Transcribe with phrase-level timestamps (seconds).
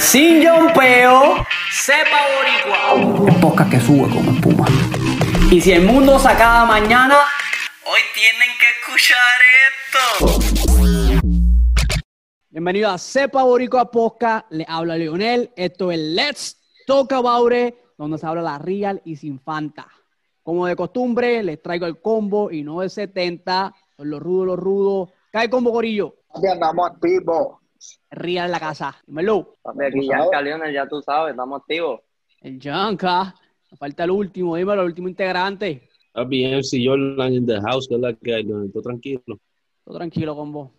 [0.00, 3.28] sin yompeo, sepa boricua.
[3.28, 4.66] El podcast que sube como espuma.
[5.52, 7.16] Y si el mundo se acaba mañana,
[7.84, 11.20] hoy tienen que escuchar esto.
[12.48, 14.46] Bienvenido a Sepa Boricua Podcast.
[14.50, 15.52] Le habla Leonel.
[15.54, 16.56] Esto es Let's
[16.86, 19.86] Talk About It, donde se habla la real y sin fanta.
[20.42, 23.74] Como de costumbre, les traigo el combo y no de 70.
[23.96, 25.10] Son los rudos, los rudos.
[25.30, 26.16] Cae el combo, gorillo.
[26.34, 27.59] Aquí andamos activos.
[28.10, 28.96] Real en la casa.
[29.06, 29.56] Dímelo.
[29.62, 32.00] Papi, aquí Yanka Leonel, ya tú sabes, estamos activos.
[32.40, 33.34] El Yanka.
[33.78, 35.88] Falta el último, dímelo, el último integrante.
[36.12, 39.22] Papi, MC Jordan in the house, que es la que hay, todo tranquilo.
[39.84, 40.72] Todo tranquilo, combo.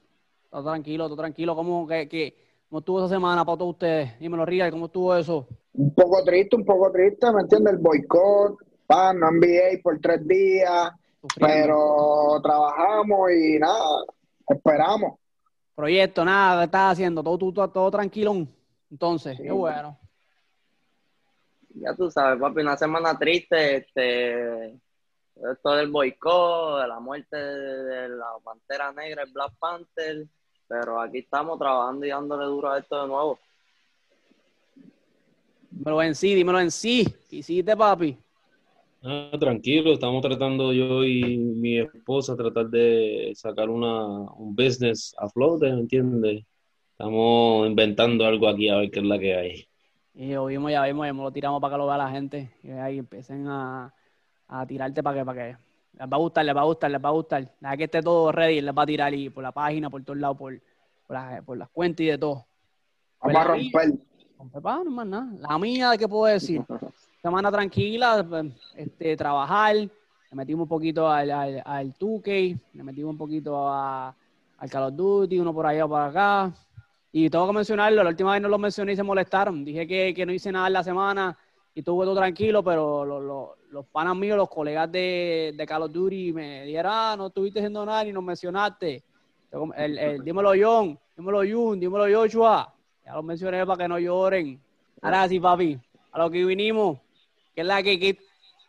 [0.49, 1.55] Todo tranquilo, todo tranquilo.
[1.55, 2.35] ¿Cómo, que, que,
[2.69, 4.19] ¿Cómo estuvo esa semana para todos ustedes?
[4.19, 5.47] Dímelo, Real, ¿cómo estuvo eso?
[5.73, 7.73] Un poco triste, un poco triste, ¿me entiendes?
[7.75, 10.91] El boicot, pan, no NBA por tres días,
[11.21, 11.55] Sufriendo.
[11.55, 14.03] pero trabajamos y nada,
[14.49, 15.13] esperamos.
[15.75, 17.23] Proyecto, nada, ¿qué estás haciendo?
[17.23, 18.47] Todo, todo, todo tranquilón.
[18.89, 19.43] Entonces, Sí.
[19.43, 19.97] qué bueno.
[21.75, 27.83] Ya tú sabes, papi, una semana triste, este, esto del boicot, de la muerte de,
[27.83, 30.27] de la Pantera Negra, el Black Panther,
[30.67, 33.39] pero aquí estamos trabajando y dándole duro a esto de nuevo.
[35.69, 37.05] Dímelo en sí, dímelo en sí.
[37.29, 38.17] ¿Qué hiciste, papi?
[39.03, 45.27] Ah, tranquilo, estamos tratando yo y mi esposa tratar de sacar una, un business a
[45.27, 46.43] flote, ¿me entiendes?
[46.91, 49.65] Estamos inventando algo aquí a ver qué es la que hay.
[50.13, 52.51] Y lo vimos, ya vimos, ya lo tiramos para que lo vea la gente.
[52.63, 53.91] Y ahí empiecen a,
[54.47, 55.57] a tirarte para que, para que
[55.97, 57.55] les va a gustar, les va a gustar, les va a gustar.
[57.59, 60.19] Deja que esté todo ready, les va a tirar y por la página, por todos
[60.19, 60.61] lados, por,
[61.07, 62.45] por, las, por las cuentas y de todo.
[63.19, 64.85] Pues Vamos a mía- romper.
[64.85, 65.33] No más nada.
[65.39, 66.61] La mía, ¿qué puedo decir?
[67.21, 68.25] Semana tranquila,
[68.75, 69.75] este, trabajar.
[69.75, 69.89] Le
[70.35, 74.15] metimos un poquito al, al, al 2K, le metimos un poquito a,
[74.57, 76.51] al Call of Duty, uno por allá o por acá.
[77.11, 79.65] Y tengo que mencionarlo, la última vez no lo mencioné y se molestaron.
[79.65, 81.37] Dije que, que no hice nada en la semana
[81.75, 85.83] y estuve todo tranquilo, pero lo- lo- los panas míos, los colegas de, de Call
[85.83, 89.03] of Duty me dijeron, ah, no estuviste haciendo nada ni nos mencionaste.
[89.75, 92.73] El, el- dímelo John, dímelo Jun, dímelo Joshua.
[93.05, 94.59] Ya los mencioné para que no lloren.
[95.01, 95.77] Ahora sí, papi,
[96.13, 96.97] a lo que vinimos,
[97.53, 98.17] que es la que, que-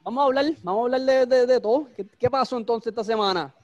[0.02, 1.88] vamos a hablar, vamos a hablar de, de- de todo.
[1.96, 3.54] ¿Qué, qué pasó entonces esta semana?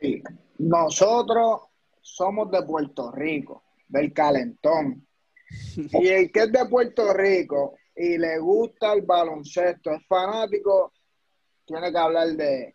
[0.00, 0.22] Sí.
[0.58, 1.62] Nosotros
[2.02, 5.06] somos de Puerto Rico, del calentón.
[5.76, 10.92] Y el que es de Puerto Rico y le gusta el baloncesto, es fanático,
[11.64, 12.74] tiene que hablar de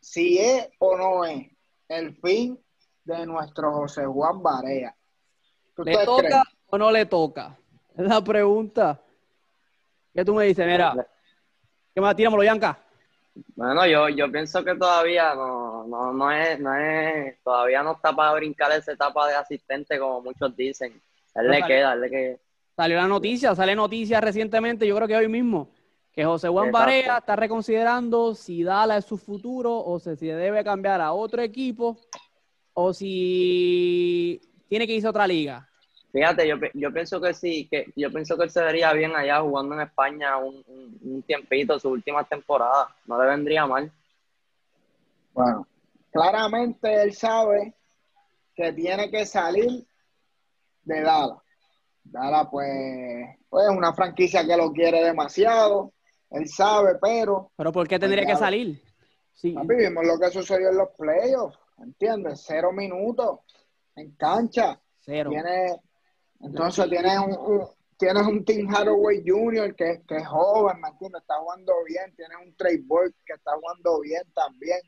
[0.00, 1.46] si es o no es
[1.88, 2.58] el fin
[3.04, 4.96] de nuestro José Juan Barea.
[5.76, 6.42] ¿Qué ¿Le toca creen?
[6.70, 7.58] o no le toca?
[7.96, 9.00] Es la pregunta.
[10.14, 10.66] ¿Qué tú me dices?
[10.66, 10.94] Mira,
[11.94, 12.16] ¿qué más?
[12.16, 12.78] Tíramelo, Yanka.
[13.54, 18.14] Bueno, yo, yo pienso que todavía no, no, no es, no es, todavía no está
[18.14, 21.00] para brincar esa etapa de asistente como muchos dicen.
[21.34, 21.66] Él le Ojalá.
[21.66, 22.36] queda, él le queda.
[22.76, 25.70] Salió la noticia, sale noticia recientemente, yo creo que hoy mismo,
[26.12, 26.72] que José Juan.
[26.72, 31.40] Barea está reconsiderando si Dallas es su futuro o si se debe cambiar a otro
[31.42, 31.98] equipo
[32.72, 35.69] o si tiene que irse a otra liga.
[36.12, 39.40] Fíjate, yo, yo pienso que sí, que yo pienso que él se vería bien allá
[39.40, 42.88] jugando en España un, un, un tiempito, su última temporada.
[43.06, 43.92] No le vendría mal.
[45.32, 45.66] Bueno,
[46.10, 47.74] claramente él sabe
[48.54, 49.86] que tiene que salir
[50.82, 51.38] de Dallas.
[52.02, 55.92] Dallas, pues, pues es una franquicia que lo quiere demasiado.
[56.30, 58.82] Él sabe, pero Pero ¿por qué tendría que salir?
[59.34, 62.44] Sí, vimos lo que sucedió en los playoffs, ¿entiendes?
[62.46, 63.40] Cero minutos
[63.96, 64.78] en cancha.
[65.00, 65.30] cero.
[65.30, 65.76] Tiene,
[66.40, 67.68] entonces tienes un, un-
[67.98, 69.74] tienes un Tim Hathaway Jr.
[69.74, 71.20] que, que es joven, ¿me entiendes?
[71.20, 72.14] Está jugando bien.
[72.16, 74.80] Tienes un Trey Burke que está jugando bien también.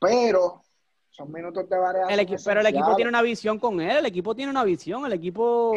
[0.00, 0.62] Pero
[1.10, 2.18] son minutos de variación.
[2.18, 5.12] El pero el equipo tiene una visión con él, el equipo tiene una visión, el
[5.12, 5.74] equipo...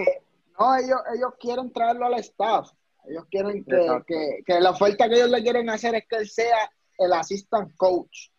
[0.59, 2.71] No, ellos, ellos quieren traerlo al staff.
[3.07, 6.29] Ellos quieren que, que, que la oferta que ellos le quieren hacer es que él
[6.29, 8.29] sea el assistant coach,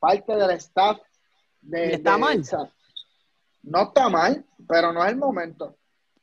[0.00, 0.98] parte del staff.
[1.60, 2.42] De, ¿Y está de- mal?
[3.68, 5.76] No está mal, pero no es el momento.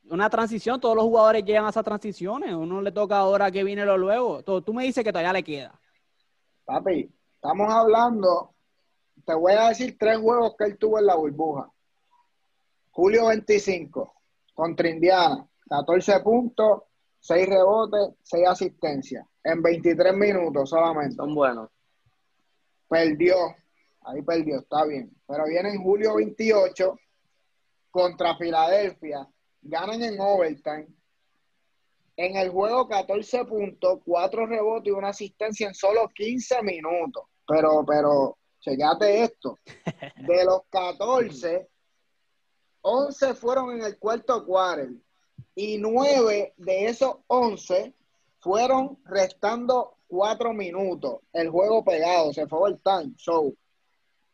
[0.09, 3.85] Una transición, todos los jugadores llegan a esas transiciones, uno le toca ahora que viene
[3.85, 4.43] lo luego.
[4.43, 5.79] Tú, tú me dices que todavía le queda.
[6.63, 8.53] Papi, estamos hablando,
[9.25, 11.71] te voy a decir tres juegos que él tuvo en la burbuja.
[12.91, 14.13] Julio 25
[14.53, 16.83] contra Indiana, 14 puntos,
[17.19, 21.15] 6 rebotes, 6 asistencias, en 23 minutos solamente.
[21.15, 21.69] Son buenos.
[22.87, 23.35] Perdió,
[24.01, 25.11] ahí perdió, está bien.
[25.27, 26.95] Pero viene en julio 28
[27.95, 29.25] contra Filadelfia,
[29.61, 30.87] ganan en overtime.
[32.17, 37.23] En el juego 14 puntos, 4 rebotes y una asistencia en solo 15 minutos.
[37.47, 39.57] Pero, pero, checate esto.
[40.27, 41.69] De los 14,
[42.81, 44.89] 11 fueron en el cuarto quarter.
[45.55, 47.93] y nueve de esos once
[48.41, 51.21] fueron restando cuatro minutos.
[51.31, 53.13] El juego pegado, se fue el time.
[53.15, 53.53] So,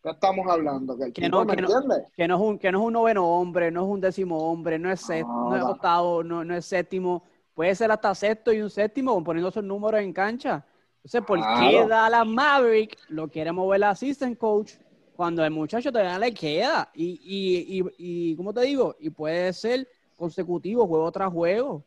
[0.03, 0.97] ¿qué estamos hablando?
[0.97, 2.07] Que, el Que tipo, no, ¿me que no, entiendes?
[2.15, 4.79] que no es un, que no es un noveno hombre, no es un décimo hombre,
[4.79, 8.51] no es, set- No, no es octavo, no, no es séptimo, puede ser hasta sexto
[8.51, 10.65] y un séptimo poniendo esos números en cancha.
[10.97, 11.87] Entonces, ¿por qué Claro.
[11.87, 14.73] Dallas Maverick lo quiere mover la assistant coach
[15.15, 16.89] cuando el muchacho todavía le queda?
[16.93, 18.95] Y, y, y, y ¿cómo te digo?
[18.99, 21.83] Y puede ser consecutivo, juego tras juego.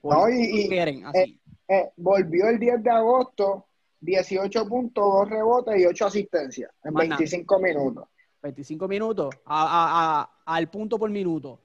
[0.00, 1.38] ¿Por No, qué y- quieren así?
[1.68, 3.66] Eh, volvió el 10 de agosto,
[4.00, 7.18] 18 puntos, 2 rebotes y 8 asistencias en Más nada.
[7.18, 8.08] 25 minutos.
[8.42, 11.60] 25 minutos a, a- a- al punto por minuto.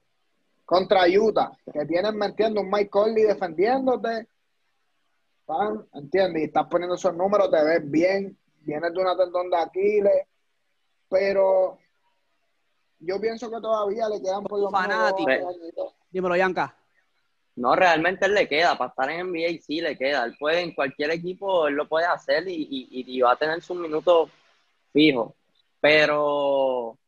[0.64, 2.62] Contra Utah, que tienen, ¿me entiendes?
[2.62, 4.28] Un Mike Conley defendiéndote.
[5.46, 6.42] Pan, ¿entiendes?
[6.42, 8.36] Y estás poniendo esos números, te ves bien.
[8.62, 10.26] Vienes de una tendón de Aquiles.
[11.08, 11.78] Pero
[12.98, 15.54] yo pienso que todavía le quedan por lo menos Fanático.
[16.10, 16.76] Dímelo, Yanka.
[17.56, 20.24] No, realmente él le queda, para estar en NBA sí le queda.
[20.26, 23.62] Él puede, en cualquier equipo, él lo puede hacer y, y- y va a tener
[23.62, 24.30] sus minutos
[24.92, 25.32] fijos.
[25.80, 26.98] Pero,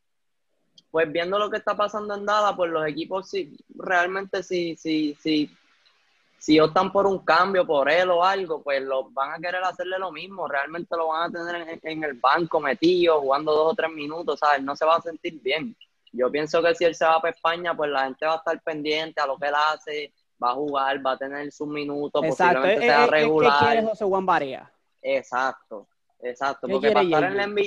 [0.90, 5.16] pues viendo lo que está pasando en Dallas, pues los equipos sí, realmente sí, sí,
[5.20, 5.50] sí,
[6.38, 9.98] si optan por un cambio por él o algo, pues los van a querer hacerle
[9.98, 10.48] lo mismo.
[10.48, 14.40] Realmente lo van a tener en, en el banco metido, jugando dos o tres minutos,
[14.40, 14.62] ¿sabes?
[14.62, 15.76] No se va a sentir bien.
[16.12, 18.62] Yo pienso que si él se va para España, pues la gente va a estar
[18.62, 20.12] pendiente a lo que él hace,
[20.42, 22.60] va a jugar, va a tener sus minutos, Exacto.
[22.62, 23.58] posiblemente Eh, sea eh, ¿Qué regular.
[23.58, 24.72] quiere José Juan Barea?
[25.02, 25.86] Exacto,
[26.20, 27.46] exacto, ¿Qué porque para estar en la?
[27.46, 27.62] NBA,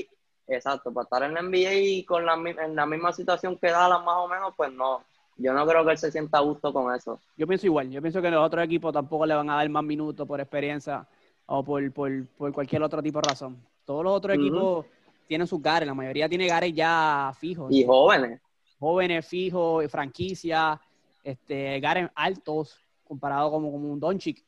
[0.47, 4.03] exacto, para estar en la NBA y con la, en la misma situación que Dallas
[4.03, 5.03] más o menos, pues no,
[5.37, 7.19] yo no creo que él se sienta a gusto con eso.
[7.37, 7.89] Yo pienso igual.
[7.89, 11.05] Yo pienso que los otros equipos tampoco le van a dar más minutos por experiencia
[11.45, 13.57] o por, por, por cualquier otro tipo de razón.
[13.85, 14.85] Todos los otros equipos
[15.27, 15.87] tienen sus gares.
[15.87, 17.71] La mayoría tiene gares ya fijos.
[17.71, 18.39] Y jóvenes,
[18.79, 20.79] Jóvenes, fijos, franquicia,
[21.23, 24.43] este, gares altos comparado como, como un Doncic.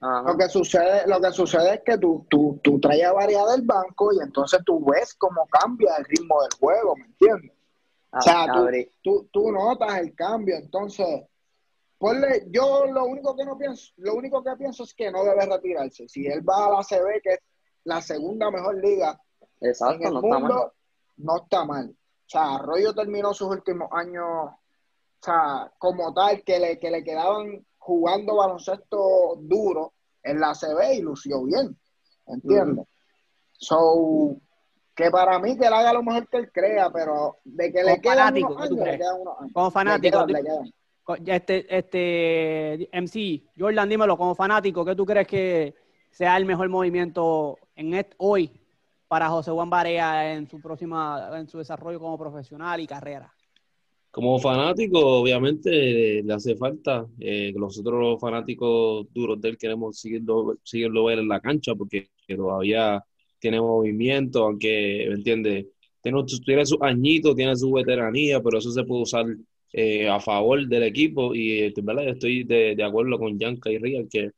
[0.00, 3.62] Lo que sucede, lo que sucede es que tú, tú, tú traes a variedad del
[3.62, 7.52] banco y entonces tú ves cómo cambia el ritmo del juego, ¿me entiendes?
[8.12, 8.68] O sea, tú,
[9.02, 11.24] tú, tú notas el cambio, entonces,
[11.98, 15.46] ponle, yo lo único que no pienso, lo único que pienso es que no debe
[15.46, 16.08] retirarse.
[16.08, 17.40] Si él va a la CB, que es
[17.84, 19.20] la segunda mejor liga
[19.60, 20.40] en exacto, el no está mal.
[20.42, 20.72] mundo,
[21.16, 21.90] no está mal.
[21.90, 24.50] O sea, Arroyo terminó sus últimos años,
[25.20, 29.92] o sea, como tal, que le, que le quedaban jugando baloncesto duro
[30.22, 31.76] en la CB y lució bien,
[32.26, 32.86] ¿entiendes?
[33.52, 34.36] So,
[34.94, 37.90] que para mí que él haga lo mejor que él crea, pero de que le
[37.92, 39.52] Como quedan fanático, unos ¿qué tú años, le quedan unos años.
[39.52, 40.72] Como Le fanático, quedan, le quedan.
[41.04, 45.74] Co- ya Este, este MC, Jordan, dímelo, como fanático, ¿qué tú crees que
[46.10, 48.60] sea el mejor movimiento en est- hoy
[49.08, 53.32] para José Juan Barea en su próxima, en su desarrollo como profesional y carrera?
[54.18, 57.06] Como fanático, obviamente le hace falta.
[57.20, 62.08] eh, nosotros los fanáticos duros de él queremos seguirlo, seguirlo ver en la cancha porque
[62.26, 63.00] que todavía
[63.38, 65.66] tiene movimiento, aunque, ¿me entiendes?
[66.02, 69.26] Tiene, tiene sus añitos, tiene su veteranía, pero eso se puede usar
[69.72, 73.78] eh, a favor del equipo y de verdad estoy de, de acuerdo con Yanka y
[73.78, 74.32] Real que,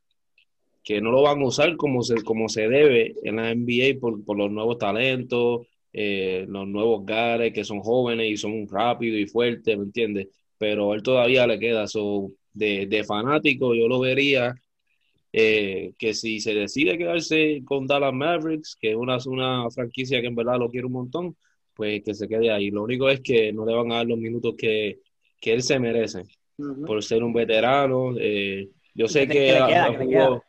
[0.84, 4.22] que no lo van a usar como se, como se debe en la NBA por,
[4.26, 9.26] por los nuevos talentos, eh, los nuevos gares que son jóvenes y son rápidos y
[9.26, 10.28] fuertes, ¿me entiendes?
[10.58, 14.54] Pero él todavía le queda, so, de, de fanático yo lo vería
[15.32, 20.26] eh, que si se decide quedarse con Dallas Mavericks, que es una, una franquicia que
[20.28, 21.36] en verdad lo quiere un montón,
[21.74, 22.70] pues que se quede ahí.
[22.70, 25.00] Lo único es que no le van a dar los minutos que,
[25.40, 26.24] que él se merece
[26.84, 28.14] por ser un veterano.
[28.18, 30.44] eh, yo sé Que que, le- que le queda, que le jugó, queda.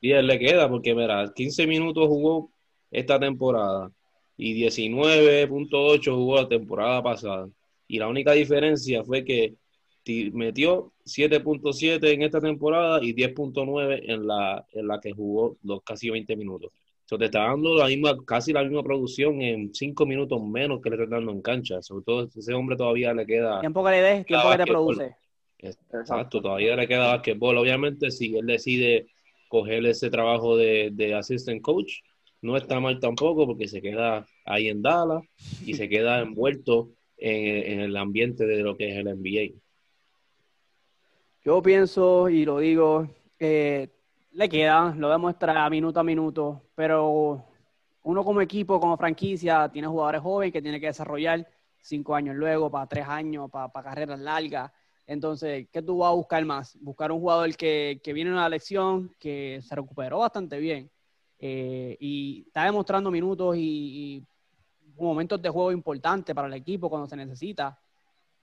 [0.00, 2.52] y él le queda, porque mira, 15 minutos jugó
[2.90, 3.90] esta temporada
[4.40, 7.48] y 19.8 jugó la temporada pasada.
[7.86, 9.54] Y la única diferencia fue que
[10.02, 15.82] ti- metió 7.7 en esta temporada y 10.9 en la, en la que jugó los
[15.82, 16.70] casi 20 minutos.
[17.04, 20.90] So, te está dando la misma, casi la misma producción en 5 minutos menos que
[20.90, 21.82] le está dando en cancha.
[21.82, 25.16] Sobre todo ese hombre todavía le queda Tiempo que le des, tiempo que te produce.
[25.92, 27.58] Exacto, todavía le queda basquetbol.
[27.58, 29.06] Obviamente, si él decide
[29.48, 31.98] coger ese trabajo de, de assistant coach,
[32.42, 35.22] no está mal tampoco porque se queda ahí en Dallas
[35.64, 39.58] y se queda envuelto en, el ambiente de lo que es el NBA.
[41.44, 43.88] Yo pienso y lo digo, eh,
[44.32, 47.44] le queda, lo demuestra minuto a minuto, pero
[48.02, 51.46] uno como equipo, como franquicia, tiene jugadores jóvenes que tiene que desarrollar
[51.80, 54.70] cinco años luego, para tres años, para, carreras largas.
[55.06, 56.76] Entonces, ¿qué tú vas a buscar más?
[56.80, 60.90] Buscar un jugador que, que viene en una lección, que se recuperó bastante bien
[61.40, 64.26] eh, y está demostrando minutos y, y
[65.02, 67.78] momentos de juego importantes para el equipo cuando se necesita.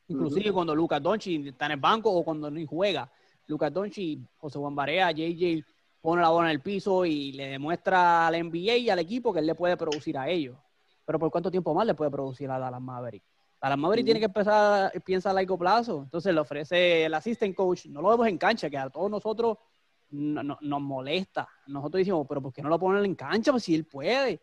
[0.07, 3.11] Inclusive cuando Lucas Doncic está en el banco o cuando ni juega.
[3.45, 5.63] Lucas Doncic, José Juan Barea, JJ
[6.01, 9.39] pone la bola en el piso y le demuestra al NBA y al equipo que
[9.39, 10.57] él le puede producir a ellos.
[11.05, 13.23] Pero ¿por cuánto tiempo más le puede producir a Dallas Maverick?
[13.61, 16.03] Dallas Maverick tiene que empezar, piensa a largo plazo.
[16.03, 19.57] Entonces le ofrece el assistant coach, no lo vemos en cancha, que a todos nosotros
[20.09, 21.47] nos molesta.
[21.67, 23.51] Nosotros decimos, pero ¿por qué no lo ponen en cancha?
[23.51, 24.41] Pues si él puede.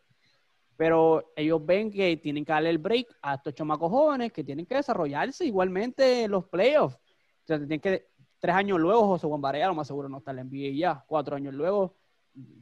[0.76, 4.66] Pero ellos ven que tienen que darle el break a estos chamacos jóvenes que tienen
[4.66, 6.96] que desarrollarse igualmente en los playoffs.
[6.96, 8.08] O sea, tienen que,
[8.40, 11.04] tres años luego, José Juan Barea, lo más seguro no está en la NBA ya.
[11.06, 11.96] Cuatro años luego,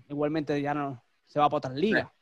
[0.08, 2.12] igualmente ya no se va para otra liga.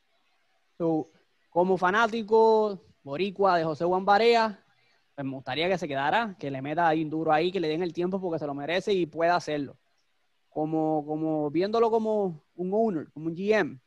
[1.51, 4.65] como fanático boricua de José Juan Barea,
[5.15, 7.69] pues me gustaría que se quedara, que le meta ahí un duro ahí, que le
[7.69, 9.77] den el tiempo porque se lo merece y pueda hacerlo.
[10.51, 13.81] Como, como viéndolo como un owner, como un GM,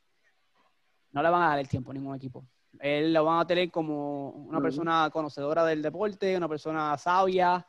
[1.11, 2.45] no le van a dar el tiempo a ningún equipo.
[2.79, 7.65] Él lo van a tener como una persona conocedora del deporte, una persona sabia,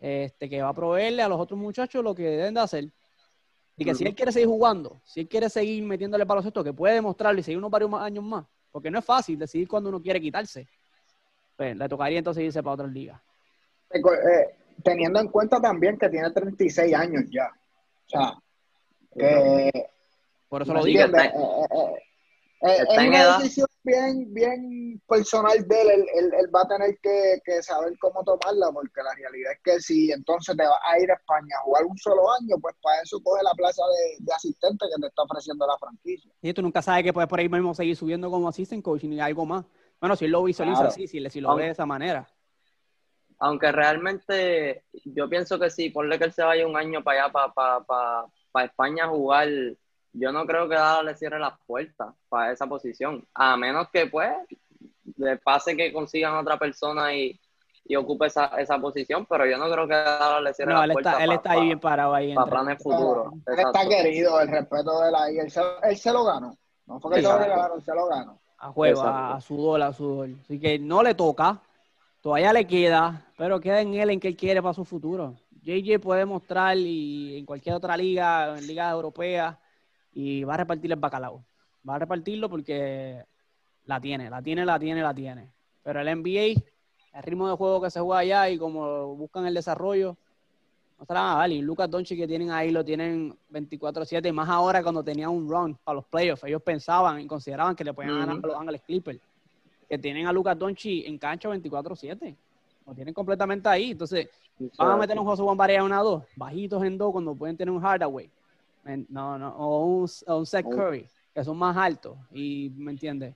[0.00, 2.92] este, que va a proveerle a los otros muchachos lo que deben de hacer.
[3.76, 6.94] Y que si él quiere seguir jugando, si él quiere seguir metiéndole baloncesto, que puede
[6.94, 10.20] demostrarlo y seguir unos varios años más, porque no es fácil decidir cuando uno quiere
[10.20, 10.66] quitarse,
[11.56, 13.20] pues le tocaría entonces irse para otras ligas.
[13.92, 14.00] Eh,
[14.82, 17.50] teniendo en cuenta también que tiene 36 años ya.
[18.08, 18.38] O sea,
[19.14, 19.70] que...
[20.48, 21.04] Por eso lo digo.
[22.60, 26.06] Eh, es una decisión bien, bien personal de él.
[26.14, 30.56] Él, va a tener que, saber cómo tomarla, porque la realidad es que si entonces
[30.56, 33.44] te vas a ir a España a jugar un solo año, pues para eso coge
[33.44, 33.82] la plaza
[34.18, 36.32] de, asistente que te está ofreciendo la franquicia.
[36.42, 39.20] Y tú nunca sabes que puedes por ahí mismo seguir subiendo como assistant coach ni
[39.20, 39.64] algo más.
[40.00, 42.28] Bueno, si él lo visualiza así, si, si lo ve de esa manera.
[43.40, 47.32] Aunque realmente yo pienso que sí, ponle que él se vaya un año para allá,
[47.32, 49.48] para, para, para España a jugar
[50.12, 54.06] yo no creo que Dallas le cierre las puertas para esa posición, a menos que
[54.06, 54.32] pues
[55.16, 57.38] le pase que consigan otra persona y,
[57.96, 61.20] ocupe esa, esa posición, pero yo no creo que Dallas le cierre las puertas.
[61.20, 62.34] él está ahí bien parado ahí.
[62.34, 63.32] Para planes futuros.
[63.46, 66.54] Él está querido, el respeto de la él se, él se lo ganó.
[66.86, 68.38] No fue que se lo regalaron, se lo ganó.
[68.58, 70.28] A juego, a, su sudor, a sudor.
[70.42, 71.60] Así que no le toca,
[72.20, 75.36] todavía le queda, pero queda en él en que él quiere para su futuro.
[75.62, 79.58] JJ puede mostrar y en cualquier otra liga, en liga europea,
[80.12, 81.44] y va a repartir el bacalao.
[81.88, 83.24] Va a repartirlo porque
[83.84, 85.52] la tiene, la tiene, la tiene, la tiene.
[85.82, 86.60] Pero el NBA,
[87.14, 90.16] el ritmo de juego que se juega allá y como buscan el desarrollo,
[90.98, 91.50] no se la van a dar.
[91.50, 95.48] Y Lucas Doncic que tienen ahí lo tienen 24-7, y más ahora cuando tenían un
[95.48, 96.44] run para los playoffs.
[96.44, 99.20] Ellos pensaban y consideraban que le podían ganar a los Ángeles Clippers.
[99.88, 102.36] Que tienen a Lucas Doncic en cancha 24-7.
[102.86, 103.92] Lo tienen completamente ahí.
[103.92, 104.28] Entonces,
[104.76, 107.56] van a meter un José Juan Barea una a dos, bajitos en dos cuando pueden
[107.56, 108.30] tener un Hardaway
[109.08, 110.70] no, no, o un, o Seth oh.
[110.70, 113.34] Curry, que son más altos y, ¿me entiendes?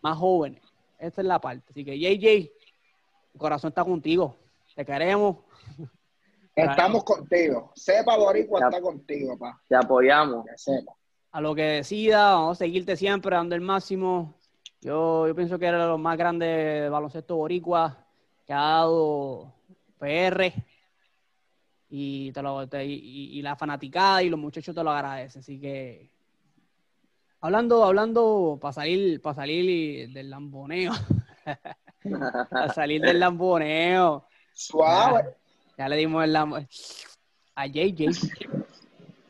[0.00, 0.62] Más jóvenes.
[0.98, 1.64] Esta es la parte.
[1.70, 2.28] Así que, JJ,
[3.34, 4.36] el corazón está contigo.
[4.74, 5.36] Te queremos.
[6.56, 7.72] Estamos contigo.
[7.74, 9.60] Sepa Boricua está contigo, pa.
[9.68, 10.46] Te apoyamos.
[11.32, 14.34] A lo que decida, vamos a seguirte siempre dando el máximo.
[14.84, 18.04] Yo, yo pienso que era lo más grande de baloncesto boricua
[18.46, 19.54] que ha dado
[19.98, 20.52] PR
[21.88, 25.40] y, te lo, y, la fanaticada y los muchachos te lo agradecen.
[25.40, 26.10] Así que,
[27.40, 30.92] hablando, hablando, para salir, para salir del lamboneo,
[32.50, 34.26] para salir del lamboneo.
[34.52, 35.34] Suave.
[35.78, 36.68] Ya, le dimos el lamboneo
[37.54, 38.10] a JJ.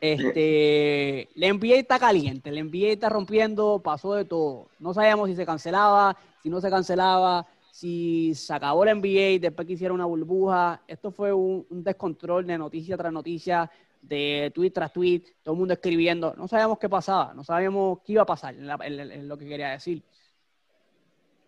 [0.05, 4.69] Este, la NBA está caliente, la NBA está rompiendo, pasó de todo.
[4.79, 9.67] No sabíamos si se cancelaba, si no se cancelaba, si se acabó la NBA, después
[9.67, 10.83] que una burbuja.
[10.87, 13.71] Esto fue un, descontrol de noticia tras noticia,
[14.03, 16.35] de tweet tras tweet, todo el mundo escribiendo.
[16.37, 20.03] No sabíamos qué pasaba, no sabíamos qué iba a pasar, en, lo que quería decir.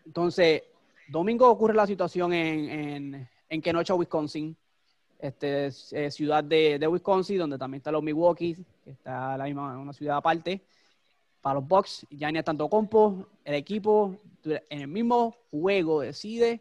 [0.06, 0.62] Entonces,
[1.08, 4.56] domingo ocurre la situación en, en, en Kenosha, Wisconsin,
[5.18, 9.78] este, eh, ciudad de, de, Wisconsin, donde también está los Milwaukee, que está la misma,
[9.78, 10.62] una ciudad aparte
[11.46, 16.60] para los Bucks, ya ni tanto compo, el equipo en el mismo juego decide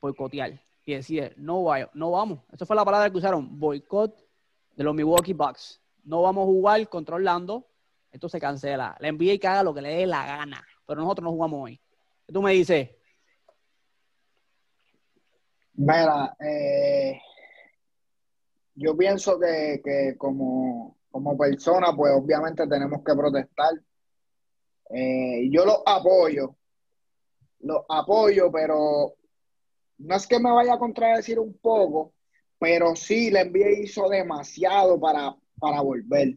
[0.00, 2.38] boicotear y decide no, no vamos.
[2.52, 4.16] Esa fue la palabra que usaron, boicot
[4.76, 5.80] de los Milwaukee Bucks.
[6.04, 7.66] No vamos a jugar contra Orlando,
[8.12, 8.96] esto se cancela.
[9.00, 11.80] La NBA que haga lo que le dé la gana, pero nosotros no jugamos hoy.
[12.24, 12.90] ¿Qué tú me dices?
[15.74, 17.20] Mira, eh,
[18.74, 23.74] yo pienso que, que como, como persona, pues obviamente tenemos que protestar.
[24.90, 26.56] Eh, yo lo apoyo,
[27.60, 29.14] lo apoyo, pero
[29.98, 32.12] no es que me vaya a contradecir un poco,
[32.58, 36.36] pero sí le envié hizo demasiado para, para volver,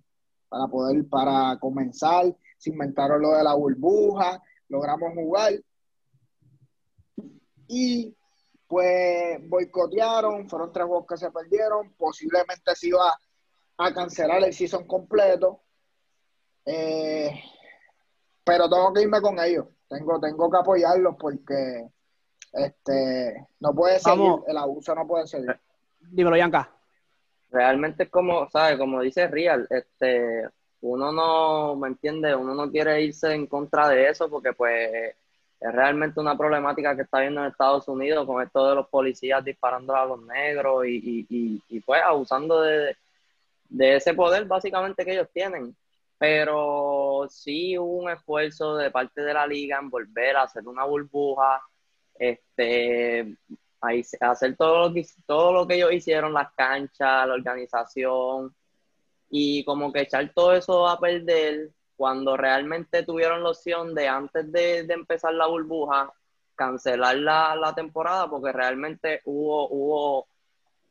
[0.49, 5.53] para poder, para comenzar, se inventaron lo de la burbuja, logramos jugar.
[7.67, 8.15] Y
[8.67, 13.17] pues boicotearon, fueron tres juegos que se perdieron, posiblemente se iba
[13.77, 15.61] a cancelar el season completo.
[16.65, 17.29] Eh,
[18.43, 19.67] pero tengo que irme con ellos.
[19.87, 21.87] Tengo, tengo que apoyarlos porque
[22.53, 25.59] este no puede seguir, el abuso no puede seguir.
[25.99, 26.71] Dímelo, Yanka.
[27.51, 28.77] Realmente es como, ¿sabes?
[28.77, 30.49] Como dice Real, este,
[30.81, 32.35] uno no, ¿me entiende?
[32.35, 35.15] Uno no quiere irse en contra de eso porque pues
[35.65, 39.43] es realmente una problemática que está viendo en Estados Unidos con esto de los policías
[39.43, 42.95] disparando a los negros y, y, y, pues abusando de,
[43.69, 45.75] de, ese poder básicamente que ellos tienen.
[46.17, 50.85] Pero sí hubo un esfuerzo de parte de la liga en volver a hacer una
[50.85, 51.61] burbuja,
[52.19, 53.35] este,
[54.21, 58.55] hacer todo lo que, todo lo que ellos hicieron, las canchas, la organización,
[59.29, 64.51] y como que echar todo eso a perder cuando realmente tuvieron la opción de antes
[64.51, 66.11] de, empezar la burbuja,
[66.55, 70.27] cancelar la, temporada porque realmente hubo, hubo,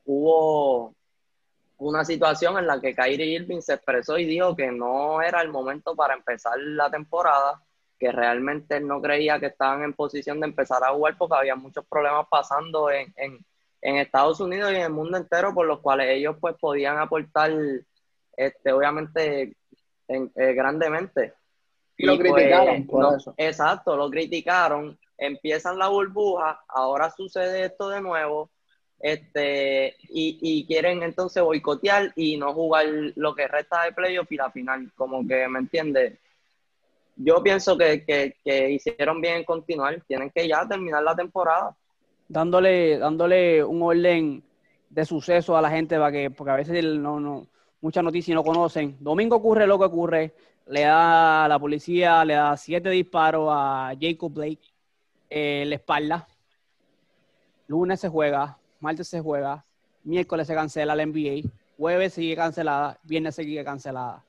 [0.05, 0.95] hubo
[1.79, 5.51] una situación en la que Kyrie Irving se expresó y dijo que no era el
[5.51, 7.63] momento para empezar la temporada,
[7.99, 11.85] que realmente no creía que estaban en posición de empezar a jugar porque había muchos
[11.87, 13.13] problemas pasando en,
[13.85, 17.53] en Estados Unidos y en el mundo entero por los cuales ellos pues podían aportar
[18.35, 19.57] este obviamente
[20.09, 21.35] eh, grandemente.
[21.97, 23.35] Y, lo criticaron por eso.
[23.37, 28.51] Exacto, lo criticaron, empiezan la burbuja, ahora sucede esto de nuevo,
[28.99, 34.51] este, y, quieren entonces boicotear y no jugar lo que resta de playoff y la
[34.51, 36.19] final, como que, ¿me entiendes?
[37.17, 41.77] Yo pienso que, que, hicieron bien en continuar, tienen que ya terminar la temporada.
[42.29, 44.43] Dándole, dándole un orden
[44.89, 47.47] de suceso a la gente para que, porque a veces no, no,
[47.85, 48.97] muchas noticias no conocen.
[48.99, 50.35] Domingo ocurre lo que ocurre.
[50.69, 54.73] Le da la policía, le da siete disparos a Jacob Blake
[55.29, 56.27] en la espalda.
[57.67, 59.67] Lunes se juega, martes se juega,
[60.03, 64.25] miércoles se cancela la NBA, jueves sigue cancelada, viernes sigue cancelada.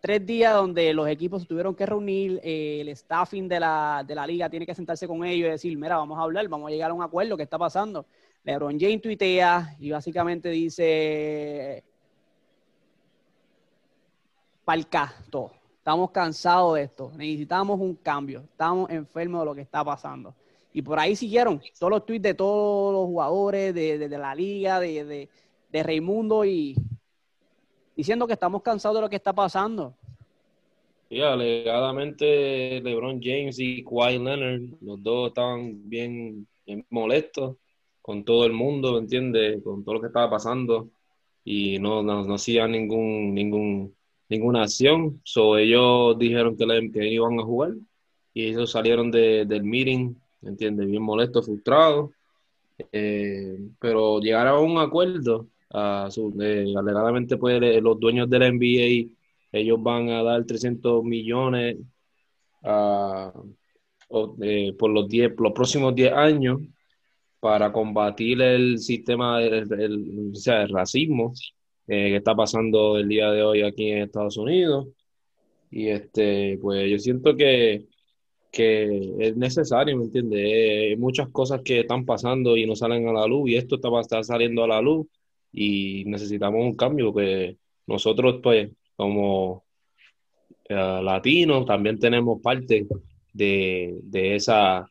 [0.00, 4.24] Tres días donde los equipos tuvieron que reunir, eh, el staffing de la, de la
[4.24, 6.92] liga tiene que sentarse con ellos y decir, mira, vamos a hablar, vamos a llegar
[6.92, 8.06] a un acuerdo, ¿qué está pasando?
[8.44, 11.84] LeBron James tuitea y básicamente dice,
[14.70, 15.50] palca todo.
[15.78, 17.10] Estamos cansados de esto.
[17.16, 18.44] Necesitamos un cambio.
[18.52, 20.32] Estamos enfermos de lo que está pasando.
[20.72, 25.04] Y por ahí siguieron todos los tweets de todos los jugadores de, la liga, de,
[25.04, 25.28] de,
[25.72, 26.76] de Raimundo y
[27.96, 29.96] diciendo que estamos cansados de lo que está pasando.
[31.08, 36.46] Sí, alegadamente LeBron James y Kawhi Leonard, los dos estaban bien,
[36.90, 37.56] molestos
[38.00, 39.64] con todo el mundo, ¿me entiendes?
[39.64, 40.90] Con todo lo que estaba pasando
[41.42, 43.96] y no, no, no hacían ningún, ningún
[44.30, 45.20] ninguna acción.
[45.24, 47.72] So, ellos dijeron que, que iban a jugar
[48.32, 50.86] y ellos salieron de, del meeting, ¿entiendes?
[50.86, 52.10] Bien molestos, frustrados.
[52.92, 55.48] Eh, pero llegaron a un acuerdo.
[55.72, 56.08] A
[56.40, 59.12] eh, alegadamente, pues, los dueños de la NBA,
[59.52, 61.76] ellos van a dar 300 millones
[64.42, 66.60] eh, por los, 10, los próximos 10 años
[67.40, 71.32] para combatir el sistema, el, o sea, el racismo
[71.90, 74.86] eh, que está pasando el día de hoy aquí en Estados Unidos.
[75.72, 77.86] Y este, pues yo siento que,
[78.52, 80.40] que es necesario, ¿me entiendes?
[80.40, 83.88] hay muchas cosas que están pasando y no salen a la luz y esto está,
[84.00, 85.08] está saliendo a la luz
[85.52, 89.64] y necesitamos un cambio que nosotros pues como
[90.68, 92.86] eh, latinos también tenemos parte
[93.32, 94.86] de, de esa,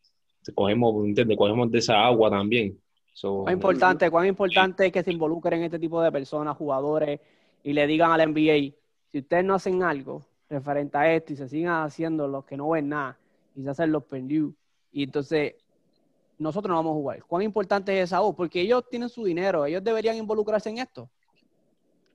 [0.54, 1.38] cogemos, ¿entiendes?
[1.38, 2.78] Cogemos de esa agua también
[3.22, 7.20] cuán importante, cuán importante es que se involucren este tipo de personas, jugadores,
[7.64, 8.76] y le digan al NBA,
[9.12, 12.70] si ustedes no hacen algo referente a esto y se sigan haciendo los que no
[12.70, 13.18] ven nada
[13.56, 14.52] y se hacen los pendios,
[14.92, 15.56] y entonces
[16.38, 17.24] nosotros no vamos a jugar.
[17.24, 18.36] ¿Cuán importante es esa voz?
[18.36, 21.10] Porque ellos tienen su dinero, ellos deberían involucrarse en esto.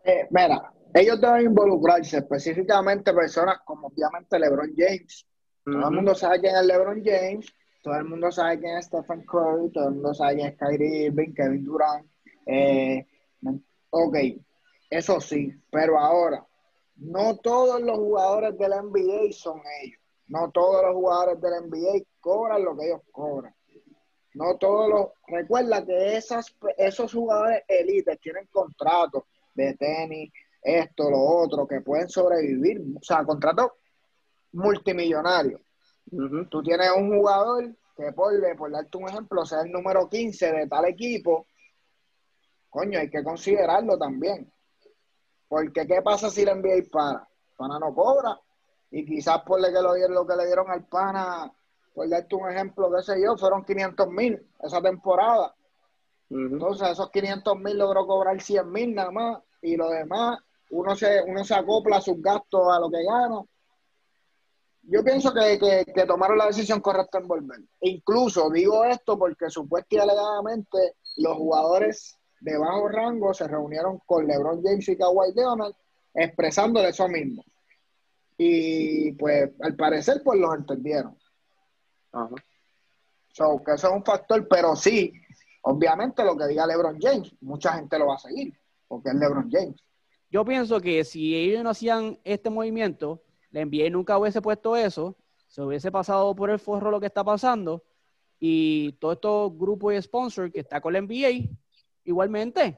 [0.05, 5.27] Eh, mira, ellos deben involucrarse, específicamente personas como obviamente LeBron James.
[5.65, 9.27] Todo el mundo sabe quién es LeBron James todo el mundo sabe quién es Stephen
[9.27, 12.07] Curry, todo el mundo sabe quién es Kyrie Irving, Kevin Durant.
[12.47, 13.07] Eh,
[13.91, 14.17] ok,
[14.89, 16.47] eso sí, pero ahora,
[16.97, 20.01] no todos los jugadores de la NBA son ellos.
[20.29, 23.55] No todos los jugadores de la NBA cobran lo que ellos cobran.
[24.33, 25.09] No todos los.
[25.29, 32.09] Recuerda que esas, esos jugadores élites tienen contratos de tenis, esto, lo otro, que pueden
[32.09, 32.81] sobrevivir.
[32.99, 33.73] O sea, contratos
[34.53, 35.61] multimillonarios.
[36.51, 40.67] Tú tienes un jugador que por, por darte un ejemplo, sea el número 15 de
[40.67, 41.47] tal equipo,
[42.69, 44.53] coño, hay que considerarlo también.
[45.49, 47.29] Porque ¿qué pasa si le NBA para?
[47.57, 48.39] Pana no cobra.
[48.91, 51.53] Y quizás por lo que, lo, lo que le dieron al pana,
[51.95, 55.55] por darte un ejemplo, qué sé yo, fueron 500 mil esa temporada.
[56.31, 60.41] Entonces, esos 500 mil logró cobrar 100 mil nada más y lo demás,
[60.71, 63.43] uno se, uno se acopla a sus gastos a lo que gana.
[64.87, 67.61] Yo pienso que, que, que tomaron la decisión correcta en volver.
[67.81, 74.27] Incluso digo esto porque supuestamente y alegadamente los jugadores de bajo rango se reunieron con
[74.27, 75.75] LeBron James y Kawhi Leonard
[76.13, 77.43] expresándole eso mismo.
[78.37, 81.17] Y pues al parecer pues los entendieron.
[82.13, 82.35] Ajá.
[83.35, 85.13] So, que eso es un factor, pero sí,
[85.63, 89.51] obviamente lo que diga LeBron James, mucha gente lo va a seguir, porque es LeBron
[89.51, 89.75] James.
[90.31, 93.23] Yo pienso que si ellos no hacían este movimiento,
[93.55, 95.15] la NBA nunca hubiese puesto eso,
[95.47, 97.85] se hubiese pasado por el forro lo que está pasando
[98.41, 101.49] y todos estos grupos y sponsors que está con la NBA,
[102.05, 102.77] igualmente.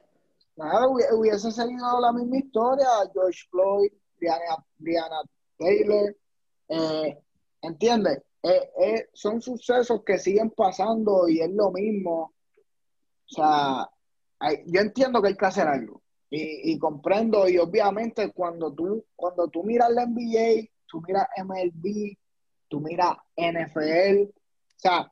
[0.55, 3.91] Hubi- hubiese seguido la misma historia, George Floyd,
[4.77, 5.23] Brianna,
[5.57, 6.15] Taylor,
[6.69, 7.17] eh,
[7.61, 8.21] ¿entiendes?
[8.43, 12.33] Eh, eh, son sucesos que siguen pasando y es lo mismo.
[13.25, 13.89] O sea,
[14.67, 19.47] yo entiendo que hay que hacer algo y, y comprendo y obviamente cuando tú, cuando
[19.47, 22.17] tú miras la NBA, tú miras MLB,
[22.67, 25.11] tú miras NFL, o sea,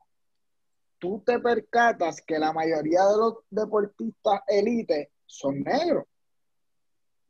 [0.99, 6.05] tú te percatas que la mayoría de los deportistas élite son negros.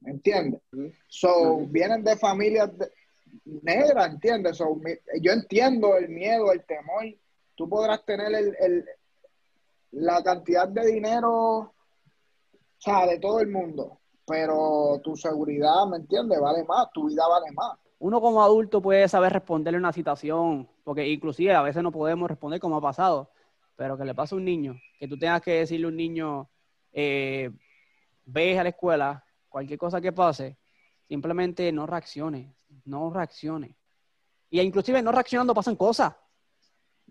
[0.01, 0.61] ¿Me entiendes?
[1.07, 2.91] So, vienen de familias de-
[3.61, 4.57] negras, ¿entiendes?
[4.57, 7.05] So, mi- yo entiendo el miedo, el temor.
[7.55, 8.85] Tú podrás tener el, el-
[9.91, 11.73] la cantidad de dinero,
[12.77, 16.39] o sea, de todo el mundo, pero tu seguridad, ¿me entiendes?
[16.39, 17.77] Vale más, tu vida vale más.
[17.99, 22.29] Uno como adulto puede saber responderle a una situación, porque inclusive a veces no podemos
[22.29, 23.31] responder como ha pasado,
[23.75, 26.49] pero que le pasa a un niño, que tú tengas que decirle a un niño,
[26.91, 27.49] eh,
[28.25, 30.57] ve a la escuela, cualquier cosa que pase,
[31.07, 33.75] simplemente no reaccione, no reaccione.
[34.49, 36.13] Y inclusive no reaccionando pasan cosas.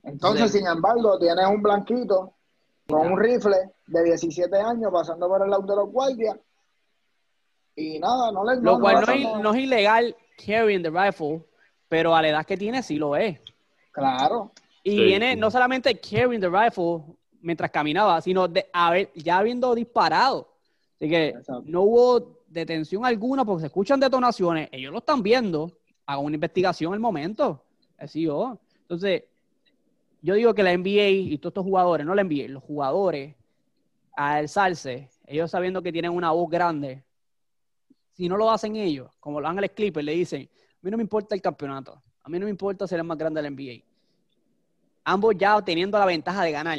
[0.02, 2.34] Entonces, sin embargo, tienes un blanquito
[2.86, 6.36] con un rifle de 17 años pasando por el lado de los guardias
[7.76, 10.90] y nada, no le Lo no, cual no es, hacen no es ilegal carrying the
[10.90, 11.42] rifle,
[11.88, 13.38] pero a la edad que tiene sí lo es.
[13.90, 17.02] Claro, Y Sí, viene no solamente carrying the rifle
[17.40, 20.48] mientras caminaba, sino de haber, ya habiendo disparado.
[20.96, 21.62] Así que Exacto.
[21.66, 24.68] no hubo detención alguna porque se escuchan detonaciones.
[24.72, 25.70] Ellos lo están viendo.
[26.06, 27.62] Hagan una investigación al momento.
[27.98, 28.58] Así yo.
[28.82, 29.24] Entonces,
[30.24, 33.36] yo digo que la NBA y todos estos jugadores, no la NBA, los jugadores,
[34.16, 37.04] a alzarse, ellos sabiendo que tienen una voz grande,
[38.14, 41.02] si no lo hacen ellos, como los Ángeles Clippers, le dicen, a mí no me
[41.02, 43.84] importa el campeonato, a mí no me importa ser el más grande de la NBA.
[45.04, 46.78] Ambos ya teniendo la ventaja de ganar,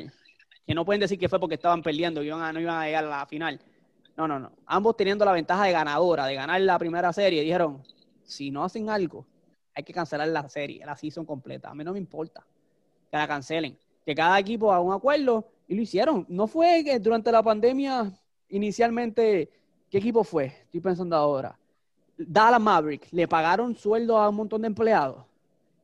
[0.66, 3.10] que no pueden decir que fue porque estaban perdiendo y no iban a llegar a
[3.10, 3.62] la final.
[4.18, 4.54] No, no, no.
[4.66, 7.84] Ambos teniendo la ventaja de ganadora, de ganar la primera serie, dijeron,
[8.24, 9.28] si no hacen algo,
[9.76, 11.70] hay que cancelar la serie, la season completa.
[11.70, 12.44] A mí no me importa
[13.15, 13.78] que la cancelen.
[14.06, 16.25] Que cada equipo haga un acuerdo y lo hicieron.
[16.30, 18.12] No fue que durante la pandemia,
[18.49, 19.49] inicialmente,
[19.89, 20.45] ¿qué equipo fue?
[20.45, 21.58] Estoy pensando ahora.
[22.17, 25.23] Dallas Maverick, le pagaron sueldo a un montón de empleados.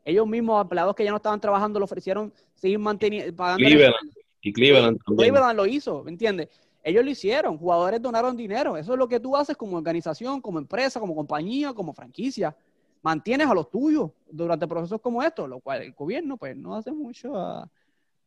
[0.04, 3.66] Ellos mismos, empleados que ya no estaban trabajando, le ofrecieron seguir manteniendo, pagando.
[3.66, 4.12] Cleveland.
[4.42, 5.30] Y Cleveland también.
[5.30, 6.50] Cleveland lo hizo, ¿me entiendes?
[6.84, 8.76] Ellos lo hicieron, jugadores donaron dinero.
[8.76, 12.56] Eso es lo que tú haces como organización, como empresa, como compañía, como franquicia.
[13.04, 16.92] Mantienes a los tuyos durante procesos como estos, lo cual el gobierno pues no hace
[16.92, 17.68] mucho ah,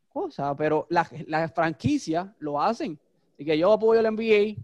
[0.09, 1.11] cosa, pero las
[1.53, 2.99] franquicias lo hacen.
[3.35, 4.61] Así que yo apoyo el NBA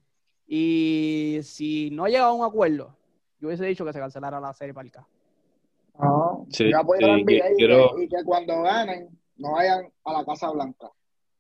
[0.47, 2.97] y si no llega a un acuerdo,
[3.39, 5.07] yo hubiese dicho que se cancelara la serie para el K.
[6.01, 9.09] No, Sí, yo apoyo sí, a la NBA y, quiero- que, y que cuando ganen
[9.37, 10.91] no vayan a la Casa Blanca.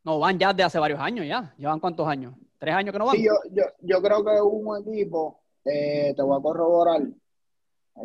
[0.05, 1.55] No, van ya de hace varios años ya.
[1.59, 2.35] ¿Llevan cuántos años?
[2.59, 3.17] ¿Tres años que no van?
[3.17, 7.03] Sí, yo, yo, yo creo que hubo un equipo, eh, te voy a corroborar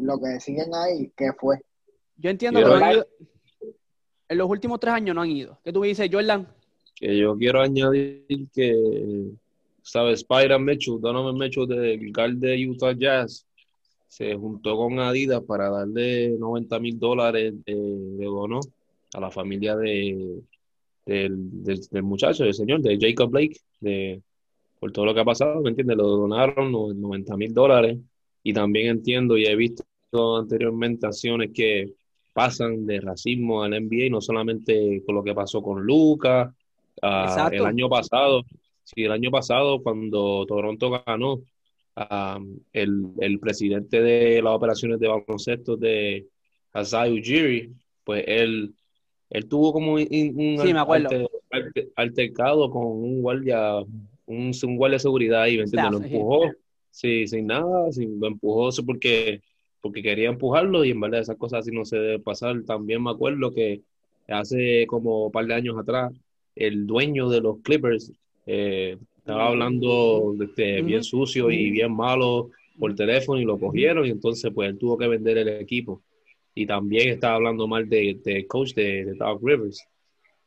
[0.02, 1.58] lo que siguen ahí, que fue.
[2.17, 3.28] Yo entiendo Quiero que no han ver- ido-
[4.28, 5.60] en los últimos tres años no han ido.
[5.63, 6.48] ¿Qué tú me dices, Jordan?
[6.98, 8.74] que yo quiero añadir que,
[9.82, 10.21] ¿sabes?
[10.21, 13.45] Spider Mitchell, Donovan Mitchell del guard de Utah Jazz,
[14.08, 18.62] se juntó con Adidas para darle 90 mil dólares de, de bono
[19.13, 20.41] a la familia de,
[21.06, 24.21] del, del, del muchacho, del señor, de Jacob Blake, de,
[24.80, 25.98] por todo lo que ha pasado, ¿me entiendes?
[25.98, 27.98] Lo donaron no- 90 mil dólares
[28.45, 29.84] y también entiendo y he visto
[30.38, 31.93] anteriormente acciones que
[32.31, 36.53] pasan de racismo al NBA, no solamente con lo que pasó con Lucas,
[36.97, 37.55] Exacto.
[37.55, 38.43] el año pasado,
[38.84, 41.41] sí, el año pasado cuando Toronto ganó,
[42.71, 46.27] el, el presidente de las operaciones de baloncesto de
[46.71, 47.71] Hasai Ujiri,
[48.03, 48.75] pues él,
[49.31, 50.71] él tuvo como un, Sí,
[51.95, 53.77] altercado con un guardia,
[54.27, 55.91] un, un guardia de seguridad ahí, ¿me entiendes?
[55.91, 56.51] Lo empujó,
[56.95, 59.41] sí, sin nada, sin, lo empujó porque,
[59.81, 62.63] porque quería empujarlo y en verdad esas cosas así no se deben pasar.
[62.63, 63.81] También me acuerdo que
[64.29, 66.13] hace como un par de años atrás,
[66.55, 68.13] el dueño de los Clippers
[68.45, 74.12] eh, estaba hablando este, bien sucio y bien malo por teléfono y lo cogieron y
[74.12, 76.01] entonces pues él tuvo que vender el equipo.
[76.53, 79.86] Y también estaba hablando mal del de coach de, de Doug Rivers.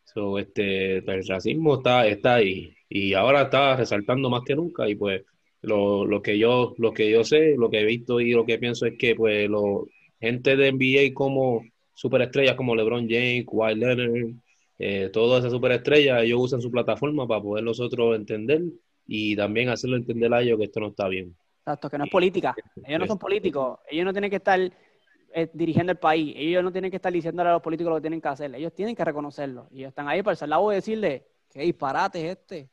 [0.04, 4.94] So, este, el racismo está, está ahí y ahora está resaltando más que nunca y
[4.94, 5.22] pues
[5.62, 8.58] lo, lo, que yo lo que yo sé, lo que he visto y lo que
[8.58, 9.86] pienso es que pues lo,
[10.20, 11.62] gente de NBA como
[11.94, 14.34] superestrellas como LeBron James, Kawhi Leonard,
[14.78, 18.62] eh, todas esas superestrellas, ellos usan su plataforma para poder nosotros entender
[19.06, 21.34] y también hacerlo entender a ellos que esto no está bien.
[21.60, 22.54] Exacto, que no es política.
[22.84, 23.80] Ellos no son políticos.
[23.90, 26.34] Ellos no tienen que estar eh, dirigiendo el país.
[26.36, 28.54] Ellos no tienen que estar diciéndole a los políticos lo que tienen que hacer.
[28.54, 29.68] Ellos tienen que reconocerlo.
[29.70, 32.70] Y ellos están ahí para ser la voz y decirle, qué disparate es este.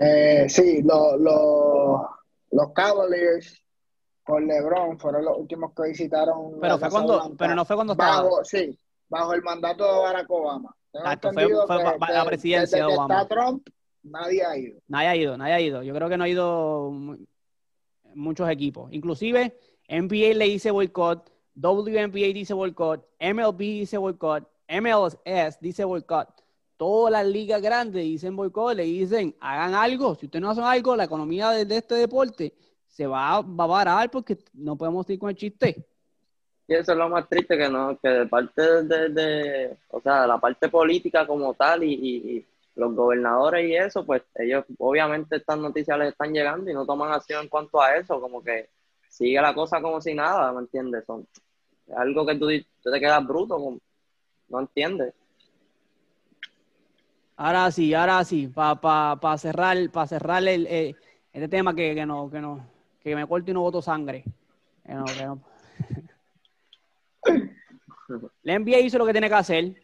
[0.00, 3.62] Eh, sí, los Cavaliers
[4.24, 6.58] con LeBron fueron los últimos que visitaron.
[6.60, 8.22] Pero, fue cuando, pero no fue cuando estaba.
[8.22, 10.74] Bajo, sí, bajo el mandato de Barack Obama.
[10.92, 13.22] Exacto, fue, fue la presidencia de Obama.
[13.22, 13.68] Está Trump,
[14.02, 14.80] nadie ha ido.
[14.88, 15.82] Nadie ha ido, nadie ha ido.
[15.82, 16.92] Yo creo que no ha ido
[18.14, 18.90] muchos equipos.
[18.92, 19.54] Inclusive
[19.88, 26.39] NBA le dice boicot, WNBA dice boicot, MLB dice boicot, MLS dice boicot.
[26.80, 30.14] Todas las ligas grandes dicen boicot, le dicen hagan algo.
[30.14, 32.54] Si ustedes no hacen algo, la economía de, este deporte
[32.86, 35.86] se va, va a parar porque no podemos ir con el chiste.
[36.66, 40.38] Y eso es lo más triste que no, que de parte de, o sea, la
[40.38, 46.12] parte política como tal y, los gobernadores y eso, pues ellos obviamente estas noticias les
[46.12, 48.70] están llegando y no toman acción en cuanto a eso, como que
[49.10, 51.04] sigue la cosa como si nada, ¿me entiendes?
[51.04, 51.28] Son,
[51.86, 53.78] es algo que tú, te quedas bruto,
[54.48, 55.12] no entiendes.
[57.42, 58.78] Ahora sí, ahora sí, para
[59.18, 60.94] pa, cerrar, para cerrar el, eh,
[61.32, 62.66] este tema que, que, no, que, no,
[63.02, 64.24] que me corte y no voto sangre.
[64.84, 65.40] Que no, que no.
[68.42, 69.74] La NBA hizo lo que tiene que hacer,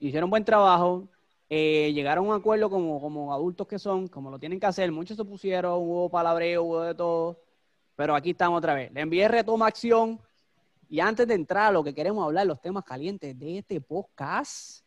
[0.00, 1.06] hicieron buen trabajo,
[1.50, 4.90] eh, llegaron a un acuerdo como, como adultos que son, como lo tienen que hacer.
[4.90, 7.38] Muchos se pusieron, hubo palabreo, hubo de todo,
[7.94, 8.90] pero aquí estamos otra vez.
[8.90, 10.18] La NBA retoma acción
[10.88, 14.81] y antes de entrar a lo que queremos hablar, los temas calientes de este podcast,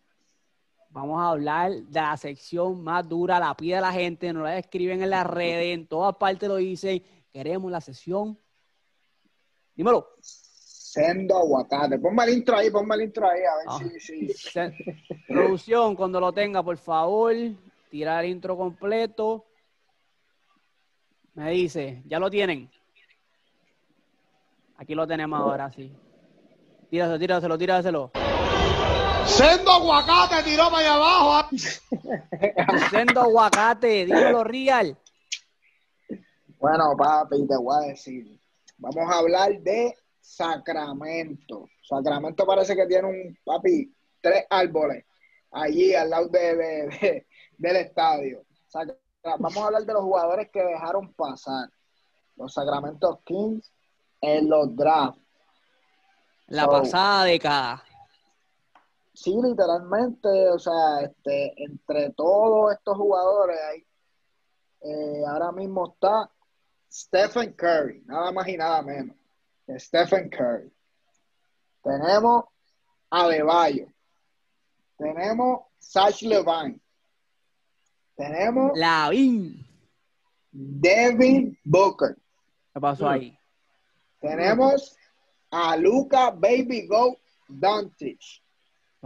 [0.96, 5.04] vamos a hablar de la sección más dura, la pide la gente, nos la escriben
[5.04, 7.04] en las redes, en todas partes lo dicen.
[7.34, 8.40] Queremos la sesión.
[9.76, 10.08] Dímelo.
[10.22, 12.00] Sendo aguacate.
[12.00, 14.00] Ponme el intro ahí, ponme el intro ahí, a ver ah.
[14.00, 14.60] si, si.
[15.28, 17.34] Producción, cuando lo tenga, por favor,
[17.90, 19.46] tira el intro completo.
[21.34, 22.72] Me dice, ¿ya lo tienen?
[24.78, 25.92] Aquí lo tenemos ahora, sí.
[26.90, 28.12] Tíraselo, tíraselo, tíraselo.
[29.26, 31.50] Sendo aguacate, tiró para allá abajo.
[32.92, 34.98] Sendo aguacate, dímelo real.
[36.60, 38.40] Bueno, papi, te voy a decir.
[38.78, 41.68] Vamos a hablar de Sacramento.
[41.82, 45.06] Sacramento parece que tiene un, papi, tres árboles
[45.52, 47.26] allí al lado de,
[47.58, 48.46] del estadio.
[49.24, 51.70] Vamos a hablar de los jugadores que dejaron pasar.
[52.36, 53.72] Los Sacramento Kings
[54.22, 55.22] en los drafts.
[56.48, 57.84] La pasada década.
[59.16, 63.88] Sí, literalmente, o sea, este, entre todos estos jugadores ahí,
[64.82, 66.30] eh, ahora mismo está
[66.92, 69.16] Stephen Curry, nada más y nada menos.
[69.78, 70.72] Stephen Curry.
[71.82, 72.46] Tenemos
[73.10, 73.88] a Deballo.
[74.98, 76.80] Tenemos Sash Levine.
[78.16, 79.66] Tenemos Lavin.
[80.52, 82.18] Devin Booker.
[82.74, 83.38] ¿Qué pasó ahí?
[84.20, 84.96] Tenemos
[85.52, 88.45] a Luca Baby Go Doncic.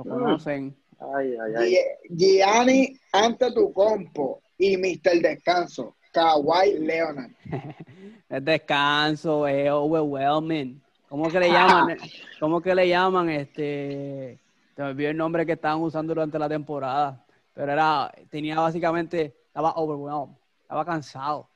[0.04, 0.76] Lo conocen.
[1.00, 1.78] Ay, ay, ay.
[2.10, 5.22] Gianni ante tu compo y Mr.
[5.22, 5.96] Descanso.
[6.12, 7.32] Kawhi Leonard.
[8.30, 10.82] es descanso, es overwhelming.
[11.08, 11.98] ¿Cómo que le llaman?
[12.40, 13.30] ¿Cómo que le llaman?
[13.30, 14.40] Este,
[14.76, 19.36] te me olvidó el nombre que estaban usando durante la temporada, pero era, tenía básicamente,
[19.48, 21.50] estaba overwhelmed, estaba cansado.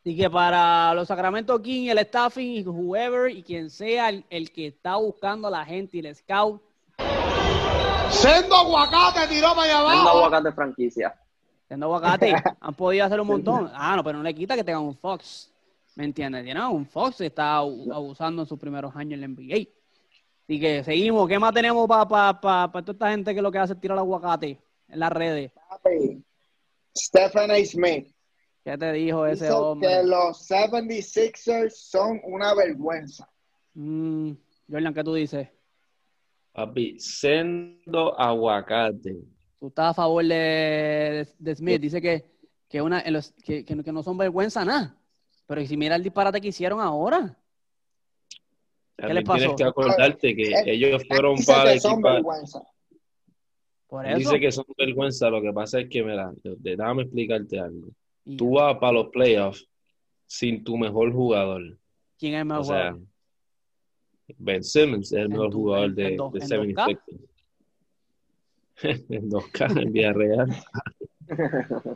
[0.00, 4.68] Así que para los Sacramento King, el staffing y whoever y quien sea el, que
[4.68, 6.62] está buscando a la gente y el scout.
[8.10, 9.96] Sendo aguacate tiró para allá abajo.
[9.96, 11.14] Sendo aguacate franquicia.
[11.66, 13.70] Siendo aguacate, han podido hacer un montón.
[13.74, 15.52] Ah, no, pero no le quita que tengan un Fox.
[15.94, 16.44] ¿Me entiendes?
[16.44, 19.68] Tienen un Fox está abusando en sus primeros años en la NBA.
[20.44, 21.28] Así que seguimos.
[21.28, 23.98] ¿Qué más tenemos para pa, pa, toda esta gente que lo que hace es tirar
[23.98, 25.52] aguacate en las redes?
[26.96, 27.64] Stephen A.
[27.64, 28.14] Smith.
[28.64, 29.88] ¿Qué te dijo ese hombre?
[29.88, 33.28] Que los 76ers son una vergüenza.
[33.74, 34.32] Mm,
[34.70, 35.48] Jordan, ¿qué tú dices?
[36.58, 39.16] Papi, siendo aguacate
[39.58, 41.80] tú estás a favor de, Smith.
[41.80, 42.24] Dice que,
[42.68, 43.02] que, una,
[43.44, 44.96] que, que, no son vergüenza nada.
[45.46, 47.36] Pero si mira el disparate que hicieron ahora.
[48.96, 49.38] ¿Qué les pasó?
[49.38, 52.62] Tienes que acordarte que ellos fueron para son vergüenza.
[53.86, 54.30] Por Él eso.
[54.30, 57.88] Dice que son vergüenza, lo que pasa es que, mira, de- déjame explicarte algo.
[58.24, 59.66] Y Tú vas para los playoffs
[60.26, 61.78] sin tu mejor jugador.
[62.18, 63.00] ¿Quién es el mejor O sea, jugador?
[64.36, 66.98] Ben Simmons es el mejor jugador de, en de en 76ers.
[69.08, 70.56] en 2K, en Villarreal.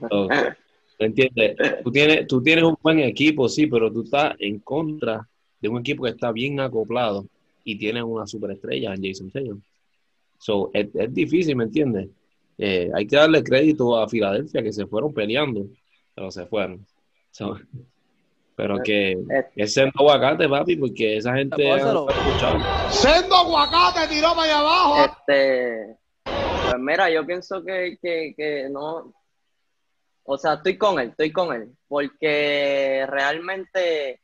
[0.08, 0.28] So,
[0.98, 1.56] ¿Me entiendes?
[1.82, 5.28] Tú tienes, tú tienes un buen equipo, sí, pero tú estás en contra
[5.60, 7.26] de un equipo que está bien acoplado
[7.64, 9.60] y tienes una superestrella en Jason Tatum.
[10.38, 12.08] So, es, es difícil, ¿me entiendes?
[12.58, 15.66] Eh, hay que darle crédito a Filadelfia que se fueron peleando,
[16.14, 16.86] pero se fueron.
[17.30, 17.58] So,
[18.56, 22.58] pero que Eh, es siendo aguacate, papi, porque esa gente escuchado.
[22.90, 25.04] Sendo aguacate tiró para allá abajo.
[25.04, 29.12] Este, pues mira, yo pienso que, que, que no,
[30.24, 34.20] o sea, estoy con él, estoy con él, porque realmente,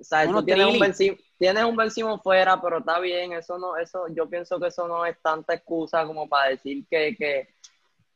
[0.00, 0.28] ¿sabes?
[0.28, 0.94] Uno Tú tienes un, ben
[1.38, 1.90] tienes un Ben
[2.22, 6.04] fuera, pero está bien, eso no, eso, yo pienso que eso no es tanta excusa
[6.04, 7.54] como para decir que, que,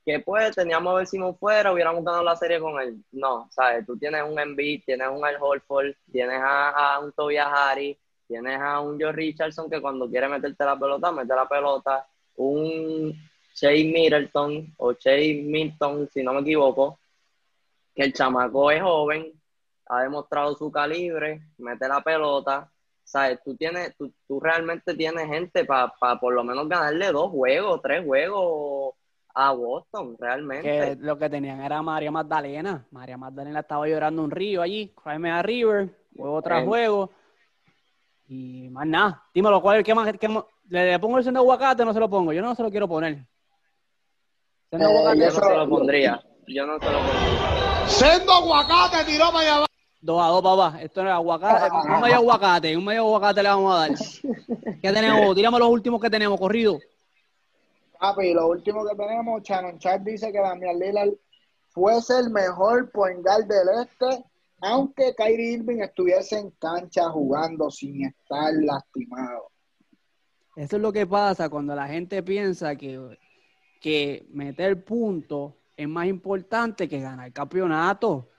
[0.04, 3.02] que pues teníamos a Ben Simmons fuera, hubiéramos ganado la serie con él.
[3.12, 3.86] No, ¿sabes?
[3.86, 8.60] Tú tienes un Embiid, tienes un Al Horford, tienes a, a un Tobias Harris, tienes
[8.60, 13.14] a un Joe Richardson que cuando quiere meterte la pelota, mete la pelota, un
[13.54, 16.98] Shea Middleton o Shea Milton, si no me equivoco,
[17.94, 19.32] que el chamaco es joven,
[19.86, 22.68] ha demostrado su calibre, mete la pelota,
[23.04, 23.38] ¿sabes?
[23.44, 28.04] Tú, tienes, tú, tú realmente tienes gente para por lo menos ganarle dos juegos, tres
[28.04, 28.94] juegos
[29.34, 30.68] a Boston, realmente.
[30.68, 32.86] Que lo que tenían era María Magdalena.
[32.90, 36.66] María Magdalena estaba llorando un río allí, Cry a River, juego tras Eh.
[36.66, 37.10] juego.
[38.28, 39.22] Y más nada.
[39.34, 40.44] Dímelo, ¿cuál, qué más, qué más?
[40.68, 42.32] ¿Le, le pongo el sendo aguacate o no se lo pongo?
[42.32, 43.26] Yo no se lo quiero poner.
[44.70, 46.22] Sendo Eh, aguacate, Yo no se lo pondría.
[46.46, 47.86] Yo no se lo pondría.
[47.88, 49.66] Sendo aguacate tiró para allá abajo.
[50.00, 50.80] dos a dos, papá.
[50.82, 51.70] Esto no es aguacate.
[51.94, 53.90] Un medio aguacate, un medio aguacate le vamos a dar.
[54.82, 55.34] ¿Qué tenemos?
[55.34, 56.78] Tírame los últimos que tenemos, corrido.
[58.02, 61.12] Papi, lo último que tenemos, Shannon Chat dice que Damian Lillard
[61.68, 64.24] fuese el mejor point guard del este,
[64.60, 69.52] aunque Kyrie Irving estuviese en cancha jugando sin estar lastimado.
[70.56, 73.16] Eso es lo que pasa cuando la gente piensa que,
[73.80, 78.30] que meter puntos es más importante que ganar campeonato.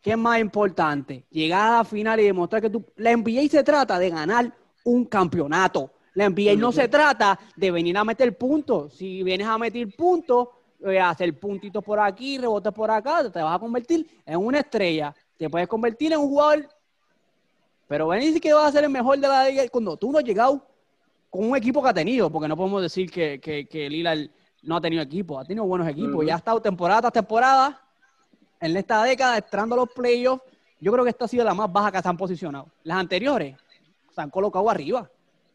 [0.00, 1.26] ¿Qué es más importante?
[1.30, 2.86] Llegar a la final y demostrar que tú...
[2.98, 5.97] La NBA se trata de ganar un campeonato.
[6.18, 8.94] La NBA no se trata de venir a meter puntos.
[8.94, 10.48] Si vienes a meter puntos,
[10.84, 15.14] eh, hacer puntitos por aquí, rebotes por acá, te vas a convertir en una estrella.
[15.36, 16.68] Te puedes convertir en un jugador
[17.86, 20.18] pero ven y que vas a ser el mejor de la liga cuando tú no
[20.18, 20.60] has llegado
[21.30, 24.28] con un equipo que ha tenido, porque no podemos decir que, que, que Lillard
[24.62, 26.24] no ha tenido equipo, ha tenido buenos equipos, Ujú.
[26.24, 27.80] ya ha estado temporada tras temporada
[28.60, 30.42] en esta década, entrando a los playoffs.
[30.80, 32.66] Yo creo que esta ha sido la más baja que se han posicionado.
[32.82, 33.56] Las anteriores
[34.10, 35.08] se han colocado arriba.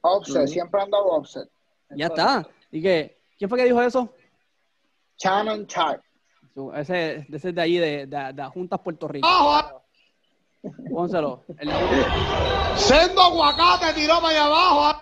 [0.05, 1.49] Offset, siempre han dado offset.
[1.95, 2.47] Ya está.
[2.71, 4.13] ¿Y que ¿Quién fue que dijo eso?
[5.17, 5.67] Shannon.
[6.53, 9.27] Su- Ese, ese de ahí de, de, de Juntas Puerto Rico.
[10.91, 11.43] Pónselo.
[11.57, 11.71] El-
[12.75, 15.01] Sendo aguacate tiró para allá abajo.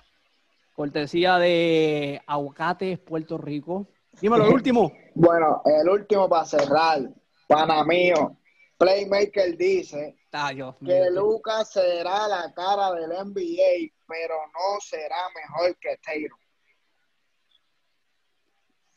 [0.75, 3.87] cortesía de Aguacates Puerto Rico.
[4.19, 4.91] Dímelo, el último.
[5.13, 7.01] Bueno, el último para cerrar,
[7.47, 8.37] pana mío.
[8.77, 15.77] Playmaker dice Ah, Dios que Lucas será la cara del NBA, pero no será mejor
[15.77, 16.37] que Tatum.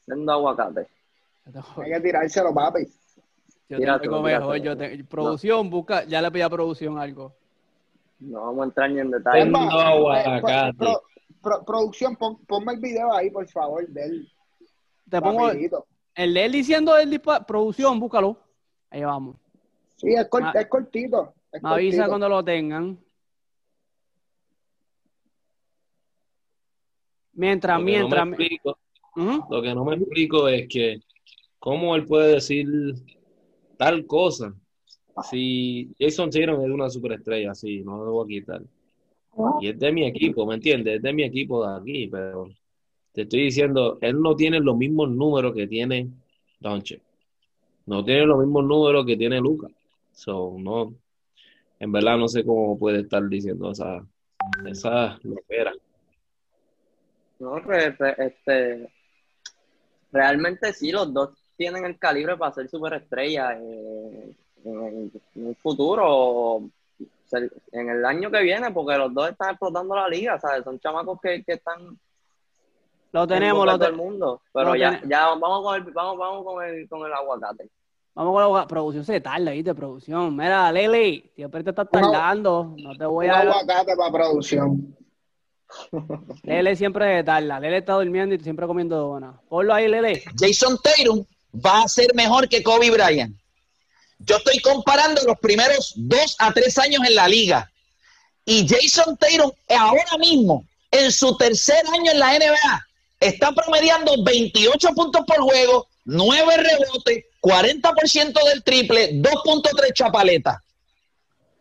[0.05, 0.89] Siendo aguacate.
[1.77, 2.87] Hay que tirárselo, papi.
[3.69, 4.39] Yo Tírate, tengo tírate.
[4.41, 4.57] mejor.
[4.59, 7.35] Yo te- producción, busca, ya le pedí a producción algo.
[8.19, 9.43] No vamos a entrar ni en detalle.
[9.43, 10.69] Sendo aguacate.
[10.69, 11.03] eh, pro-
[11.43, 14.29] pro- producción, pon- ponme el video ahí, por favor, del
[15.09, 15.87] Te pongo rapidito.
[16.15, 17.45] el de él diciendo el disparo.
[17.47, 18.37] Producción, búscalo.
[18.91, 19.37] Ahí vamos.
[19.97, 21.35] Sí, es, cort- es cortito.
[21.53, 22.99] es Me avisa cuando lo tengan.
[27.35, 28.29] Mientras, Lo que no me mientras.
[28.29, 28.79] explico-.
[29.51, 31.01] Lo que no me explico es que
[31.59, 32.67] cómo él puede decir
[33.77, 34.55] tal cosa
[35.23, 38.63] si Jason Tatum es una superestrella, sí, no lo voy a quitar.
[39.61, 40.97] Y es de mi equipo, ¿me entiendes?
[40.97, 42.49] Es de mi equipo de aquí, pero
[43.13, 46.11] te estoy diciendo, él no tiene los mismos números que tiene
[46.61, 47.01] Doncic.
[47.87, 49.71] No tiene los mismos números que tiene Lucas.
[50.13, 50.95] So, no,
[51.79, 54.05] en verdad no sé cómo puede estar diciendo esa,
[54.67, 55.19] esa.
[57.41, 58.91] No, re- re- este,
[60.13, 66.63] realmente sí, los dos tienen el calibre para ser superestrellas eh, en, en un futuro,
[67.73, 70.63] en el año que viene, porque los dos están explotando la liga, ¿sabes?
[70.65, 71.99] Son chamacos que, que están
[73.13, 74.41] Lo en tenemos, lo de todo te- el mundo.
[74.53, 77.69] Pero lo ya, ya vamos con el, vamos, vamos con el, con el aguacate.
[78.15, 79.75] Vamos con la producción, se tarda, ¿viste?
[79.75, 80.37] Producción.
[80.37, 82.75] Mira, Lele, siempre te estás tardando.
[82.79, 83.41] No te voy Un a.
[83.41, 84.97] aguacate para producción.
[86.43, 87.61] Lele siempre de tarda.
[87.61, 89.37] Lele está durmiendo y siempre comiendo donas.
[89.49, 90.23] Ponlo ahí, Lele.
[90.39, 93.37] Jason Tatum va a ser mejor que Kobe Bryant.
[94.19, 97.71] Yo estoy comparando los primeros dos a tres años en la liga.
[98.45, 102.87] Y Jason Tatum ahora mismo, en su tercer año en la NBA,
[103.21, 110.57] está promediando 28 puntos por juego, 9 rebotes, 40% del triple, 2.3 chapaletas.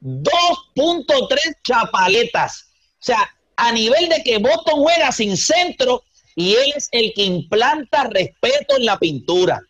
[0.01, 2.65] 2.3 chapaletas.
[2.99, 6.03] O sea, a nivel de que Boston juega sin centro
[6.35, 9.61] y él es el que implanta respeto en la pintura.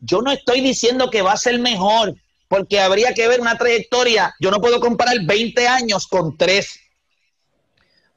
[0.00, 2.14] Yo no estoy diciendo que va a ser mejor,
[2.48, 4.34] porque habría que ver una trayectoria.
[4.40, 6.80] Yo no puedo comparar 20 años con 3.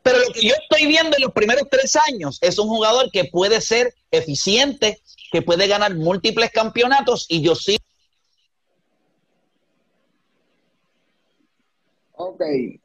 [0.03, 3.25] Pero lo que yo estoy viendo en los primeros tres años es un jugador que
[3.25, 4.99] puede ser eficiente,
[5.31, 7.77] que puede ganar múltiples campeonatos y yo sí.
[12.23, 12.41] Ok,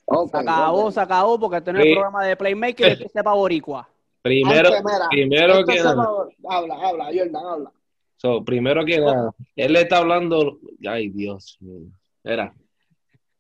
[0.07, 0.31] ok.
[0.31, 0.93] Se acabó, ok.
[0.93, 1.89] se acabó porque este no es Sí.
[1.91, 3.89] el programa de Playmaker es que sepa boricua.
[4.23, 7.73] Primero, mira, primero que se nada, va- Habla, habla, Jordan, habla.
[8.17, 11.91] so, primero que nada, él le está hablando, ay Dios mío,
[12.25, 12.53] Mira,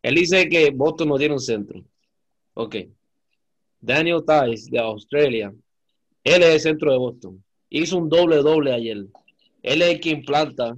[0.03, 1.83] él dice que Boston no tiene un centro.
[2.55, 2.77] Ok.
[3.81, 5.53] Daniel Tice de Australia,
[6.23, 7.43] él es el centro de Boston.
[7.69, 8.99] Hizo un doble doble ayer.
[9.63, 10.77] Él es el que implanta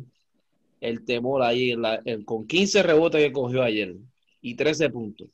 [0.81, 3.95] el temor ahí en la- en- con 15 rebotes que cogió ayer
[4.49, 5.29] y 13 puntos.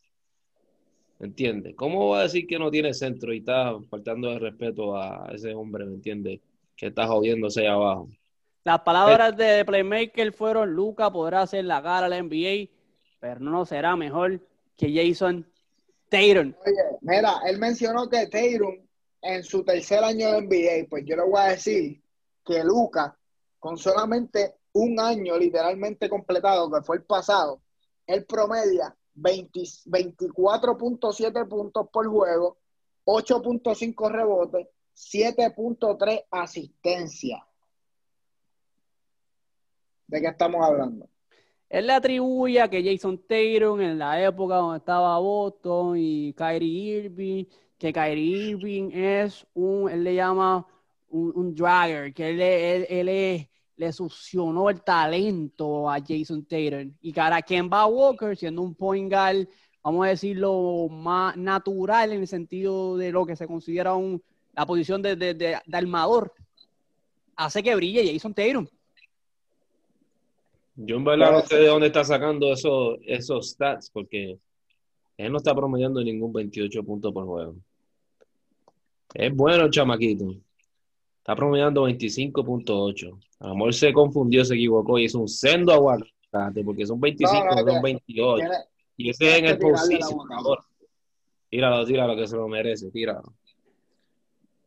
[1.20, 1.74] ¿Entiendes?
[1.76, 5.54] ¿Cómo va a decir que no tiene centro y está faltando de respeto a ese
[5.54, 6.40] hombre, ¿me entiendes?
[6.76, 8.08] Que está jodiéndose ahí abajo.
[8.64, 12.68] Las palabras de Playmaker fueron: Luca podrá hacer la cara a la NBA,
[13.20, 14.40] pero no será mejor
[14.76, 15.46] que Jason
[16.08, 16.52] Tatum.
[16.66, 18.76] Oye, mira, él mencionó que Tatum
[19.22, 22.02] en su tercer año de NBA, pues yo le voy a decir
[22.44, 23.16] que Luca,
[23.58, 27.60] con solamente un año literalmente completado, que fue el pasado,
[28.06, 32.58] él promedia 20 24.7 puntos por juego,
[33.04, 37.42] 8.5 rebotes, 7.3 asistencias.
[40.06, 41.08] ¿De qué estamos hablando?
[41.68, 47.04] Él le atribuye a que Jason Tatum en la época donde estaba Boston y Kyrie
[47.04, 47.44] Irving,
[47.78, 50.66] que Kyrie Irving es un, él le llama
[51.08, 56.92] un, un dragger, que él, él, él le, le succionó el talento a Jason Tatum.
[57.02, 59.46] Y ahora Kemba Walker, siendo un point guard,
[59.82, 64.22] vamos a decirlo, más natural en el sentido de lo que se considera un,
[64.54, 66.32] la posición de, de, de- de armador,
[67.36, 68.66] hace que brille Jason Tatum.
[70.76, 74.38] Yo en verdad no sé de dónde está sacando esos, esos stats, porque
[75.16, 77.54] él no está promediando ningún 28 puntos por juego.
[79.14, 80.34] Es bueno el chamaquito.
[81.24, 83.18] Está promediando 25.8.
[83.40, 87.32] A lo mejor se confundió, se equivocó y es un sendo aguacate, porque son 25,
[87.32, 88.36] No, no, no que- son 28.
[88.36, 88.64] Tiene-
[88.98, 90.18] Y ese es en el postseason.
[91.48, 93.32] Tíralo, tíralo, que se lo merece, tíralo.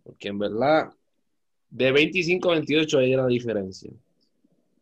[0.03, 0.89] Porque en verdad,
[1.69, 3.91] de 25 a 28 hay una diferencia.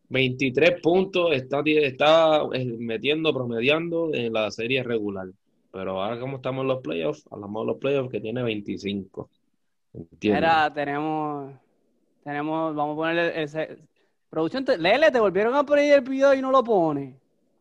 [0.08, 5.28] 23 puntos está, está eh, metiendo, promediando en la serie regular.
[5.72, 9.28] Pero ahora como estamos en los playoffs, hablamos de los playoffs que tiene 25.
[9.92, 10.40] ¿Entiendes?
[10.40, 11.52] Mira, tenemos,
[12.30, 13.78] tenemos, vamos a ponerle ese.
[14.28, 17.14] Producción, te- Lele, te volvieron a poner el video y no lo pone.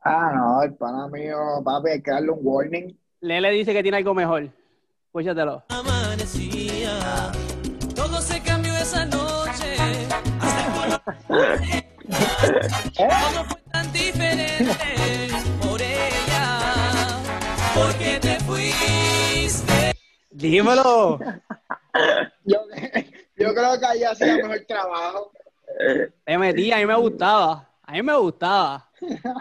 [0.04, 2.98] Ah, no, el pana mío, papi, hay que darle un warning.
[3.22, 4.50] Lele dice que tiene algo mejor.
[5.06, 5.64] Escúchatelo.
[5.70, 6.98] amanecía.
[7.96, 9.76] Todo se cambió esa noche.
[10.42, 11.86] Hasta el
[12.98, 14.66] Todo fue tan diferente
[15.62, 16.60] por ella.
[17.76, 19.92] Porque te fuiste.
[20.32, 21.20] Dímelo.
[22.46, 22.58] Yo,
[23.36, 25.32] yo creo que ahí hacía mejor trabajo.
[26.24, 27.70] Te metí, a mí me gustaba.
[27.84, 28.90] A mí me gustaba.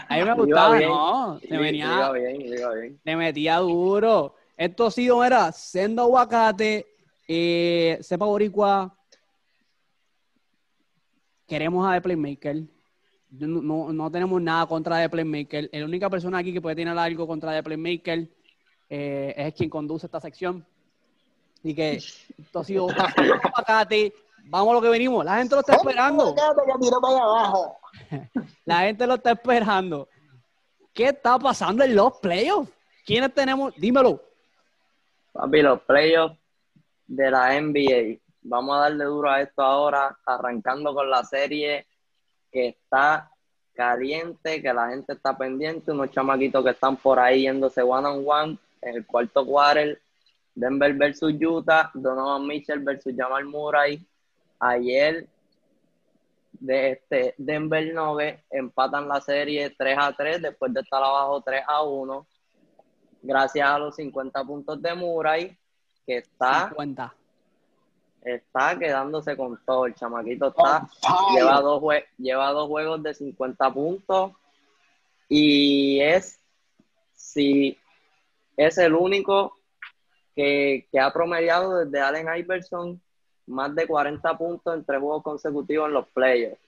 [0.08, 0.88] A mí me gustaba, bien.
[0.90, 1.40] no.
[1.42, 3.00] Iba venía, bien, iba bien.
[3.02, 4.34] te metía duro.
[4.56, 6.86] Esto ha sido, era, sendo aguacate,
[7.26, 8.94] eh, sepa boricua.
[11.46, 12.62] Queremos a The Playmaker.
[13.30, 15.70] No, no tenemos nada contra The Playmaker.
[15.72, 18.28] La única persona aquí que puede tener algo contra The Playmaker
[18.90, 20.66] eh, es quien conduce esta sección.
[21.64, 24.12] Así que esto ha sido Sendo aguacate.
[24.44, 25.24] Vamos a lo que venimos.
[25.24, 26.34] La gente lo está esperando.
[28.66, 30.06] La gente lo está esperando.
[30.92, 32.70] ¿Qué está pasando en los playoffs?
[33.06, 33.74] ¿Quiénes tenemos?
[33.76, 34.20] Dímelo.
[35.32, 36.36] Papi, los playoffs
[37.06, 38.18] de la NBA.
[38.42, 41.86] Vamos a darle duro a esto ahora, arrancando con la serie
[42.52, 43.30] que está
[43.72, 48.22] caliente, que la gente está pendiente, unos chamaquitos que están por ahí yéndose one on
[48.26, 49.98] one en el cuarto quarter,
[50.54, 54.04] Denver versus Utah, Donovan Mitchell versus Jamal Murray.
[54.60, 55.26] Ayer
[56.52, 61.62] de este Denver Nuggets empatan la serie 3 a 3 después de estar abajo 3
[61.66, 62.26] a 1
[63.22, 65.56] gracias a los 50 puntos de Murray
[66.06, 67.14] que está, 50.
[68.22, 69.86] está quedándose con todo.
[69.86, 71.34] El chamaquito está, fire.
[71.42, 74.32] lleva dos, jue- lleva dos juegos de 50 puntos
[75.28, 76.38] y es,
[77.14, 77.76] si
[78.56, 79.56] es el único
[80.34, 83.00] que, que ha promediado desde Allen Iverson
[83.46, 86.58] más de 40 puntos en tres juegos consecutivos en los playoffs.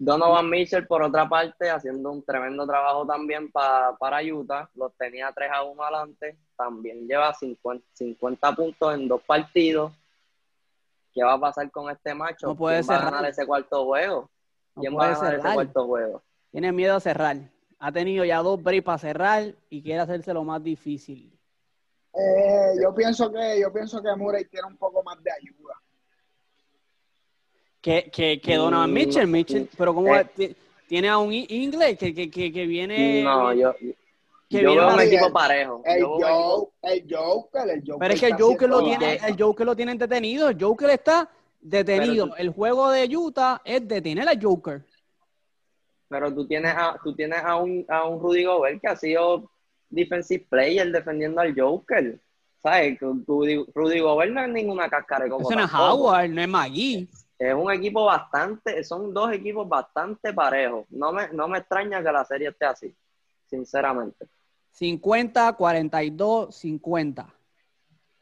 [0.00, 5.32] Donovan Mitchell, por otra parte, haciendo un tremendo trabajo también pa- para Utah, los tenía
[5.34, 9.92] 3 a 1 adelante, también lleva 50, 50 puntos en dos partidos.
[11.12, 12.46] ¿Qué va a pasar con este macho?
[12.48, 14.30] No puede ¿Quién va a ganar ese cuarto juego?
[14.76, 16.22] No ¿Quién va a ganar ese cuarto juego?
[16.52, 17.36] Tiene miedo a cerrar.
[17.80, 21.36] Ha tenido ya dos breaks para cerrar y quiere hacerse lo más difícil.
[22.20, 25.74] Eh, yo pienso que yo pienso que Murray tiene un poco más de ayuda.
[27.80, 30.24] Que, que, que Donovan Mm, Mitchell, Mitchell, pero como eh.
[30.34, 30.56] ti-
[30.88, 33.22] tiene a un inglés que, que, que, que viene.
[33.22, 35.82] No, yo, que yo viene veo un equipo parejo.
[35.84, 36.24] El, Yo Joe,
[37.08, 37.98] Joker, el Joker.
[37.98, 40.48] Pero es que el Joker lo tiene, el Joker lo tiene detenido.
[40.48, 41.28] El Joker está
[41.60, 42.28] detenido.
[42.28, 44.84] Tú- El juego de Utah es detener al Joker.
[46.08, 49.50] Pero tú tienes a, tú tienes a un, a un Rudy Gobert que ha sido
[49.90, 52.18] defensive player defendiendo al Joker.
[52.62, 52.98] ¿Sabes?
[53.00, 55.76] Rudy, Rudy Gobert no es ninguna cascara es tampoco.
[55.76, 57.08] Howard, no es Magui.
[57.38, 60.86] Es un equipo bastante, son dos equipos bastante parejos.
[60.90, 62.96] No me, no me extraña que la serie esté así,
[63.46, 64.26] sinceramente.
[64.72, 67.34] 50, 42, 50.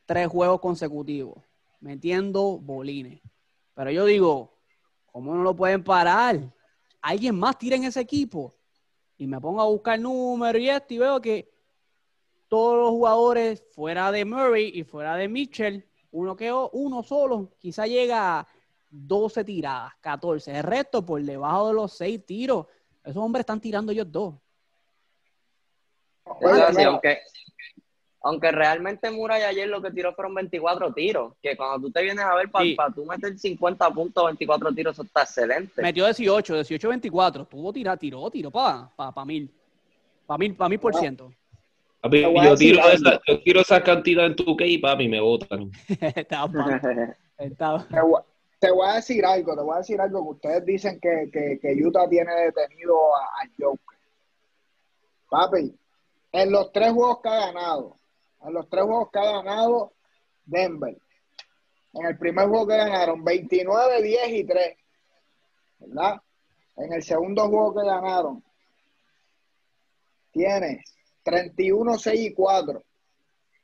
[0.04, 1.38] Tres juegos consecutivos.
[1.80, 3.20] Metiendo bolines.
[3.74, 4.52] Pero yo digo,
[5.06, 6.38] ¿cómo no lo pueden parar?
[7.00, 8.54] Alguien más tira en ese equipo.
[9.16, 11.55] Y me pongo a buscar números y esto y veo que
[12.48, 17.86] todos los jugadores fuera de Murray y fuera de Mitchell, uno que uno solo, quizá
[17.86, 18.46] llega a
[18.90, 20.56] 12 tiradas, 14.
[20.56, 22.66] El resto por debajo de los 6 tiros.
[23.04, 24.34] Esos hombres están tirando ellos dos.
[26.24, 27.18] Así, mira, aunque,
[28.22, 32.24] aunque realmente Murray ayer lo que tiró fueron 24 tiros, que cuando tú te vienes
[32.24, 32.76] a ver para Sí.
[32.94, 35.82] tú meter 50 puntos, 24 tiros, eso está excelente.
[35.82, 37.44] Metió 18, 18, 24.
[37.44, 39.52] Tuvo tirar, tiró, tiró para pa, pa mil.
[40.26, 41.32] Para mil, pa mil por ciento.
[42.06, 45.20] Papi, a yo, tiro esa, yo tiro esa cantidad en tu que y papi me
[45.20, 45.70] botan.
[48.58, 51.58] Te, voy, a decir algo, te voy a decir algo que ustedes dicen que, que,
[51.60, 53.98] que Utah tiene detenido a- al Joker.
[55.28, 55.74] Papi,
[56.32, 57.96] en los tres juegos que ha ganado,
[58.46, 59.92] en los tres juegos que ha ganado
[60.46, 60.96] Denver,
[61.92, 64.76] en el primer juego que ganaron 29, 10 y 3,
[65.80, 66.22] ¿verdad?
[66.76, 68.42] En el segundo juego que ganaron,
[70.32, 70.82] tiene
[71.26, 72.82] 31, 6 y 4.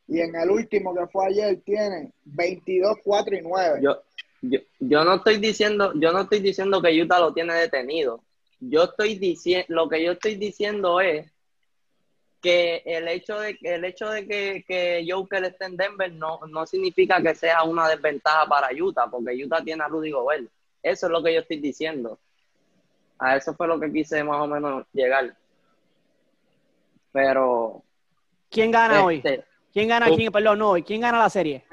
[0.09, 3.81] Y en el último que fue ayer tiene 22, 4 y 9.
[3.81, 4.03] yo,
[4.43, 8.21] yo, yo no estoy diciendo, yo no estoy diciendo que Utah lo tiene detenido.
[8.59, 11.31] Yo estoy diciendo, lo que yo estoy diciendo es
[12.41, 16.67] que el hecho de el hecho de que, que Joker esté en Denver no, no
[16.67, 20.51] significa que sea una desventaja para Utah, porque Utah tiene a Rudy Gobert.
[20.83, 22.19] Eso es lo que yo estoy diciendo.
[23.21, 25.37] A eso fue lo que quise más o menos llegar.
[27.13, 27.85] Pero
[28.51, 29.17] ¿Quién gana hoy?
[29.17, 30.09] este, ¿Quién gana?
[30.11, 30.17] Oh.
[30.17, 30.83] ¿Quién, perdón, no hoy.
[30.83, 31.65] ¿Quién gana la serie?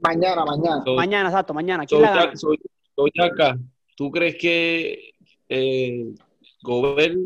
[0.00, 0.82] Mañana, mañana.
[0.84, 1.86] So- Mañana, exacto, mañana.
[1.86, 2.36] ¿Quién la gana?
[2.36, 2.58] soy,
[2.94, 3.56] soy acá.
[3.96, 5.12] ¿Tú crees que
[5.48, 6.14] eh,
[6.62, 7.16] Gobert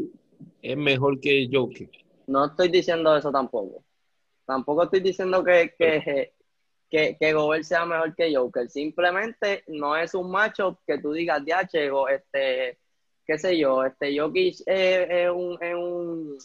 [0.62, 1.88] es mejor que Joker?
[2.26, 3.82] No estoy diciendo eso tampoco.
[4.46, 6.32] Tampoco estoy diciendo que, que,
[6.90, 8.68] que, que Gobert sea mejor que Joker.
[8.68, 12.78] Simplemente no es un macho que tú digas, DH, este,
[13.26, 16.38] qué sé yo, este Jokic es, es un, es un,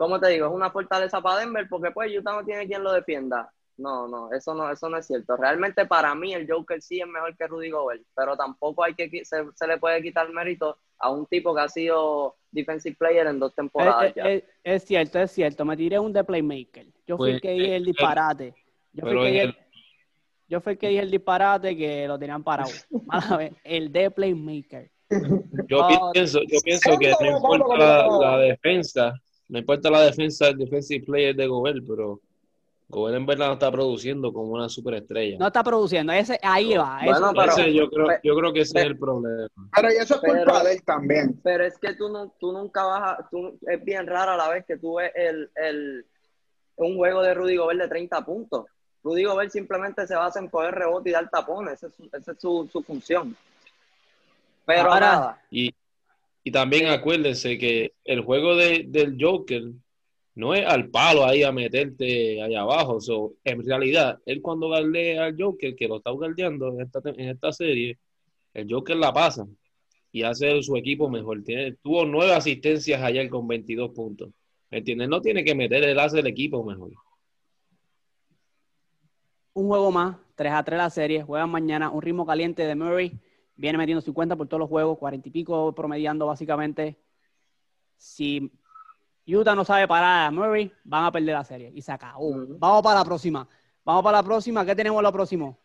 [0.00, 0.46] ¿cómo te digo?
[0.46, 3.52] Es una fortaleza para Denver porque pues Utah no tiene quien lo defienda.
[3.76, 5.36] No, no, eso no, eso no es cierto.
[5.36, 9.10] Realmente para mí el Joker sí es mejor que Rudy Gobert, pero tampoco hay que
[9.26, 13.38] se, se le puede quitar mérito a un tipo que ha sido defensive player en
[13.38, 14.24] dos temporadas Es, ya.
[14.28, 15.64] es- es cierto, es cierto.
[15.66, 16.86] Me tiré un de playmaker.
[17.06, 18.54] Yo fui el Pues, que dije el eh, disparate.
[18.92, 19.56] Yo fui, que el-
[20.48, 22.70] yo fui el que dije el disparate que lo tenían parado.
[23.64, 24.90] El de playmaker.
[25.68, 29.14] Yo Ah, pienso, yo pienso que no importa la, la defensa,
[29.50, 32.20] no importa la defensa del defensive player de Gobert, pero
[32.88, 35.38] Gobert en verdad no está produciendo como una superestrella.
[35.38, 36.12] No está produciendo.
[36.12, 37.00] Ese, ahí va.
[37.04, 39.48] Bueno, pero- Ese yo creo, yo creo que ese es el problema.
[39.76, 41.40] Pero y eso es culpa Pero- de él también.
[41.42, 43.28] Pero es que tú, no, tú nunca vas a...
[43.30, 46.04] Tú, es bien raro a la vez que tú ves el, el,
[46.76, 48.66] un juego de Rudy Gobert de 30 puntos.
[49.04, 51.74] Rudy Gobert simplemente se basa en coger rebote y dar tapones.
[51.74, 53.36] Esa es su, esa es su, su función.
[54.66, 55.42] Pero Ahora- nada.
[55.50, 55.72] Y,
[56.42, 59.62] y también acuérdense que el juego de, del Joker
[60.34, 63.00] no es al palo ahí a meterte allá abajo.
[63.00, 67.28] So, en realidad, él cuando galdea al Joker, que lo está guardeando en esta, en
[67.28, 67.98] esta serie,
[68.54, 69.46] el Joker la pasa
[70.12, 71.42] y hace su equipo mejor.
[71.44, 74.30] Tiene, tuvo nueve asistencias ayer con 22 puntos.
[74.70, 75.08] ¿Me entiendes?
[75.08, 76.92] No tiene que meter, él hace el equipo mejor.
[79.52, 83.12] un juego más, 3 a 3 la serie, juegan mañana, un ritmo caliente de Murray,
[83.60, 86.98] viene metiendo 50 por todos los juegos, 40 y pico promediando básicamente.
[87.96, 88.50] Si
[89.26, 92.32] Utah no sabe parar a Murray, van a perder la serie y se acabó.
[92.58, 93.46] Vamos para la próxima.
[93.84, 94.64] Vamos para la próxima.
[94.64, 95.58] ¿Qué tenemos lo próximo?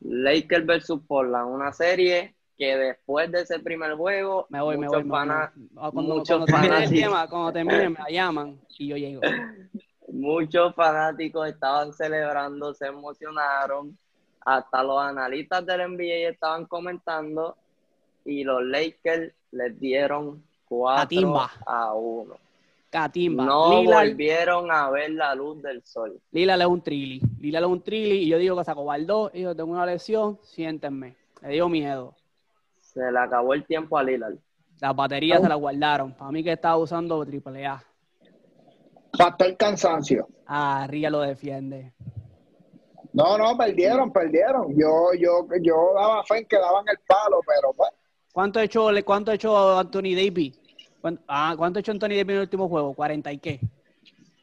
[0.00, 5.02] Lakers versus Portland, una serie que después de ese primer juego, Me voy, me muchos
[5.02, 5.04] voy.
[5.04, 5.90] me voy, fana- me voy.
[5.92, 6.90] Cuando, muchos cuando el fanáticos.
[7.00, 9.20] tema, cuando termine, me la llaman y yo llego.
[10.08, 13.98] muchos fanáticos estaban celebrando, se emocionaron,
[14.44, 17.56] hasta los analistas del NBA estaban comentando
[18.24, 21.50] y los Lakers les dieron 4 Catimba.
[21.66, 22.34] a 1.
[22.90, 23.44] Catimba.
[23.44, 26.20] No Lillard, volvieron a ver la luz del sol.
[26.30, 27.20] Lillard es un trilli.
[27.40, 30.38] Lillard es un trilli y yo digo que se acobardó y yo tengo una lesión,
[30.42, 31.16] siéntenme.
[31.42, 32.14] Me dio miedo.
[32.80, 34.36] Se le acabó el tiempo a Lillard.
[34.80, 36.12] Las baterías se las guardaron.
[36.12, 37.82] Para mí que estaba usando triple A.
[39.16, 40.28] Factor cansancio.
[40.46, 41.92] Ah, Ría lo defiende.
[43.14, 44.76] No, no, perdieron, perdieron.
[44.76, 47.90] Yo, yo, yo daba fe en que daban el palo, pero pues,
[48.32, 50.58] ¿Cuánto ha hecho, cuánto ha hecho Anthony Davis?
[51.00, 52.92] ¿Cuánto, ah, ¿cuánto ha hecho Anthony Davis en el último juego?
[52.92, 53.60] ¿40 y qué?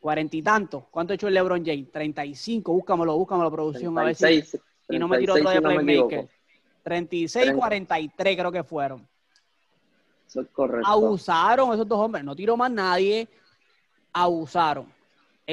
[0.01, 0.87] ¿40 y tanto?
[0.89, 1.91] ¿Cuánto ha hecho el LeBron James?
[1.91, 2.71] 35.
[2.71, 3.99] Búscamelo, búscamelo, producción.
[3.99, 4.21] A ver si.
[4.21, 6.19] 36, Y no me tiró 36, otro de si no playmaker.
[6.19, 6.33] equivoco.
[6.83, 7.59] 36, 30.
[7.59, 9.07] 43 creo que fueron.
[10.25, 10.87] Eso es correcto.
[10.87, 12.23] Abusaron esos dos hombres.
[12.23, 13.27] No tiró más nadie.
[14.13, 14.85] Abusaron.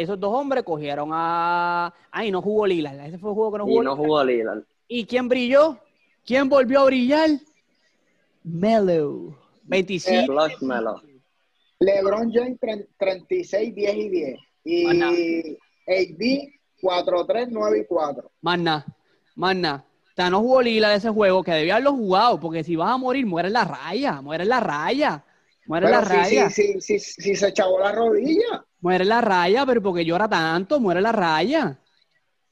[0.03, 1.93] Esos dos hombres cogieron a.
[2.11, 3.07] Ay, no jugó Lila.
[3.07, 3.97] Ese fue el juego que no jugó y no Lillard.
[4.07, 4.63] jugó Lillard.
[4.87, 5.79] ¿Y quién brilló?
[6.25, 7.31] ¿Quién volvió a brillar?
[8.45, 9.37] Melo.
[9.65, 10.27] 25.
[10.27, 11.03] Flush Melo.
[11.81, 14.39] LeBron James tre- 36, 10 y 10.
[14.87, 15.13] Más nada.
[15.13, 16.49] Y AD
[16.81, 18.31] 4, 3, 9 y 4.
[18.41, 18.87] Más nada.
[19.37, 19.85] Más nada.
[19.87, 22.91] O sea, no jugó Lila de ese juego, que debía haberlo jugado, porque si vas
[22.91, 24.21] a morir, muere en la raya.
[24.21, 25.25] Muere en la raya.
[25.67, 26.51] Muere en la raya.
[26.51, 28.65] sí, sí, sí, sí se echabó la rodilla.
[28.81, 31.79] Muere la raya, pero porque llora tanto, muere la raya.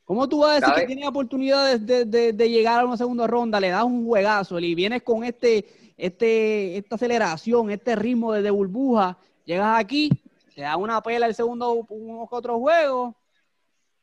[0.04, 0.80] ¿Cómo tú vas a decir ¿Sabe?
[0.82, 4.58] que tienes oportunidad de, de- de- llegar a una segunda ronda, le das un juegazo
[4.60, 10.10] y vienes con este, este, esta aceleración, este ritmo de, de burbuja, llegas aquí,
[10.54, 13.14] te da una pela el segundo, unos otros juegos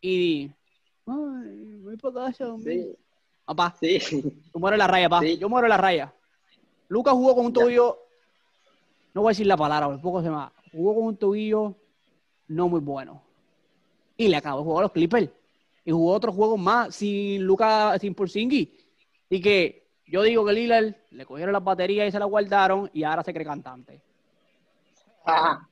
[0.02, 0.52] y
[1.08, 2.74] ay, para casa, hombre.
[2.84, 2.96] Sí,
[3.46, 4.00] Papá, sí.
[4.52, 5.22] tú mueres en la raya, papá.
[5.26, 5.38] Sí.
[5.38, 6.14] Yo muero en la raya.
[6.88, 7.98] Lucas jugó con un tobillo,
[9.14, 10.52] no voy a decir la palabra, por poco se me va.
[10.72, 11.76] Jugó con un tobillo
[12.48, 13.22] no muy bueno.
[14.18, 15.30] Y le acabó de jugar a los Clippers.
[15.86, 18.70] Y jugó otros juegos más sin Lucas, sin Porzingis.
[19.30, 23.04] Y que yo digo que Lillard le cogieron las baterías y se las guardaron y
[23.04, 24.02] ahora se cree cantante.
[25.26, 25.68] Ajá.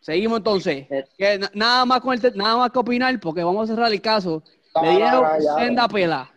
[0.00, 0.86] Seguimos entonces.
[1.16, 4.42] Que nada más con el nada más que opinar porque vamos a cerrar el caso.
[4.82, 5.54] Le Ah, dieron ya.
[5.64, 6.30] senda pela.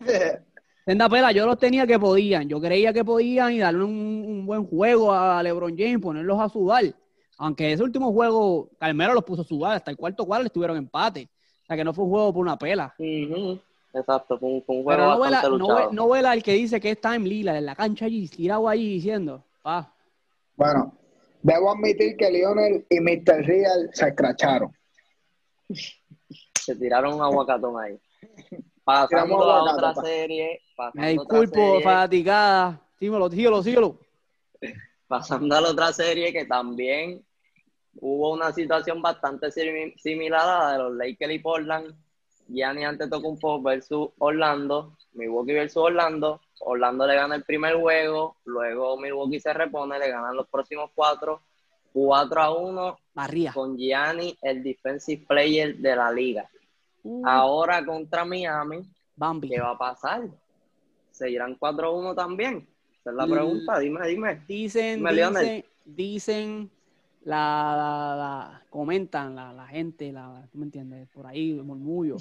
[0.84, 2.48] Senda pela, yo los tenía que podían.
[2.48, 3.92] Yo creía que podían y darle un,
[4.26, 6.92] un buen juego a LeBron James, ponerlos a sudar.
[7.38, 9.76] Aunque ese último juego, Carmelo los puso a sudar.
[9.76, 11.28] Hasta el cuarto cuarto estuvieron empate.
[11.62, 12.94] O sea que no fue un juego por una pela.
[12.98, 13.58] Ujú.
[13.94, 15.92] Exacto, fue un, fue un Pero juego no vela, bastante no, luchado.
[15.92, 18.94] no vela el que dice que está en Lila, en la cancha allí, tirado allí
[18.94, 19.92] diciendo, pa,
[20.56, 20.94] Bueno,
[21.42, 23.44] debo admitir que Lionel y Mr.
[23.44, 24.74] Real se escracharon.
[26.58, 27.98] Se tiraron un aguacatón ahí.
[28.84, 30.02] Pasando a otra pa.
[30.02, 30.60] serie.
[30.94, 32.80] Me disculpo, serie, fanaticada.
[32.98, 33.98] Síguelo, síguelo, síguelo.
[35.12, 37.22] pasando a la otra serie que también
[38.00, 41.94] hubo una situación bastante simi- similar a la de los Lakers y Portland.
[42.48, 46.40] Gianni Antetokounmpo versus Orlando, Milwaukee versus Orlando.
[46.60, 51.42] Orlando le gana el primer juego, luego Milwaukee se repone, le ganan los próximos cuatro,
[51.92, 53.52] 4 a 1 Barría.
[53.52, 56.48] con Gianni, el defensive player de la liga.
[57.04, 58.80] Uh, Ahora contra Miami,
[59.14, 59.48] Bambi.
[59.50, 60.22] ¿qué va a pasar?
[61.10, 62.66] ¿Se irán 4 a 1 también?
[63.02, 64.42] Esa es la pregunta, dime, dime.
[64.46, 66.70] Dicen, Dime, dicen, dicen,
[67.24, 71.08] la, la- la- comentan la, la gente, la, ¿tú me entiendes?
[71.12, 72.16] Por ahí, murmullo,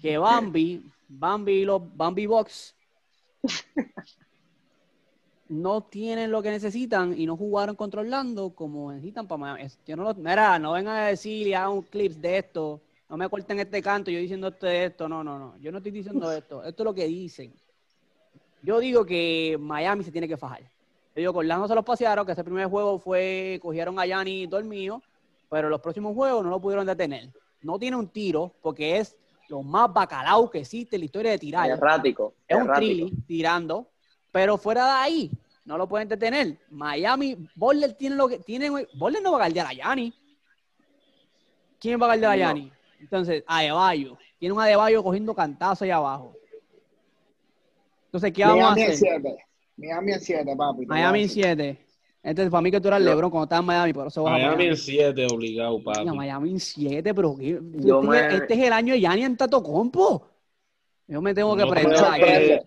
[0.00, 2.76] que Bambi, Bambi y los Bambi Box
[5.48, 10.04] no tienen lo que necesitan y no jugaron contra Orlando como necesitan para Yo no
[10.04, 13.58] lo, mira, no vengan a decir y hagan un clips de esto, no me corten
[13.58, 16.82] este canto, yo diciendo esto esto, no, no, no, yo no estoy diciendo esto, esto
[16.82, 17.52] es lo que dicen.
[18.62, 20.60] Yo digo que Miami se tiene que fajar.
[20.60, 24.46] Yo digo que Orlando se los pasearon, que ese primer juego fue, cogieron a Yanni
[24.46, 25.02] dormido,
[25.50, 27.30] pero los próximos juegos no lo pudieron detener.
[27.60, 29.16] No tiene un tiro, porque es
[29.48, 31.68] lo más bacalao que existe en la historia de tirar.
[31.68, 32.34] Errático.
[32.48, 33.88] Es un trilly tirando,
[34.30, 35.30] pero fuera de ahí,
[35.64, 36.58] no lo pueden detener.
[36.70, 38.70] Miami, Boller tiene lo que tiene.
[38.94, 40.14] Boller no va a guardiar a Yanni.
[41.78, 42.40] ¿Quién va a guardiar a No.
[42.40, 42.72] Yanni?
[43.00, 44.16] Entonces, Adebayo.
[44.38, 46.34] Tiene un Adebayo cogiendo cantazo ahí abajo.
[48.12, 49.08] Entonces, ¿qué vamos a Miami en hacer?
[49.22, 49.36] 7.
[49.78, 50.84] Miami en 7, papi.
[50.84, 51.44] a Miami en decir.
[51.44, 51.78] 7.
[52.24, 54.30] Entonces, para mí que tú eras Yo- LeBron cuando estabas en Miami, por eso vas
[54.32, 54.66] a Miami Miami.
[54.70, 56.00] en 7, obligado, papi.
[56.00, 57.58] Mira, Miami en 7, pero ¿qué?
[57.76, 60.28] Yo este, me- este es el año de Gianni Antetokounmpo.
[61.08, 62.62] Yo me tengo que No prender creo que-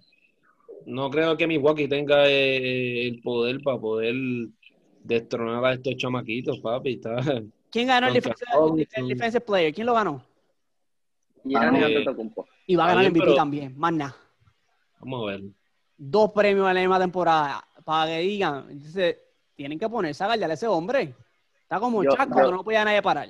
[0.87, 4.15] No creo que Milwaukee tenga eh, el poder para poder
[5.03, 6.93] destronar a estos chamaquitos, papi.
[6.95, 7.15] Está...
[7.69, 8.47] ¿Quién ganó el defensive,
[8.95, 9.73] el defensive player?
[9.73, 10.23] ¿Quién lo ganó?
[11.43, 12.47] Giannis Ah, Antetokounmpo.
[12.67, 14.15] Y va a ganar el MVP pero- también, más nada.
[14.99, 15.41] Vamos a ver.
[15.97, 17.63] Dos premios en la misma temporada.
[17.83, 19.17] Para que digan, entonces,
[19.55, 21.13] tienen que ponerse a guardar a ese hombre.
[21.61, 23.29] Está como Yo- Chaco, yo- no podía nadie parar.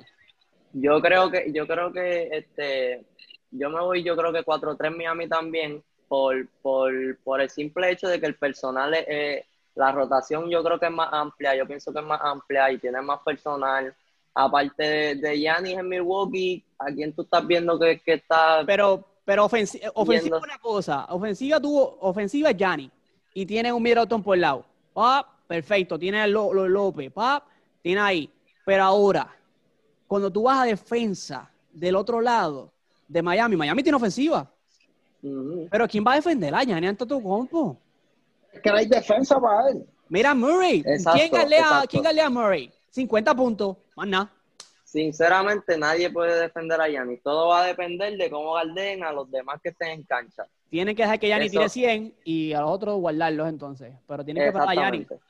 [0.72, 3.04] Yo creo que, yo creo que este,
[3.50, 6.92] yo me voy, yo creo que 4-3 Miami también, por, por,
[7.24, 10.86] por el simple hecho de que el personal es, eh, la rotación yo creo que
[10.86, 13.94] es más amplia, yo pienso que es más amplia y tiene más personal.
[14.34, 19.02] Aparte de, de Giannis en Milwaukee, ¿a quién tú estás viendo que, que está Pero,
[19.26, 20.44] pero ofensi- ofensiva Yendo.
[20.46, 21.04] una cosa.
[21.10, 22.90] Ofensiva tuvo, ofensiva es Gianni.
[23.34, 24.64] Y tiene un Middleton por el lado.
[24.94, 25.98] Pap, perfecto.
[25.98, 27.12] Tiene a Lo- Lo- López.
[27.12, 27.44] Pap,
[27.82, 28.30] tiene ahí.
[28.64, 29.28] Pero ahora,
[30.06, 32.72] cuando tú vas a defensa del otro lado
[33.06, 34.50] de Miami, Miami tiene ofensiva.
[35.70, 37.76] Pero ¿quién va a defender a Gianni Antetokounmpo?
[38.52, 39.84] Es que no hay defensa para él.
[40.08, 40.82] Mira Murray.
[40.86, 41.82] Exacto, ¿Quién galea.
[41.88, 42.72] ¿Quién galea a Murray?
[42.90, 43.76] 50 puntos.
[43.96, 44.32] Más nada.
[44.96, 47.22] Sinceramente, nadie puede defender a Giannis.
[47.22, 50.46] Todo va a depender de cómo guarden a los demás que estén en cancha.
[50.70, 53.92] Tienen que dejar que Eso- tire 100 y a los otros guardarlos entonces.
[54.08, 54.98] Pero tienen que parar a Gianni.
[55.02, 55.26] Exactamente.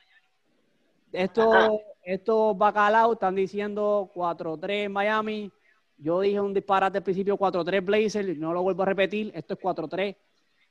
[1.12, 1.70] Esto, Ajá.
[2.04, 5.50] estos bacalao están diciendo 4-3 en Miami.
[5.98, 9.32] Yo dije un disparate al principio 4-3 Blazers, no lo vuelvo a repetir.
[9.34, 10.14] Esto es 4-3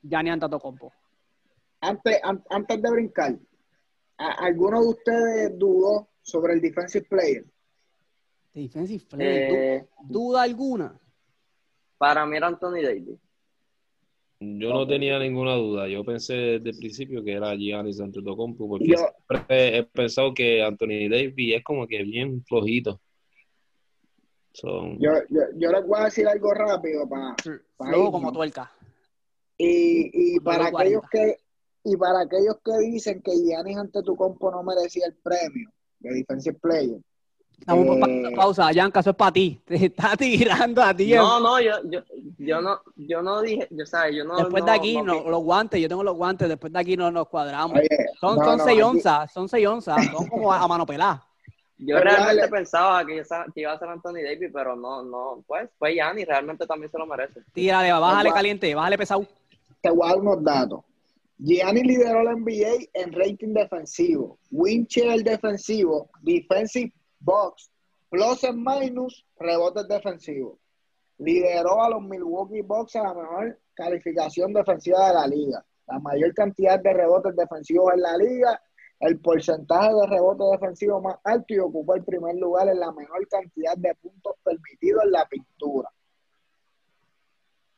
[0.02, 0.94] Gianni Antetokounmpo.
[1.82, 3.36] Antes, an- antes de brincar,
[4.18, 7.44] ¿a- ¿alguno de ustedes dudó sobre el defensive player?
[8.56, 11.00] Defensive player, Eh, duda alguna.
[11.98, 13.20] para mí era Anthony Davis.
[14.40, 15.88] Yo no tenía ninguna duda.
[15.88, 20.62] Yo pensé desde el principio que era Giannis Antetokounmpo porque Yo- siempre he pensado que
[20.62, 23.00] Anthony Davis es como que bien flojito.
[24.54, 27.36] So, Yo, yo, yo les voy a decir algo rápido para,
[27.76, 28.12] para irnos.
[28.12, 28.72] como tuerca.
[29.58, 31.10] Y, y para Luego aquellos 40.
[31.12, 31.46] que
[31.88, 37.00] y para aquellos que dicen que Giannis Antetokounmpo no merecía el premio de defensive player.
[37.66, 39.60] Pa- Eh, pa- pausa, Yanka, eso es para ti.
[39.66, 41.14] Te está tirando a ti.
[41.14, 42.00] No, no, yo, yo,
[42.38, 44.36] yo no, yo no dije, yo sabes, yo no.
[44.38, 46.98] después no- de aquí, no- no, los guantes, yo tengo los guantes, después de aquí
[46.98, 47.78] no nos cuadramos.
[47.78, 47.88] Oye,
[48.20, 50.86] son no, son no, 6 aquí- onzas, son 6 onzas, son como a, a mano
[50.86, 51.24] pelada.
[51.78, 52.48] Yo Pero realmente dale.
[52.52, 53.22] pensaba que,
[53.56, 57.06] iba a ser Anthony Davis, pero no, no, pues fue Giannis, realmente también se lo
[57.06, 57.42] merece.
[57.54, 59.26] Tírale, bájale caliente, bájale pesado.
[59.82, 60.82] te voy a dar unos datos.
[61.38, 66.94] Giannis lideró la NBA en rating defensivo, win share defensivo, defensive
[67.26, 67.70] box,
[68.10, 70.60] plus and minus, rebotes defensivos.
[71.18, 75.66] Lideró a los Milwaukee Bucks a la mejor calificación defensiva de la liga.
[75.88, 78.62] La mayor cantidad de rebotes defensivos en la liga,
[79.00, 83.28] el porcentaje de rebotes defensivos más alto y ocupó el primer lugar en la menor
[83.28, 85.90] cantidad de puntos permitidos en la pintura.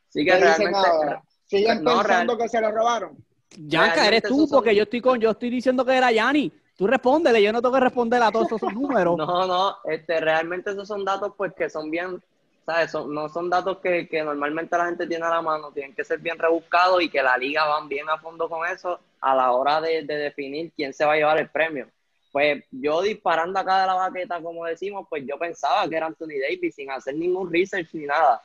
[0.09, 1.23] Sí ¿Qué que dicen realmente, ahora?
[1.45, 3.25] ¿Siguen No, pensando real- que se lo robaron?
[3.57, 6.51] Yanka, eres tú, porque yo estoy con, yo estoy diciendo que era Yanni.
[6.77, 9.17] Tú respóndele, yo no tengo que responder a todos esos números.
[9.17, 12.21] no, no, este, realmente esos son datos pues que son bien,
[12.65, 12.91] ¿sabes?
[12.91, 16.03] Son, no son datos que, que normalmente la gente tiene a la mano, tienen que
[16.05, 19.51] ser bien rebuscados y que la liga van bien a fondo con eso a la
[19.51, 21.87] hora de, de definir quién se va a llevar el premio.
[22.31, 26.39] Pues yo disparando acá de la baqueta, como decimos, pues yo pensaba que era Anthony
[26.41, 28.41] Davis sin hacer ningún research ni nada.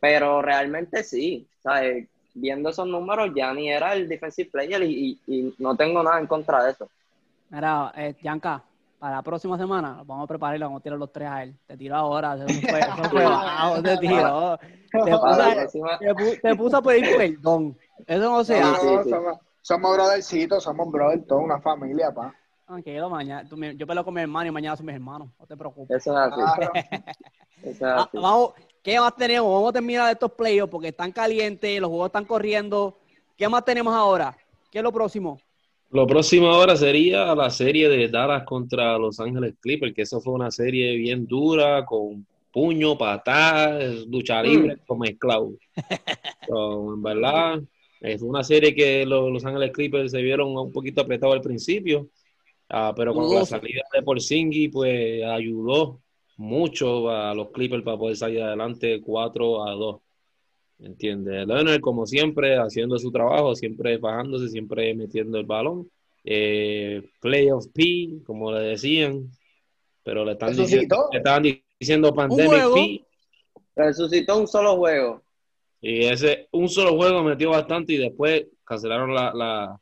[0.00, 2.08] Pero realmente sí, ¿sabes?
[2.34, 6.18] Viendo esos números, ya ni era el defensive player y, y- y no tengo nada
[6.20, 6.90] en contra de eso.
[7.50, 8.62] Mira, eh, Yanka,
[8.98, 11.42] para la próxima semana vamos a preparar y le vamos a tirar los tres a
[11.42, 11.56] él.
[11.66, 12.80] Te tiro ahora, fue,
[13.10, 14.58] fue te tiró.
[14.58, 15.36] Te puso,
[16.00, 17.76] te pu- te puso a pedir perdón.
[18.06, 18.86] Eso no se hace.
[18.96, 19.04] no.
[19.04, 22.34] Somos, somos brothercitos, somos brother, toda una familia, pa.
[22.66, 23.48] Tranquilo, mañana.
[23.48, 25.28] tú yo peleo con mi hermano y mañana son mis hermanos.
[25.38, 25.96] No te preocupes.
[25.98, 26.34] eso es así.
[26.34, 26.72] Claro.
[27.62, 28.18] Eso es Ah, así.
[28.18, 29.52] vamos, ¿Qué más tenemos?
[29.52, 32.98] Vamos a terminar estos playoffs porque están calientes, los juegos están corriendo.
[33.36, 34.36] ¿Qué más tenemos ahora?
[34.70, 35.38] ¿Qué es lo próximo?
[35.90, 40.32] Lo próximo ahora sería la serie de Dallas contra Los Ángeles Clippers, que eso fue
[40.32, 45.52] una serie bien dura, con puño, patadas, lucha libre, como mezclado.
[46.48, 47.60] So, en verdad,
[48.00, 52.08] es una serie que los, Los Ángeles Clippers se vieron un poquito apretados al principio,
[52.68, 56.00] ah, pero con la salida de Porzingis, pues ayudó
[56.36, 59.96] mucho a los Clippers para poder salir adelante 4 a 2.
[60.78, 61.46] ¿Entiendes?
[61.46, 65.90] Leonard, como siempre, haciendo su trabajo, siempre bajándose, siempre metiendo el balón.
[66.24, 69.30] Eh, Playoff P, como le decían,
[70.04, 70.76] pero le están Resucitó.
[70.76, 71.42] diciendo, le estaban
[71.80, 72.72] diciendo Pandemic.
[72.74, 73.04] P.
[73.74, 75.22] Resucitó un solo juego.
[75.80, 79.80] Y ese, un solo juego metió bastante y después cancelaron la, la,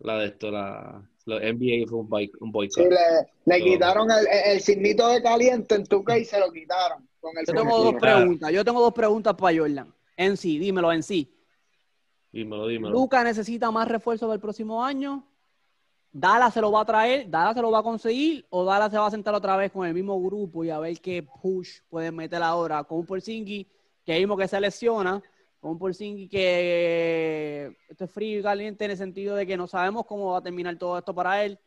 [0.00, 2.78] la de esto, la, La NBA fue un, un Sí, boicot.
[2.88, 2.96] le,
[3.46, 3.64] le No.
[3.64, 7.08] quitaron el, el, signito de caliente en tu y se lo quitaron.
[7.20, 8.52] Con el Yo tengo dos preguntas.
[8.52, 9.94] Yo tengo dos preguntas para Jordan.
[10.18, 11.32] En sí, dímelo en sí.
[12.32, 12.92] Dímelo, dímelo.
[12.92, 15.24] Luca necesita más refuerzos para el próximo año.
[16.10, 18.98] Dallas se lo va a traer, Dallas se lo va a conseguir, o Dallas se
[18.98, 22.16] va a sentar otra vez con el mismo grupo y a ver qué push pueden
[22.16, 23.66] meter ahora con un Porzingis
[24.04, 25.22] que mismo que se lesiona,
[25.60, 29.68] con un Porzingis que esto es frío y caliente en el sentido de que no
[29.68, 31.58] sabemos cómo va a terminar todo esto para él.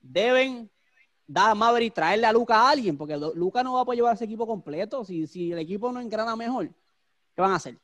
[0.00, 0.68] Deben
[1.26, 3.98] dar a Maverick traerle a Luca a alguien, porque Lu- Luca no va a poder
[3.98, 5.04] llevar ese equipo completo.
[5.04, 6.70] Si, si el equipo no engrana mejor,
[7.40, 7.76] ¿qué van a hacer?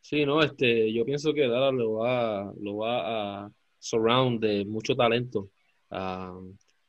[0.00, 4.96] Sí, no, este, yo pienso que Dallas lo va, lo va a surround de mucho
[4.96, 5.50] talento,
[5.90, 6.36] ah,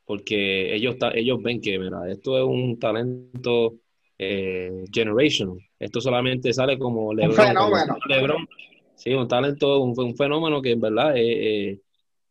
[0.06, 3.76] porque ellos, ta- ellos ven que, mira, esto es un talento
[4.18, 5.58] eh, generational.
[5.80, 7.36] Esto solamente sale como LeBron.
[7.47, 7.93] fenómeno.
[7.93, 8.47] como LeBron.
[8.95, 11.80] Sí, un talento, un, un fenómeno que en verdad es, es-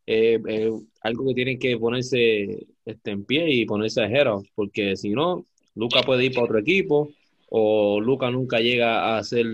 [0.05, 4.95] es- es algo que tienen que ponerse este, en pie y ponerse ahead of, porque
[4.97, 5.45] si no,
[5.75, 7.09] Luca puede ir para otro equipo
[7.53, 9.45] o Luca nunca llega a ser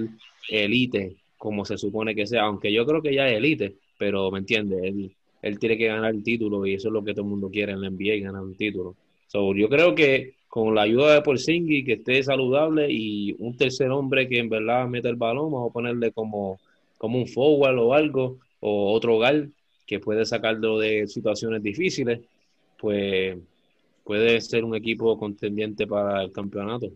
[0.49, 4.39] elite como se supone que sea, aunque yo creo que ya es elite, pero me
[4.39, 7.49] entiende, él, tiene que ganar el título y eso es lo que todo el mundo
[7.49, 8.95] quiere en la NBA, ganar un título.
[9.27, 13.89] So, yo creo que con la ayuda de Porzingis, que esté saludable y un tercer
[13.91, 16.59] hombre que en verdad meta el balón, vamos a ponerle como,
[16.97, 19.47] como un forward o algo, o otro hogar
[19.85, 22.19] que puede sacarlo de situaciones difíciles,
[22.79, 23.37] pues
[24.03, 26.91] puede ser un equipo contendiente para el campeonato.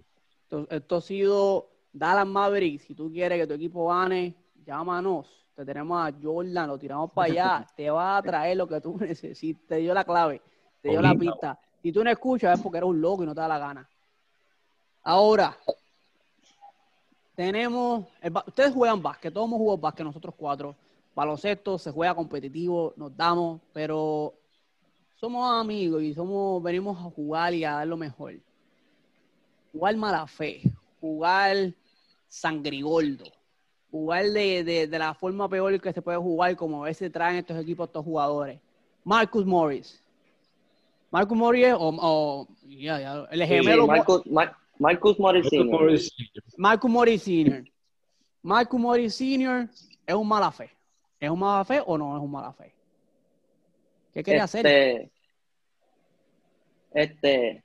[0.70, 2.86] Esto, ha sido Dallas Mavericks.
[2.86, 4.36] Si tú quieres que tu equipo gane,
[4.66, 5.28] llámanos.
[5.56, 7.68] Te tenemos a Jordan, lo tiramos para allá.
[7.76, 9.66] Te va a traer lo que tú necesites.
[9.66, 10.42] Te dio la clave,
[10.82, 11.58] te dio la pista.
[11.82, 13.90] Si tú no escuchas es porque eres un loco y no te da la gana.
[15.04, 15.58] Ahora,
[17.36, 18.06] tenemos.
[18.46, 20.76] ustedes juegan básquet, todos hemos jugado básquet, nosotros cuatro.
[21.16, 24.34] Baloncesto se juega competitivo, nos damos, pero
[25.16, 28.34] somos amigos y somos, venimos a jugar y a dar lo mejor
[29.72, 30.62] jugar mala fe,
[31.00, 31.74] jugar
[32.28, 33.26] sangrigoldo,
[33.90, 37.38] jugar de, de- de la forma peor que se puede jugar, como a veces traen
[37.38, 38.60] estos equipos estos jugadores.
[39.04, 40.04] Marcus Morris.
[41.10, 45.64] Marcus Morris o, o- ya, ya, el Sí, gemelo Mo- Marcus, Mar- Marcus Morris Michael
[45.68, 45.72] Sr.
[45.80, 46.12] Morris,
[46.58, 47.64] Marcus Morris Sr.
[48.44, 49.70] Marcus Morris Sr.
[50.08, 50.70] es un mala fe.
[51.20, 52.74] ¿Es un mala fe o no es un mala fe?
[54.14, 54.66] ¿Qué quería hacer?
[54.66, 55.12] Este,
[56.94, 57.64] este,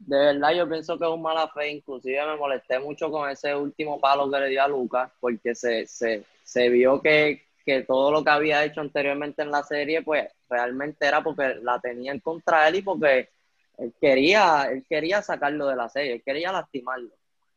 [0.00, 3.54] de verdad yo pienso que es un mala fe, inclusive me molesté mucho con ese
[3.54, 8.10] último palo que le dio a Lucas, porque se, se, se vio que, que todo
[8.10, 12.20] lo que había hecho anteriormente en la serie, pues realmente era porque la tenía en
[12.20, 13.28] contra él y porque
[13.76, 17.10] él quería, él quería sacarlo de la serie, él quería lastimarlo.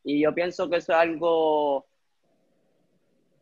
[0.04, 1.86] Y yo pienso que eso es algo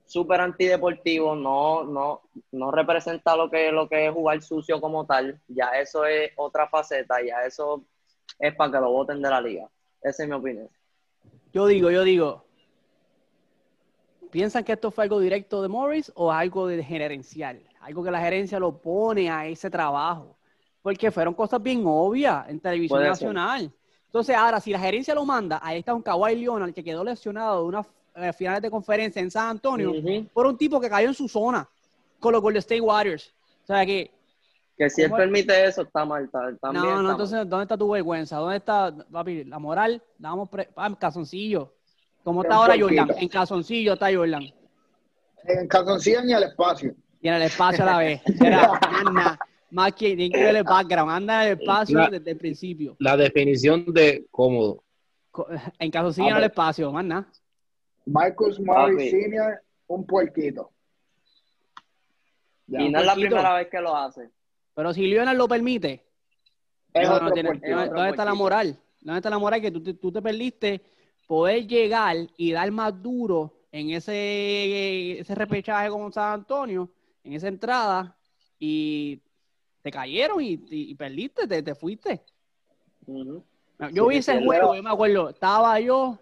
[0.06, 2.20] súper antideportivo, no, no,
[2.52, 6.68] no representa lo que, lo que es jugar sucio como tal, ya eso es otra
[6.68, 7.82] faceta, ya eso
[8.38, 9.68] es para que lo voten de la liga.
[10.02, 10.68] Esa es mi opinión.
[11.52, 12.44] Yo digo, yo digo.
[14.30, 17.60] ¿Piensan que esto fue algo directo de Morris o algo de gerencial?
[17.80, 20.36] Algo que la gerencia lo pone a ese trabajo.
[20.80, 23.70] Porque fueron cosas bien obvias en televisión nacional.
[24.06, 27.62] Entonces, ahora, si la gerencia lo manda, ahí está un Kawhi Leonard que quedó lesionado
[27.62, 30.26] de unas eh, finales de conferencia en San Antonio Ujú.
[30.34, 31.66] por un tipo que cayó en su zona
[32.20, 33.32] con los Golden State Warriors.
[33.64, 34.10] O sea que,
[34.76, 36.24] Que si él permite eso, está mal.
[36.24, 37.10] está- también no, está no, mal.
[37.12, 38.36] entonces, ¿dónde está tu vergüenza?
[38.38, 40.02] ¿Dónde está, papi, la moral?
[40.18, 41.74] Damos pre- ah, en calzoncillo.
[42.24, 42.88] ¿Cómo está ahora poquito.
[43.02, 43.16] Jordan?
[43.18, 44.42] En calzoncillo está Jordan.
[45.44, 46.94] En calzoncillo ni el espacio.
[47.20, 48.22] Y en el espacio a la vez.
[49.06, 49.38] Anda,
[49.70, 52.96] más que ver el background, anda en el espacio La- desde el principio.
[52.98, 54.82] La definición de cómodo.
[55.78, 57.26] En calzoncillo en el espacio, más nada.
[58.06, 59.10] Marcus Papi.
[59.10, 60.70] Sr., un puerquito.
[62.66, 62.80] Ya.
[62.80, 64.30] y no es la primera vez que lo hace.
[64.74, 66.04] Pero si Lionel lo permite,
[66.92, 67.50] Es no, tiene-.
[67.60, 68.78] ¿dónde, está la moral?
[69.00, 70.80] ¿Dónde está la moral que tú, te- tú te perdiste
[71.26, 76.90] poder llegar y dar más duro en ese, ese repechaje con San Antonio,
[77.24, 78.16] en esa entrada,
[78.58, 79.20] y
[79.80, 82.22] te cayeron y, y- y perdiste, te, te fuiste?
[83.06, 86.18] Yo Sí, vi ese juego, yo me acuerdo, estaba yo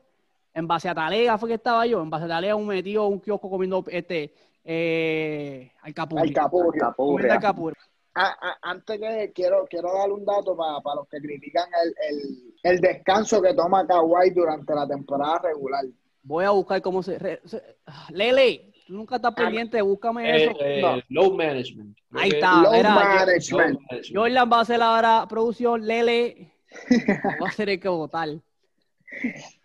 [0.55, 3.21] en base a Talega, fue que estaba yo, en base a Talega un metido un
[3.21, 4.33] kiosco comiendo este
[4.65, 6.25] eh, alcapurria.
[6.25, 6.81] Alcapurria.
[6.81, 6.95] Capurria.
[6.97, 7.83] Comiendo alcapurria.
[8.15, 12.55] Ah, ah, antes que quiero, quiero dar un dato para los que critican el, el,
[12.75, 15.85] el descanso que toma Kawhi durante la temporada regular.
[16.23, 17.19] Voy a buscar cómo se...
[17.19, 20.57] re- se- ah, Lele, tú nunca estás pendiente, búscame Eh, eso.
[20.61, 21.01] eh, No.
[21.09, 21.97] load management.
[22.11, 22.63] Creo Ahí está.
[22.65, 23.79] Yo- management.
[24.13, 26.53] Jordan va a hacer ahora producción, Lele
[27.43, 28.29] va a tener que votar.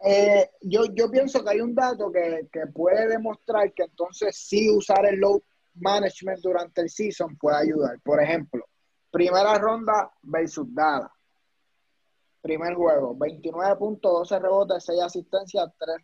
[0.05, 4.69] Eh, yo, yo pienso que hay un dato que, que puede demostrar que entonces sí
[4.69, 5.41] usar el load
[5.75, 7.99] management durante el season puede ayudar.
[8.01, 8.65] Por ejemplo,
[9.15, 11.09] Primera ronda versus Dallas.
[12.41, 15.95] Primer juego, 29 puntos, 12 rebotes, 6 asistencias, 3,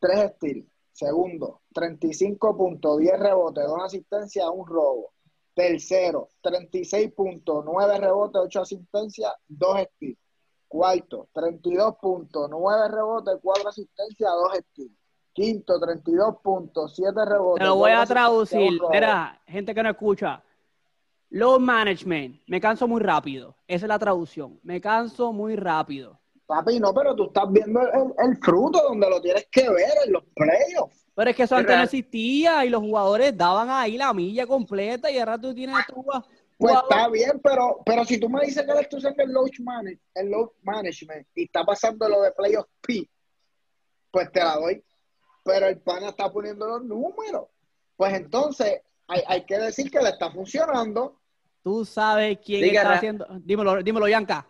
[0.00, 0.66] 3 steals.
[0.90, 5.12] Segundo, 35 puntos, 10 rebotes, 2 asistencias, 1 robo.
[5.54, 10.18] Tercero, 36 puntos, 9 rebotes, 8 asistencias, 2 steals.
[10.66, 15.01] Cuarto, 32 puntos, 9 rebotes, 4 asistencias, 2 steals.
[15.32, 17.60] Quinto, 32 puntos, 7 rebotes.
[17.60, 18.78] Te lo voy a traducir.
[18.90, 20.42] Mira, gente que no escucha.
[21.30, 22.40] Load management.
[22.46, 23.56] Me canso muy rápido.
[23.66, 24.60] Esa es la traducción.
[24.62, 26.20] Me canso muy rápido.
[26.44, 29.92] Papi, no, pero tú estás viendo el, el- el fruto donde lo tienes que ver
[30.04, 31.06] en los playoffs.
[31.14, 34.46] Pero es que eso Es antes no existía y los jugadores daban ahí la milla
[34.46, 36.04] completa y ahora tú tienes tu
[36.58, 39.48] Pues está bien, pero, pero si tú me dices que le estoy usando el load,
[39.60, 43.08] manage- el load management y está pasando lo de playoff P,
[44.10, 44.84] pues te la doy.
[45.44, 47.46] Pero el pana está poniendo los números.
[47.96, 51.18] Pues entonces hay, hay que decir que le está funcionando.
[51.62, 53.26] Tú sabes quién está haciendo.
[53.40, 54.46] Dímelo, dímelo, Yanka.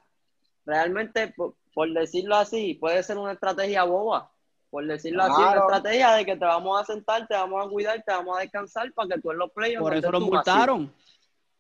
[0.65, 4.31] Realmente, por, por decirlo así, puede ser una estrategia boba.
[4.71, 8.03] Por decirlo así, una estrategia de que te vamos a sentar, te vamos a cuidar,
[8.03, 9.83] te vamos a descansar para que tú en los playoffs.
[9.83, 10.91] Por eso lo multaron.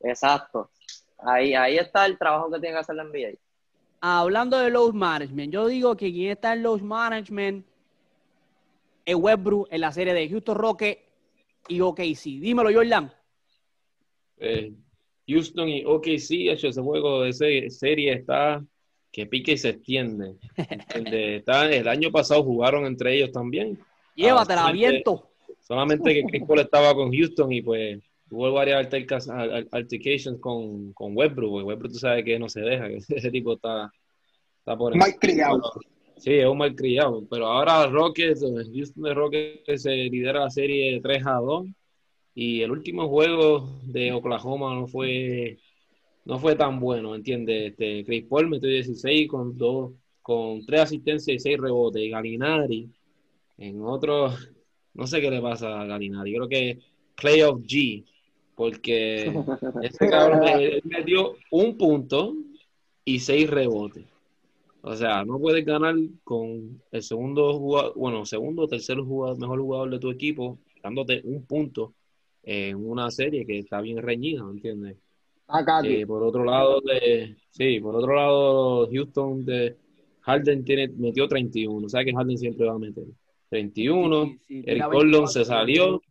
[0.00, 0.70] Exacto.
[1.18, 3.38] Ahí, ahí está el trabajo que tiene que hacer la NBA.
[4.00, 7.66] Hablando de load management, yo digo que quien está en load management
[9.04, 11.00] es Westbrook en la serie de Houston Rockets
[11.68, 12.24] y OKC.
[12.40, 13.12] Dímelo, Jordan.
[14.38, 14.72] Eh,
[15.28, 18.62] Houston y OKC, hecho ese juego de ese- serie está
[19.10, 20.34] que pique y se extiende.
[21.36, 23.78] Está- el año pasado jugaron entre ellos también.
[24.16, 25.28] Llévatela, solamente- viento.
[25.60, 28.78] Solamente que Chris Paul estaba con Houston y pues tuvo varias
[29.70, 31.50] altercations con, con Westbrook.
[31.52, 33.92] porque Westbrook tú sabes que no se deja, que ese tipo está,
[34.58, 35.60] está por criado.
[36.22, 37.26] Sí, es un mal criado.
[37.28, 41.66] Pero ahora Rockets, eh, Houston de Rockets se lidera la serie 3 a 2.
[42.34, 45.58] Y el último juego de Oklahoma no fue
[46.24, 47.72] no fue tan bueno, ¿entiendes?
[47.72, 49.92] Este, Chris Paul metió 16 con dos,
[50.22, 52.02] con tres asistencias y seis rebotes.
[52.02, 52.88] Y Galinari,
[53.58, 54.32] en otro,
[54.94, 56.34] no sé qué le pasa a Galinari.
[56.34, 56.78] Creo que
[57.20, 58.04] Playoff G,
[58.54, 59.24] porque
[59.82, 62.34] ese cabrón eh, él metió un punto
[63.04, 64.11] y seis rebotes.
[64.84, 69.60] O sea, no puedes ganar con el segundo jugador, bueno, segundo o tercer jugador, mejor
[69.60, 71.94] jugador de tu equipo, dándote un punto
[72.42, 74.96] en una serie que está bien reñida, ¿me entiendes?
[75.46, 75.94] Acá aquí.
[75.94, 79.76] Eh, por otro lado, de, sí, por otro lado, Houston de
[80.22, 81.88] Harden tiene, metió 31.
[81.88, 83.04] ¿Sabes que Harden siempre va a meter?
[83.50, 84.24] 31.
[84.24, 85.28] Sí, sí, Eric Gordon 24.
[85.28, 86.02] se salió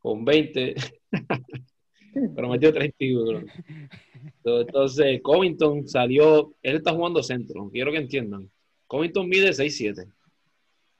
[0.00, 0.74] con 20,
[2.34, 3.40] pero metió 31.
[4.44, 8.50] Entonces, Covington salió, él está jugando centro, quiero que entiendan.
[8.86, 10.10] Covington mide 6'7.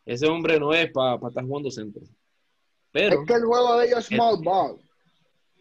[0.06, 2.02] Ese hombre no es para estar jugando centro.
[2.92, 4.76] Pero Es que el juego de ellos es small ball.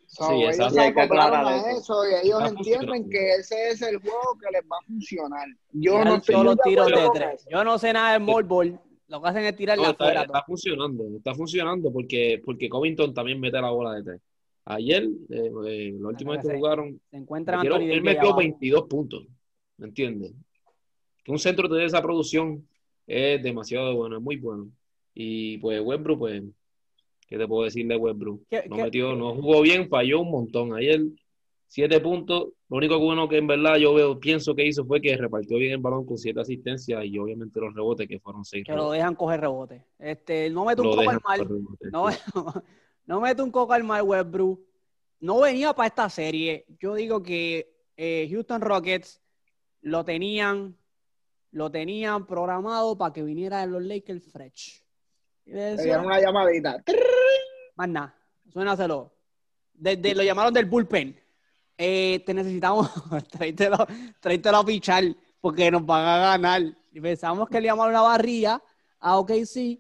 [0.07, 2.03] So, Sí, ellos se Hay que acoplaron aclarar a eso.
[2.03, 5.47] eso y ellos entienden que ese es el juego que les va a funcionar.
[5.72, 7.45] Yo no solo tiros de tres.
[7.51, 8.80] Yo sé nada de small ball.
[9.07, 10.22] Lo que hacen es tirarla No, está, afuera.
[10.24, 14.22] está funcionando, está funcionando porque, porque Covington también mete la bola de tres.
[14.72, 16.57] Ayer, eh, eh, la última vez que Sí.
[16.57, 18.38] jugaron, Se metieron- él metió abajo.
[18.38, 19.26] 22 puntos,
[19.78, 20.32] ¿me entiendes?
[21.24, 22.67] Que un centro de esa producción
[23.07, 24.70] es demasiado bueno, es muy bueno.
[25.15, 26.43] Y pues Westbrook, pues,
[27.28, 28.43] ¿qué te puedo decir de Westbrook?
[28.47, 30.74] ¿Qué- No qué- metió, no jugó bien, falló un montón.
[30.76, 31.01] Ayer,
[31.65, 32.49] siete puntos.
[32.70, 35.72] Lo único bueno que en verdad yo veo, pienso que hizo fue que repartió bien
[35.72, 38.97] el balón con siete asistencias y obviamente los rebotes que fueron seis Que lo rebotes.
[38.99, 39.84] dejan coger rebote.
[39.97, 41.39] Este, no mete un Lo dejan mal.
[41.39, 41.91] por rebotes.
[41.91, 42.05] No,
[43.10, 44.62] no mete un coco al mal Westbrook.
[45.22, 46.68] No venía para esta serie.
[46.80, 49.20] Yo digo que eh, Houston Rockets
[49.82, 50.78] lo tenían,
[51.49, 54.84] lo tenían programado para que viniera de los Lakers fresh.
[55.43, 56.84] Dieron una llamadita.
[57.76, 58.16] Más nada,
[58.53, 59.12] suénaselo.
[59.74, 61.20] Desde, lo llamaron del bullpen.
[61.80, 62.91] Eh, te necesitamos,
[63.32, 63.88] tráetelo,
[64.20, 65.03] tráetelo a pichar
[65.41, 66.62] porque nos van a ganar.
[66.91, 68.62] Y pensamos que le llamaron una barría
[68.99, 69.80] a OKC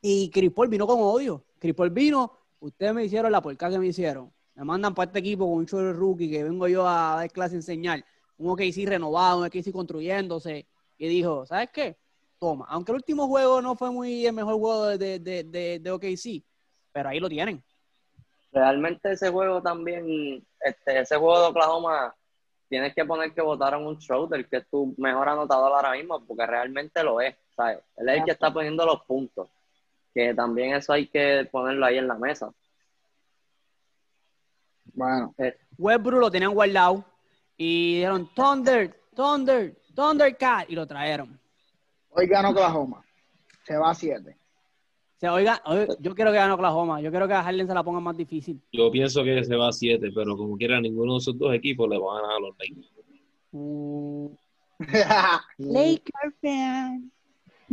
[0.00, 1.44] y Chris Paul vino con odio.
[1.62, 4.32] Chris Paul vino, ustedes me hicieron la porca que me hicieron.
[4.56, 7.54] Me mandan para este equipo con un chulo rookie que vengo yo a dar clase
[7.54, 8.04] a enseñar.
[8.36, 10.66] Un OKC renovado, un OKC construyéndose.
[10.98, 11.96] Y dijo, ¿sabes qué?
[12.40, 12.66] Toma.
[12.68, 16.42] Aunque el último juego no fue muy el mejor juego de, de, de, de OKC,
[16.90, 17.62] pero ahí lo tienen.
[18.50, 22.12] Realmente ese juego también, este, ese juego de Oklahoma,
[22.68, 26.44] tienes que poner que votaron un Schroeder, que es tu mejor anotador ahora mismo, porque
[26.44, 27.78] realmente lo es, ¿sabes?
[27.98, 29.48] Él es el que está poniendo los puntos,
[30.14, 32.52] que también eso hay que ponerlo ahí en la mesa.
[34.94, 35.34] Bueno,
[35.78, 37.04] Westbrook lo tenían guardado
[37.56, 41.38] y dijeron Thunder, Thunder, Thundercat y lo trajeron.
[42.10, 43.04] hoy ganó Oklahoma.
[43.64, 44.36] Se va a 7.
[45.16, 47.00] sea, oiga, oiga, yo quiero que gane Oklahoma.
[47.00, 48.60] Yo quiero que a Harden se la ponga más difícil.
[48.72, 51.88] Yo pienso que se va a 7, pero como quiera, ninguno de esos dos equipos
[51.88, 52.92] le va a ganar a los Lakers.
[53.52, 54.34] Uh,
[55.58, 57.12] Laker fan.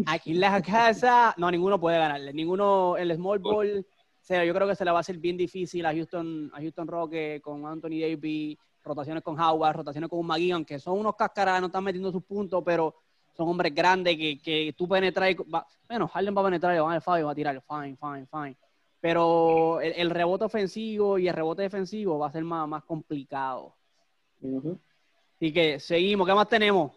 [0.06, 2.34] Aquí en la casa, no, ninguno puede ganarle.
[2.34, 5.38] Ninguno, el small ball, o sea, yo creo que se le va a hacer bien
[5.38, 10.28] difícil a Houston, a Houston Rockets con Anthony Davis, rotaciones con Howard, rotaciones con un
[10.28, 12.96] McGee, aunque son unos cáscaras, no están metiendo sus puntos, pero
[13.36, 15.32] son hombres grandes que, que tú penetras.
[15.32, 17.62] y va- bueno, Harden va a penetrar y va a el Fabio va a tirar,
[17.68, 18.58] fine, fine, fine.
[19.02, 23.76] Pero el, el rebote ofensivo y el rebote defensivo va a ser más, más complicado.
[24.42, 24.78] Ujú.
[25.36, 26.28] Así que seguimos.
[26.28, 26.92] ¿Qué más tenemos?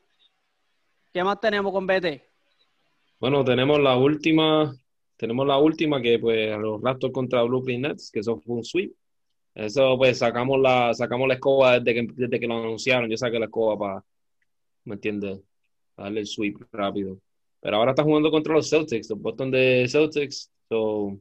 [1.13, 2.32] ¿Qué más tenemos con BT?
[3.23, 4.75] Bueno, tenemos la última,
[5.16, 8.93] tenemos la última que pues los Raptors contra Brooklyn Nets, que eso fue un sweep.
[9.55, 13.09] Eso pues sacamos la, sacamos la escoba desde que, desde que lo anunciaron.
[13.09, 14.05] Yo saqué la escoba para,
[14.85, 15.41] ¿me entiendes?
[15.95, 17.20] Para darle el sweep rápido.
[17.61, 20.51] Pero ahora está jugando contra los Celtics, los Boston de Celtics.
[20.68, 21.16] So,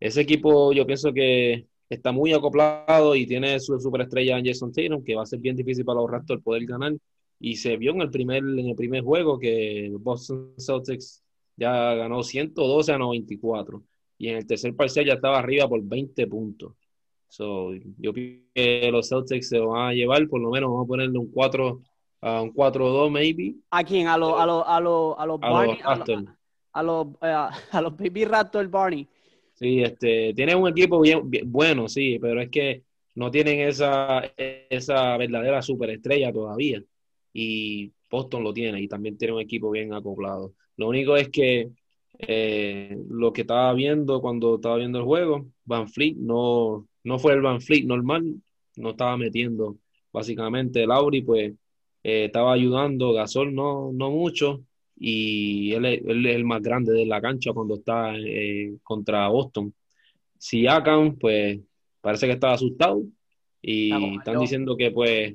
[0.00, 5.02] ese equipo yo pienso que está muy acoplado y tiene su superestrella en Jason Tatum,
[5.02, 6.92] que va a ser bien difícil para los Raptors poder ganar.
[7.44, 11.22] Y se vio en el primer, en el primer juego que Boston Celtics
[11.56, 13.82] ya ganó 112 a 94.
[14.16, 16.74] Y en el tercer parcial ya estaba arriba por 20 puntos.
[17.28, 20.88] So, yo pienso que los Celtics se van a llevar, por lo menos vamos a
[20.88, 21.80] ponerle un 4
[22.20, 24.06] a un 4-2 maybe ¿A quién?
[24.06, 26.08] A los a los a los a los Barney, a, los-
[26.72, 27.26] a los eh,
[27.72, 29.08] a los Baby Raptors Barney.
[29.54, 32.84] Sí, este, tiene un equipo bien, bien- bueno, sí, pero es que
[33.16, 36.82] no tienen esa, esa verdadera superestrella todavía.
[37.32, 40.54] Y Boston lo tiene y también tiene un equipo bien acoplado.
[40.76, 41.70] Lo único es que
[42.18, 47.32] eh, lo que estaba viendo cuando estaba viendo el juego, Van Fleet no, no fue
[47.34, 48.34] el Van Fleet normal,
[48.76, 49.76] no estaba metiendo
[50.12, 50.86] básicamente.
[50.86, 51.52] Lauri pues
[52.02, 54.62] eh, estaba ayudando, Gasol no, no mucho
[54.96, 59.28] y él, es- él es el más grande de la cancha cuando está eh, contra
[59.28, 59.72] Boston.
[60.38, 61.60] Siakam, pues
[62.00, 63.02] parece que estaba asustado
[63.60, 65.32] y están diciendo que pues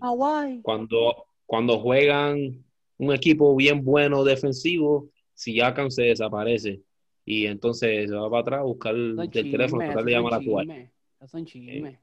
[0.61, 2.63] cuando, cuando juegan
[2.99, 6.81] un equipo bien bueno defensivo, Siakam se desaparece
[7.25, 10.89] y entonces se va para atrás a buscar del teléfono, tratar de llamar a Kuwait.
[11.25, 11.97] Son chismes.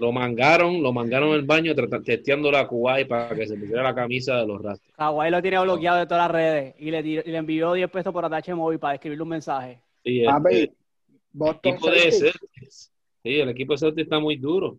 [0.00, 1.74] Lo mangaron, lo mangaron en el baño
[2.04, 4.92] testeando la Kuwait para que se pusiera la camisa de los Raptors.
[4.96, 7.90] Hawaii lo tiene bloqueado de todas las redes y le, tiró- y le envió 10
[7.90, 9.80] pesos por atache móvil para escribirle un mensaje.
[10.04, 10.74] Sí, Papi, este,
[11.32, 12.92] Boston equipo de Celtics.
[13.22, 14.78] Sí, el equipo de Celtics está muy duro.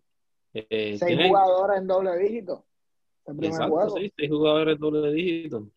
[0.54, 2.66] Eh, seis tienen- jugadores en doble dígito.
[3.28, 5.68] El Exacto, sí, seis jugadores doble dígito.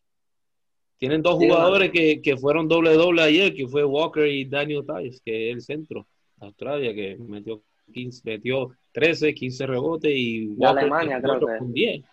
[0.99, 5.21] Tienen dos jugadores que, que fueron doble doble ayer, que fue Walker y Daniel Tice,
[5.25, 10.81] que es el centro de Australia, que metió 15, metió 13, 15 rebotes y Walker
[10.81, 11.59] Alemania, creo que.
[11.59, 12.05] con 10.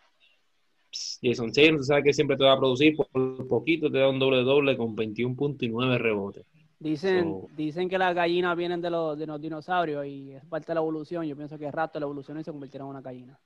[0.91, 4.09] Pss, Jason Taylor, tú sabes que siempre te va a producir por poquito, te da
[4.09, 6.45] un doble doble con 21 puntos y 9 rebotes.
[6.79, 10.67] Dicen, So- dicen que las gallinas vienen de los, de los dinosaurios y es parte
[10.67, 11.25] de la evolución.
[11.25, 13.39] Yo pienso que rato la evolución y se convirtieron en una gallina.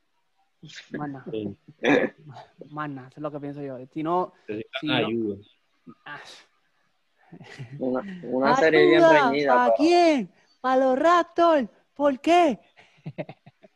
[0.91, 1.57] Nada, Sí,
[2.69, 3.77] nada, eso es lo que pienso yo.
[3.93, 4.93] Si no, Sí, no.
[4.93, 5.37] ayuda.
[6.05, 6.19] ah,
[7.79, 10.29] Una, una serie bien reñida, ¿Para quién?
[10.61, 11.69] ¿Para los Raptors?
[11.93, 12.59] ¿Por qué?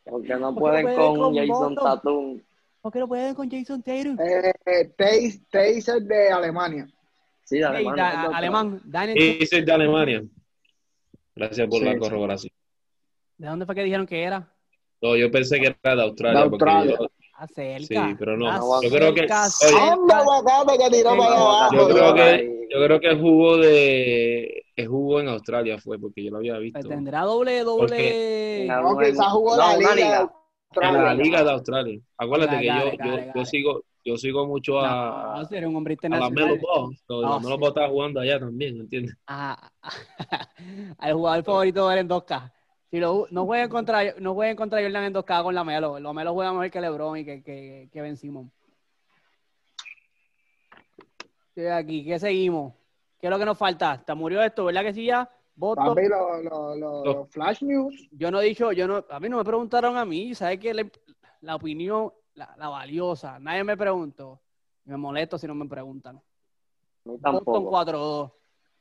[0.04, 1.76] porque no pueden con con Jason.
[1.76, 2.42] Tatum.
[2.82, 4.20] ¿Por qué no pueden con Jason Tatum?
[4.20, 6.88] Eh, eh, Tays- Taser de Alemania.
[7.46, 8.04] Sí, de Hey, Alemania.
[8.04, 8.82] da- alemán,
[9.16, 10.24] es de Alemania.
[11.36, 12.00] Gracias por Sí, la sí.
[12.00, 12.52] corroboración.
[13.38, 14.53] ¿de dónde fue que dijeron que era?
[15.04, 16.43] No, yo pensé que era de Australia.
[16.43, 16.97] De porque Australia.
[16.99, 18.08] yo- Acerca.
[18.08, 18.82] Sí, pero no.
[18.82, 19.91] Yo creo que- Acerca, oye, acerca.
[19.91, 21.76] ¡Anda, aguacate que tiró Sí, para no, abajo!
[21.76, 22.49] Yo creo que, ahí.
[22.72, 26.57] yo creo que el jugo de el jugo en Australia fue porque yo lo había
[26.57, 26.80] visto.
[26.80, 28.65] Pues tendrá doble, doble.
[28.68, 29.95] No, No, quizás jugó la no, una liga.
[29.95, 30.07] liga.
[30.15, 31.23] de En la Australia.
[31.23, 31.99] liga de Australia.
[32.18, 32.73] Acuérdate que yo,
[33.06, 36.98] yo, yo sigo yo sigo mucho No, a, ser un hombre a la Melo internacional.
[37.10, 37.57] La Ah, Melo.
[37.57, 39.15] Ball estaba jugando allá también, ¿entiendes?
[39.28, 39.69] a-
[40.98, 42.52] al jugador favorito de en 2K.
[42.94, 45.99] Si lo, no jueguen contra, no jueguen contra Jordan en 2K con la Melo.
[45.99, 48.52] Los Melo juegan mejor que LeBron y que, que, que Ben Simon.
[51.48, 52.76] Estoy aquí, ¿qué seguimos?
[53.20, 53.99] ¿Qué es lo que nos falta?
[54.06, 55.28] ¿Te murió esto, verdad que sí ya?
[55.56, 55.82] Voto.
[55.82, 58.10] Papi, los los- los- los flash news.
[58.11, 60.72] Yo no he dicho, yo no, a mí no me preguntaron a mí, ¿sabes qué?
[60.76, 60.91] Le-
[61.41, 64.40] La, opinión, la, la valiosa, nadie me preguntó.
[64.86, 66.22] Me molesto si no me preguntan.
[67.06, 67.72] No, Boston tampoco.
[67.72, 68.32] 4-2.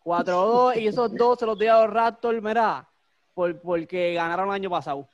[0.04, 2.86] 4-2 y esos dos se los dio a los Raptors, mira,
[3.34, 5.08] por, porque ganaron el año pasado.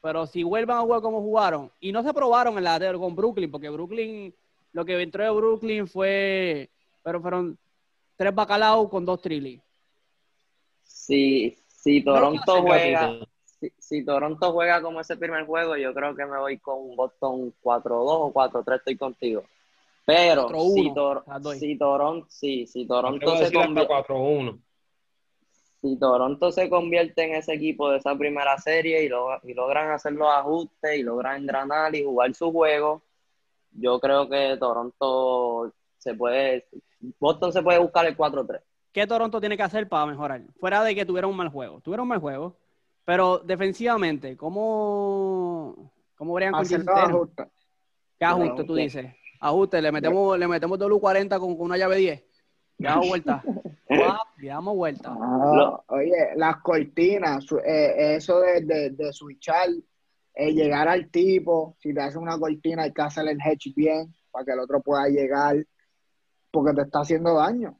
[0.00, 3.50] Pero si vuelvan a jugar como jugaron, y no se probaron en la con Brooklyn,
[3.50, 4.34] porque Brooklyn,
[4.72, 6.70] lo que entró de Brooklyn fue,
[7.02, 7.58] pero fueron
[8.16, 9.60] tres bacalaos con dos trillis.
[10.84, 16.26] Si, si Toronto juega, si, si Toronto juega como ese primer juego, yo creo que
[16.26, 19.42] me voy con Boston 4-2 o 4-3, estoy contigo.
[20.04, 21.24] Pero 4-1, si, Tor-
[21.58, 24.58] si Toronto, sí, si Toronto se convierte, 4-1.
[25.80, 29.90] Si Toronto se convierte en ese equipo de esa primera serie y, lo- y logran
[29.90, 33.02] hacer los ajustes y logran engranar y jugar su juego,
[33.72, 36.66] yo creo que Toronto se puede,
[37.20, 38.60] Boston se puede buscar el 4-3.
[38.92, 40.42] ¿Qué Toronto tiene que hacer para mejorar?
[40.58, 41.80] Fuera de que tuviera un mal juego.
[41.80, 42.56] Tuvieron un mal juego,
[43.04, 47.46] pero defensivamente, ¿cómo, cómo con Hacer ajustes.
[48.18, 49.06] ¿Qué ajuste tú dices?
[49.40, 52.24] Ajuste, le metemos, le metemos W40 con, con una llave 10.
[52.78, 53.42] Le damos vuelta.
[54.38, 55.10] Le damos vuelta.
[55.12, 59.68] Ah, Lo- oye, las cortinas, eh, eso de, de, de switchar,
[60.34, 64.14] eh, llegar al tipo, si te hace una cortina hay que hacer el hedge bien
[64.30, 65.56] para que el otro pueda llegar,
[66.52, 67.76] porque te está haciendo daño.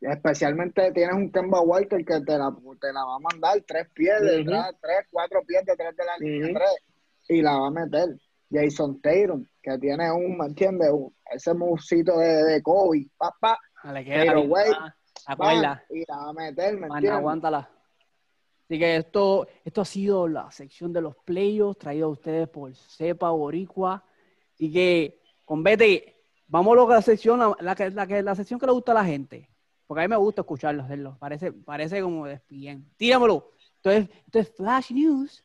[0.00, 2.50] Especialmente tienes un Kemba Walker que te la,
[2.80, 6.46] te la va a mandar tres pies detrás, tres, cuatro pies detrás de la línea
[6.46, 6.54] Ujú.
[6.54, 6.84] tres,
[7.28, 8.08] y la va a meter.
[8.50, 10.90] Jason Tatum, que tiene un, ¿me entiendes?
[10.90, 14.72] Un- ese musito de, de Kobe, papá, Dale, queda Pero, güey,
[15.26, 15.84] Acuerda.
[15.90, 17.18] y la va a meter, ¿me Mano, entiendes?
[17.18, 17.70] aguántala.
[18.64, 22.74] Así que esto, esto ha sido la sección de los playoffs traído a ustedes por
[22.74, 24.04] Cepa Boricua.
[24.54, 26.16] Así que, con Vete,
[26.46, 28.96] vamos a la sección, la, la que, la, que, la sección que le gusta a
[28.96, 29.48] la gente.
[29.86, 31.16] Porque a mí me gusta escucharlo, hacerlo.
[31.18, 32.88] Parece, parece como despiden.
[32.96, 33.50] Tíramelo.
[33.82, 35.44] Entonces, esto es Flash News.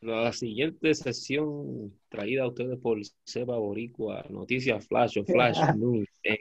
[0.00, 6.38] La siguiente sesión traída a ustedes por Seba Boricua, Noticias Flash o Flash News en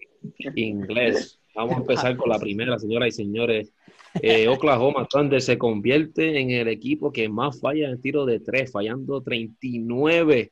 [0.57, 1.39] inglés.
[1.55, 3.73] Vamos a empezar con la primera, señoras y señores.
[4.21, 8.39] Eh, Oklahoma Thunder se convierte en el equipo que más falla en el tiro de
[8.39, 10.51] tres, fallando 39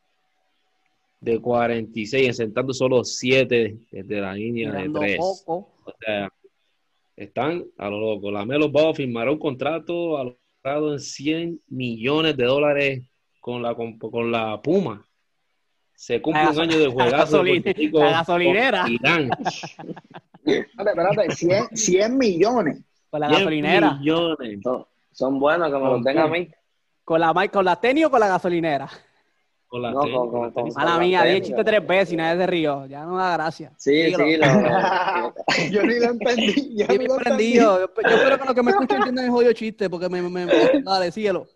[1.20, 5.18] de 46, sentando solo 7 desde la línea de Tirando 3.
[5.18, 5.54] poco.
[5.86, 6.30] O sea,
[7.16, 8.32] están a lo loco.
[8.32, 13.04] La Melo Ball firmará un contrato valorado en 100 millones de dólares
[13.40, 15.06] con la, con, con la Puma.
[15.96, 18.86] Se cumple La un año de la juegazo de Puerto Rico la gasolinera.
[18.90, 19.30] Irán.
[20.46, 22.82] Espérate, espérate, 100, 100 millones.
[23.10, 23.94] Con la 100 gasolinera.
[23.96, 24.60] millones.
[24.64, 26.50] Son, son buenos que me los den a mí.
[27.04, 28.90] Con la, con la tenis o con la gasolinera.
[29.68, 32.14] Con la No, tenis, con- con la con- Mala la mía, dije chiste tres veces
[32.14, 32.86] y nadie se rió.
[32.86, 33.72] Ya no da gracia.
[33.78, 34.26] Sí, Dígalo.
[34.26, 36.76] sí, lo- yo ni lo entendí.
[36.78, 37.44] Yo Sí, ni me lo prendí.
[37.44, 37.54] entendí.
[37.56, 40.22] Yo, yo espero que los que me escuchen entiendan el jodido chiste porque me...
[40.22, 41.48] me, me- dale, síguelo.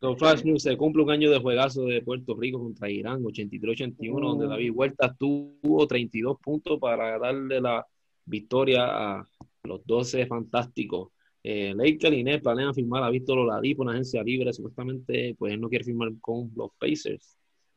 [0.00, 4.20] Con Flash News se cumple un año de juegazo de Puerto Rico contra Irán, 83-81,
[4.20, 7.86] donde David Huerta tuvo 32 puntos para darle la
[8.24, 9.28] victoria a
[9.64, 11.10] los 12 fantásticos.
[11.42, 15.68] Eh, Laker y planean firmar a Víctor Oladipo, una agencia libre, supuestamente, pues él no
[15.68, 17.36] quiere firmar con los Pacers.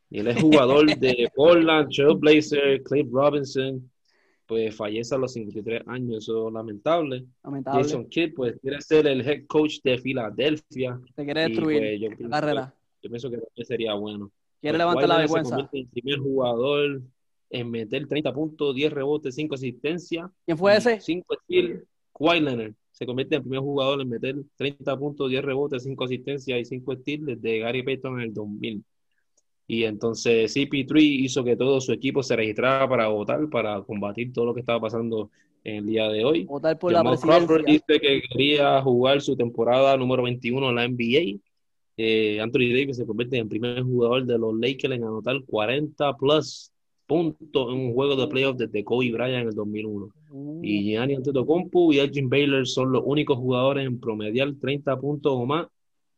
[0.09, 3.91] Y él es jugador de Portland, Trailblazer, Cliff Robinson,
[4.45, 7.25] pues fallece a los 53 años, eso es lamentable.
[7.43, 7.83] Lamentable.
[7.83, 10.99] Jason Kidd, pues quiere ser el head coach de Filadelfia.
[11.13, 12.75] Te quiere Y, destruir pues, yo la pienso carrera.
[13.03, 14.31] Yo pienso que sería bueno.
[14.61, 15.69] Quiere Pues, levantar la vergüenza.
[15.69, 17.01] Se el primer jugador
[17.49, 20.29] en meter 30 puntos, 10 rebotes, 5 asistencias.
[20.45, 20.99] ¿Quién fue ese?
[20.99, 21.83] 5 steals.
[22.13, 26.03] Kawhi Leonard se convierte en el primer jugador en meter 30 puntos, 10 rebotes, 5
[26.03, 28.83] asistencias y 5 steals desde Gary Payton en el 2000.
[29.67, 34.45] Y entonces CP3 hizo que todo su equipo se registrara para votar, para combatir todo
[34.45, 35.29] lo que estaba pasando
[35.63, 36.45] en el día de hoy.
[36.45, 37.83] Votar por la Jamal Crawford presidencia.
[37.87, 41.39] dice que quería jugar su temporada número 21 en la NBA.
[41.97, 46.15] Eh, Anthony Davis se convierte en el primer jugador de los Lakers en anotar 40
[46.15, 46.71] plus
[47.07, 50.09] puntos en un juego de playoffs desde Kobe Bryant en el 2001.
[50.29, 55.31] Uh, Y Gianni Antetokounmpo y Elgin Baylor son los únicos jugadores en promediar 30 puntos
[55.33, 55.67] o más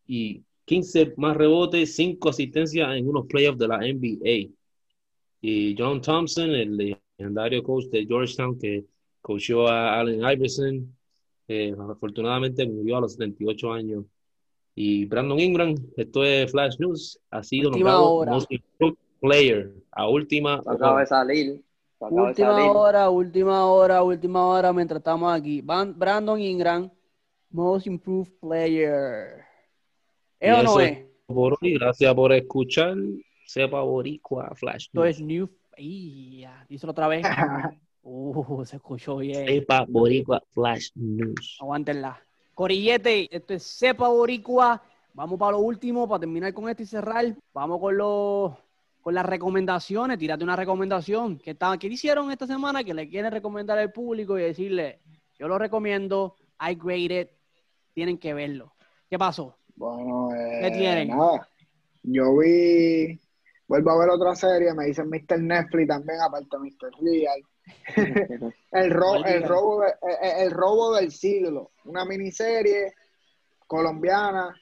[0.08, 4.52] y 15 más rebotes, 5 asistencias en unos playoffs de la NBA.
[5.42, 8.86] Y John Thompson, el legendario coach de Georgetown que
[9.22, 10.96] coachó a Allen Iverson,
[11.48, 14.06] eh, afortunadamente murió a los 78 años.
[14.76, 18.26] Y Brandon Ingram, esto es Flash News, ha sido nombrado.
[18.26, 21.48] Most Improved Player a última acaba de salir.
[21.54, 21.62] de
[22.00, 22.72] Última salir.
[22.74, 25.62] hora, última hora, última hora mientras estamos aquí.
[25.62, 26.90] Van- Brandon Ingram,
[27.50, 29.44] Most Improved Player.
[30.40, 31.06] ¿Es Y o no eso es?
[31.26, 31.74] por hoy.
[31.78, 32.96] Gracias por escuchar.
[33.46, 34.86] Sepa Boricua Flash.
[34.86, 35.50] Esto es New.
[36.68, 37.24] Díselo otra vez.
[38.02, 39.46] Uh, se escuchó bien.
[39.46, 41.58] Sepa Boricua Flash News.
[41.60, 42.18] Aguántenla.
[42.56, 44.82] Corillete, esto es Cepa Boricua.
[45.14, 47.26] Vamos para lo último, para terminar con esto y cerrar.
[47.54, 48.54] Vamos con los
[49.10, 50.20] con las recomendaciones.
[50.20, 51.40] Tírate una recomendación.
[51.40, 55.00] ¿Qué, está- qué hicieron esta semana que le quieren recomendar al público y decirle,
[55.40, 57.30] yo lo recomiendo, I grade it,
[57.96, 58.72] tienen que verlo.
[59.10, 59.58] ¿Qué pasó?
[59.76, 61.08] Bueno, eh, ¿Qué tienen?
[61.08, 61.50] Nada.
[62.04, 63.20] Yo vi,
[63.68, 65.40] vuelvo a ver otra serie, me dicen Mr.
[65.40, 66.92] Netflix también, aparte de Mr.
[67.02, 67.42] Real.
[68.74, 72.94] el, ro- el, robo de- eh, el robo del siglo, una miniserie
[73.66, 74.54] colombiana,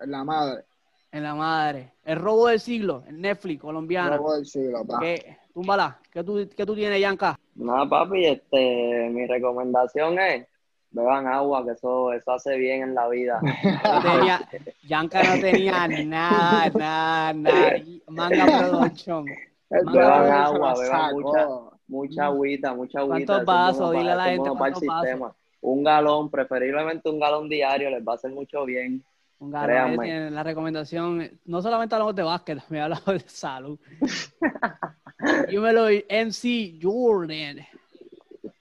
[0.00, 0.64] en la madre,
[1.10, 1.94] En la madre.
[2.04, 4.16] El robo del siglo, en Netflix, colombiana.
[4.16, 4.98] robo del siglo, pa.
[5.00, 5.98] ¿Qué, túmbala.
[6.12, 7.38] ¿Qué tú, ¿Qué tú tienes, Yanka?
[7.54, 10.46] Nada, papi, este, mi recomendación es
[10.90, 13.40] beban agua, que eso, eso hace bien en la vida.
[14.02, 14.48] Tenía,
[14.86, 17.72] Yanka no tenía nada, nada, nada.
[18.08, 19.26] Manga Production.
[19.70, 21.48] El Manga, beban agua, beban mucha,
[21.86, 23.26] mucha agüita, mucha agüita.
[23.26, 23.92] ¿Cuántos vasos?
[23.92, 25.32] Dile a la gente el cuántos vasos.
[25.60, 29.04] Un galón, preferiblemente un galón diario, les va a hacer mucho bien.
[29.40, 33.78] Un tiene la recomendación, no solamente hablamos de básquet, también hablamos de salud.
[35.50, 37.58] Dímelo, MC Jordan.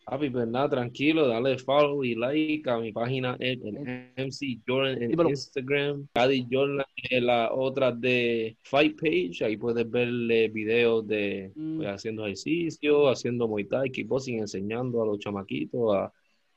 [0.06, 5.02] Papi, pues nada, tranquilo, dale follow y like a mi página en, en MC Jordan
[5.02, 5.20] en.
[5.30, 6.08] Instagram.
[6.14, 9.44] Cady Jordan es la otra de Fight Page.
[9.44, 11.78] Ahí puedes ver eh, videos de Mm.
[11.78, 16.14] pues, haciendo ejercicio, haciendo Muay Thai, kickboxing, enseñando a los chamaquitos a,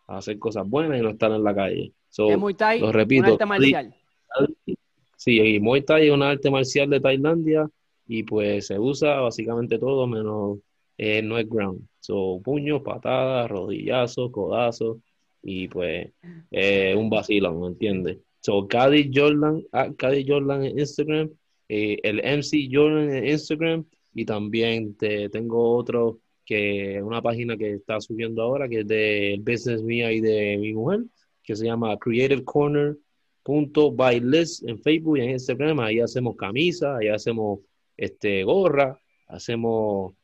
[0.07, 1.93] a hacer cosas buenas y no estar en la calle.
[2.09, 3.95] So, Es muy Thai, lo repito, un arte marcial.
[5.17, 7.69] Sí, y Muay Thai es un arte marcial de Tailandia
[8.07, 10.59] y pues se usa básicamente todo menos
[10.97, 11.87] eh, no es ground.
[12.01, 14.99] So, puños, patadas, rodillazos, codazos
[15.43, 16.11] y pues
[16.51, 18.19] eh, un vacilón, ¿me entiendes?
[18.41, 21.31] So, Cady Jordan, ah, Cady Jordan en Instagram,
[21.69, 23.85] eh, el MC Jordan en Instagram
[24.15, 29.41] y también te, tengo otro que una página que está subiendo ahora que es del
[29.41, 31.05] business mía y de mi mujer
[31.43, 32.97] que se llama Creative Corner
[33.43, 35.81] punto by Liz en Facebook y en Instagram.
[35.81, 37.61] Ahí hacemos camisas, ahí hacemos
[37.97, 40.15] este, gorra, hacemos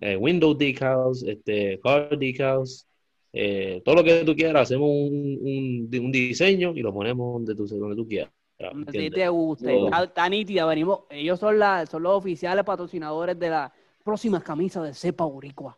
[0.00, 2.86] eh, window decals, este, car decals,
[3.32, 4.62] eh, todo lo que tú quieras.
[4.62, 8.32] Hacemos un, un, un diseño y lo ponemos donde tú, donde tú quieras.
[8.58, 9.12] ¿entiendes?
[9.12, 9.84] te guste.
[9.84, 11.00] Está, está nítida, venimos.
[11.10, 13.72] Ellos son, la, son los oficiales patrocinadores de las
[14.04, 15.76] próximas camisas de Cepa Boricua.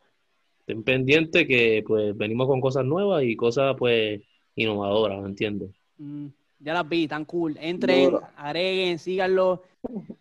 [0.60, 4.20] Estén pendientes que pues venimos con cosas nuevas y cosas pues
[4.54, 5.70] innovadoras, ¿me entiendes?
[5.96, 6.26] Mm,
[6.60, 7.56] ya las vi, tan cool.
[7.60, 8.28] Entren, Duro.
[8.36, 9.62] agreguen, síganlo.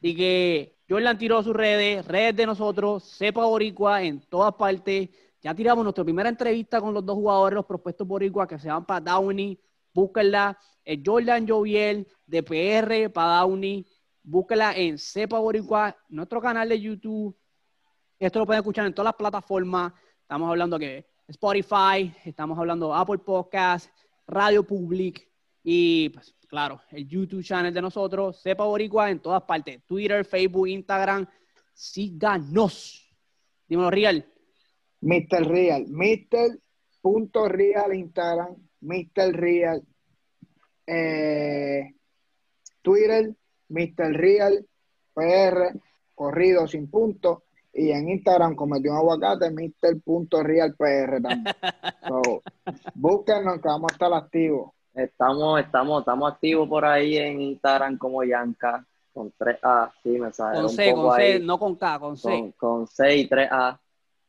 [0.01, 5.09] Y que Jordan tiró sus redes, redes de nosotros, Cepa Boricua en todas partes.
[5.41, 8.85] Ya tiramos nuestra primera entrevista con los dos jugadores, los propuestos Boricua, que se van
[8.85, 9.59] para Downey.
[9.93, 10.57] Búsquenla.
[10.83, 13.85] Es Jordan Joviel de PR para Downey.
[14.23, 17.35] Búsquenla en Cepa Boricua, nuestro canal de YouTube.
[18.19, 19.93] Esto lo pueden escuchar en todas las plataformas.
[20.21, 23.89] Estamos hablando que Spotify, estamos hablando Apple Podcast,
[24.27, 25.27] Radio Public
[25.63, 29.83] y, pues, claro, el YouTube channel de nosotros, Sepa Boricua, en todas partes.
[29.85, 31.27] Twitter, Facebook, Instagram.
[31.73, 33.13] Síganos.
[33.67, 34.25] Dímelo, Real.
[35.01, 35.47] Mr.
[35.47, 36.59] Real, Mr.
[37.01, 39.31] Punto Real Instagram, Mr.
[39.33, 39.83] Real
[40.87, 41.93] eh,
[42.81, 43.35] Twitter,
[43.69, 44.13] Mr.
[44.13, 44.65] Real
[45.13, 45.77] PR,
[46.15, 47.43] corrido sin punto,
[47.73, 50.01] y en Instagram cometió un aguacate, Mr.
[50.03, 51.43] Punto Real PR también.
[52.07, 52.41] So,
[52.95, 54.71] búsquenos que vamos a estar activos.
[54.97, 58.83] Estamos, estamos, estamos activos por ahí en Instagram como Yanka,
[59.13, 61.99] con 3A, sí, me sale Con un C, poco con C, ahí, no con K,
[61.99, 62.29] con C.
[62.29, 63.77] con, con C y 3A.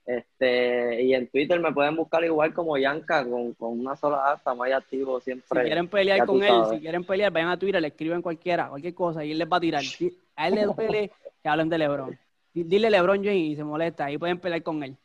[0.05, 4.35] Este, y en Twitter me pueden buscar igual como Yanka, con, con una sola A,
[4.37, 5.63] estamos ahí activos Si siempre.
[5.65, 6.69] quieren pelear con él, sabes.
[6.71, 9.57] si quieren pelear, vayan a Twitter, le escriben cualquiera, cualquier cosa, y él les va
[9.59, 9.83] a tirar.
[9.83, 11.11] Si- A él le duele
[11.43, 12.19] que hablen de LeBron.
[12.55, 14.97] Di- Dile LeBron James y se molesta, ahí pueden pelear con él.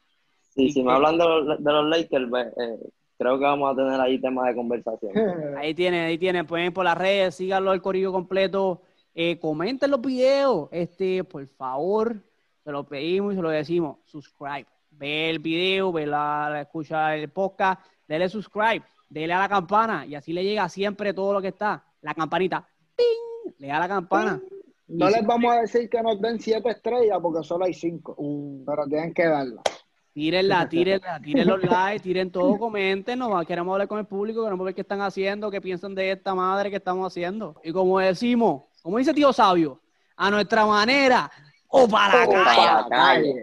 [0.56, 2.80] Sí, si me hablan de los, de los Lakers, pues, eh,
[3.18, 5.12] creo que vamos a tener ahí temas de conversación.
[5.58, 8.82] Ahí tienen, ahí tienen, pueden ir por las redes, síganlo el corrillo completo,
[9.14, 12.16] eh, comenten los videos, este, por favor,
[12.64, 17.16] se lo pedimos y se lo decimos, subscribe, ve el video, ve la, la- escucha
[17.16, 20.06] el podcast, dele subscribe, dele a la campana.
[20.06, 23.54] Y así le llega siempre todo lo que está, la campanita, ¡ting!
[23.60, 24.42] le da la campana.
[24.88, 28.16] No Y les vamos a decir que nos den siete estrellas porque solo hay cinco,
[28.18, 29.62] Uh, pero tienen que darla.
[30.14, 34.66] Tírenla, tírenla, tiren los likes, tiren todo, comenten, no, queremos hablar con el público, queremos
[34.66, 37.60] ver qué están haciendo, qué piensan de esta madre que estamos haciendo.
[37.64, 39.80] Y como decimos, como dice tío sabio,
[40.16, 41.32] a nuestra manera
[41.68, 43.42] o para la calle.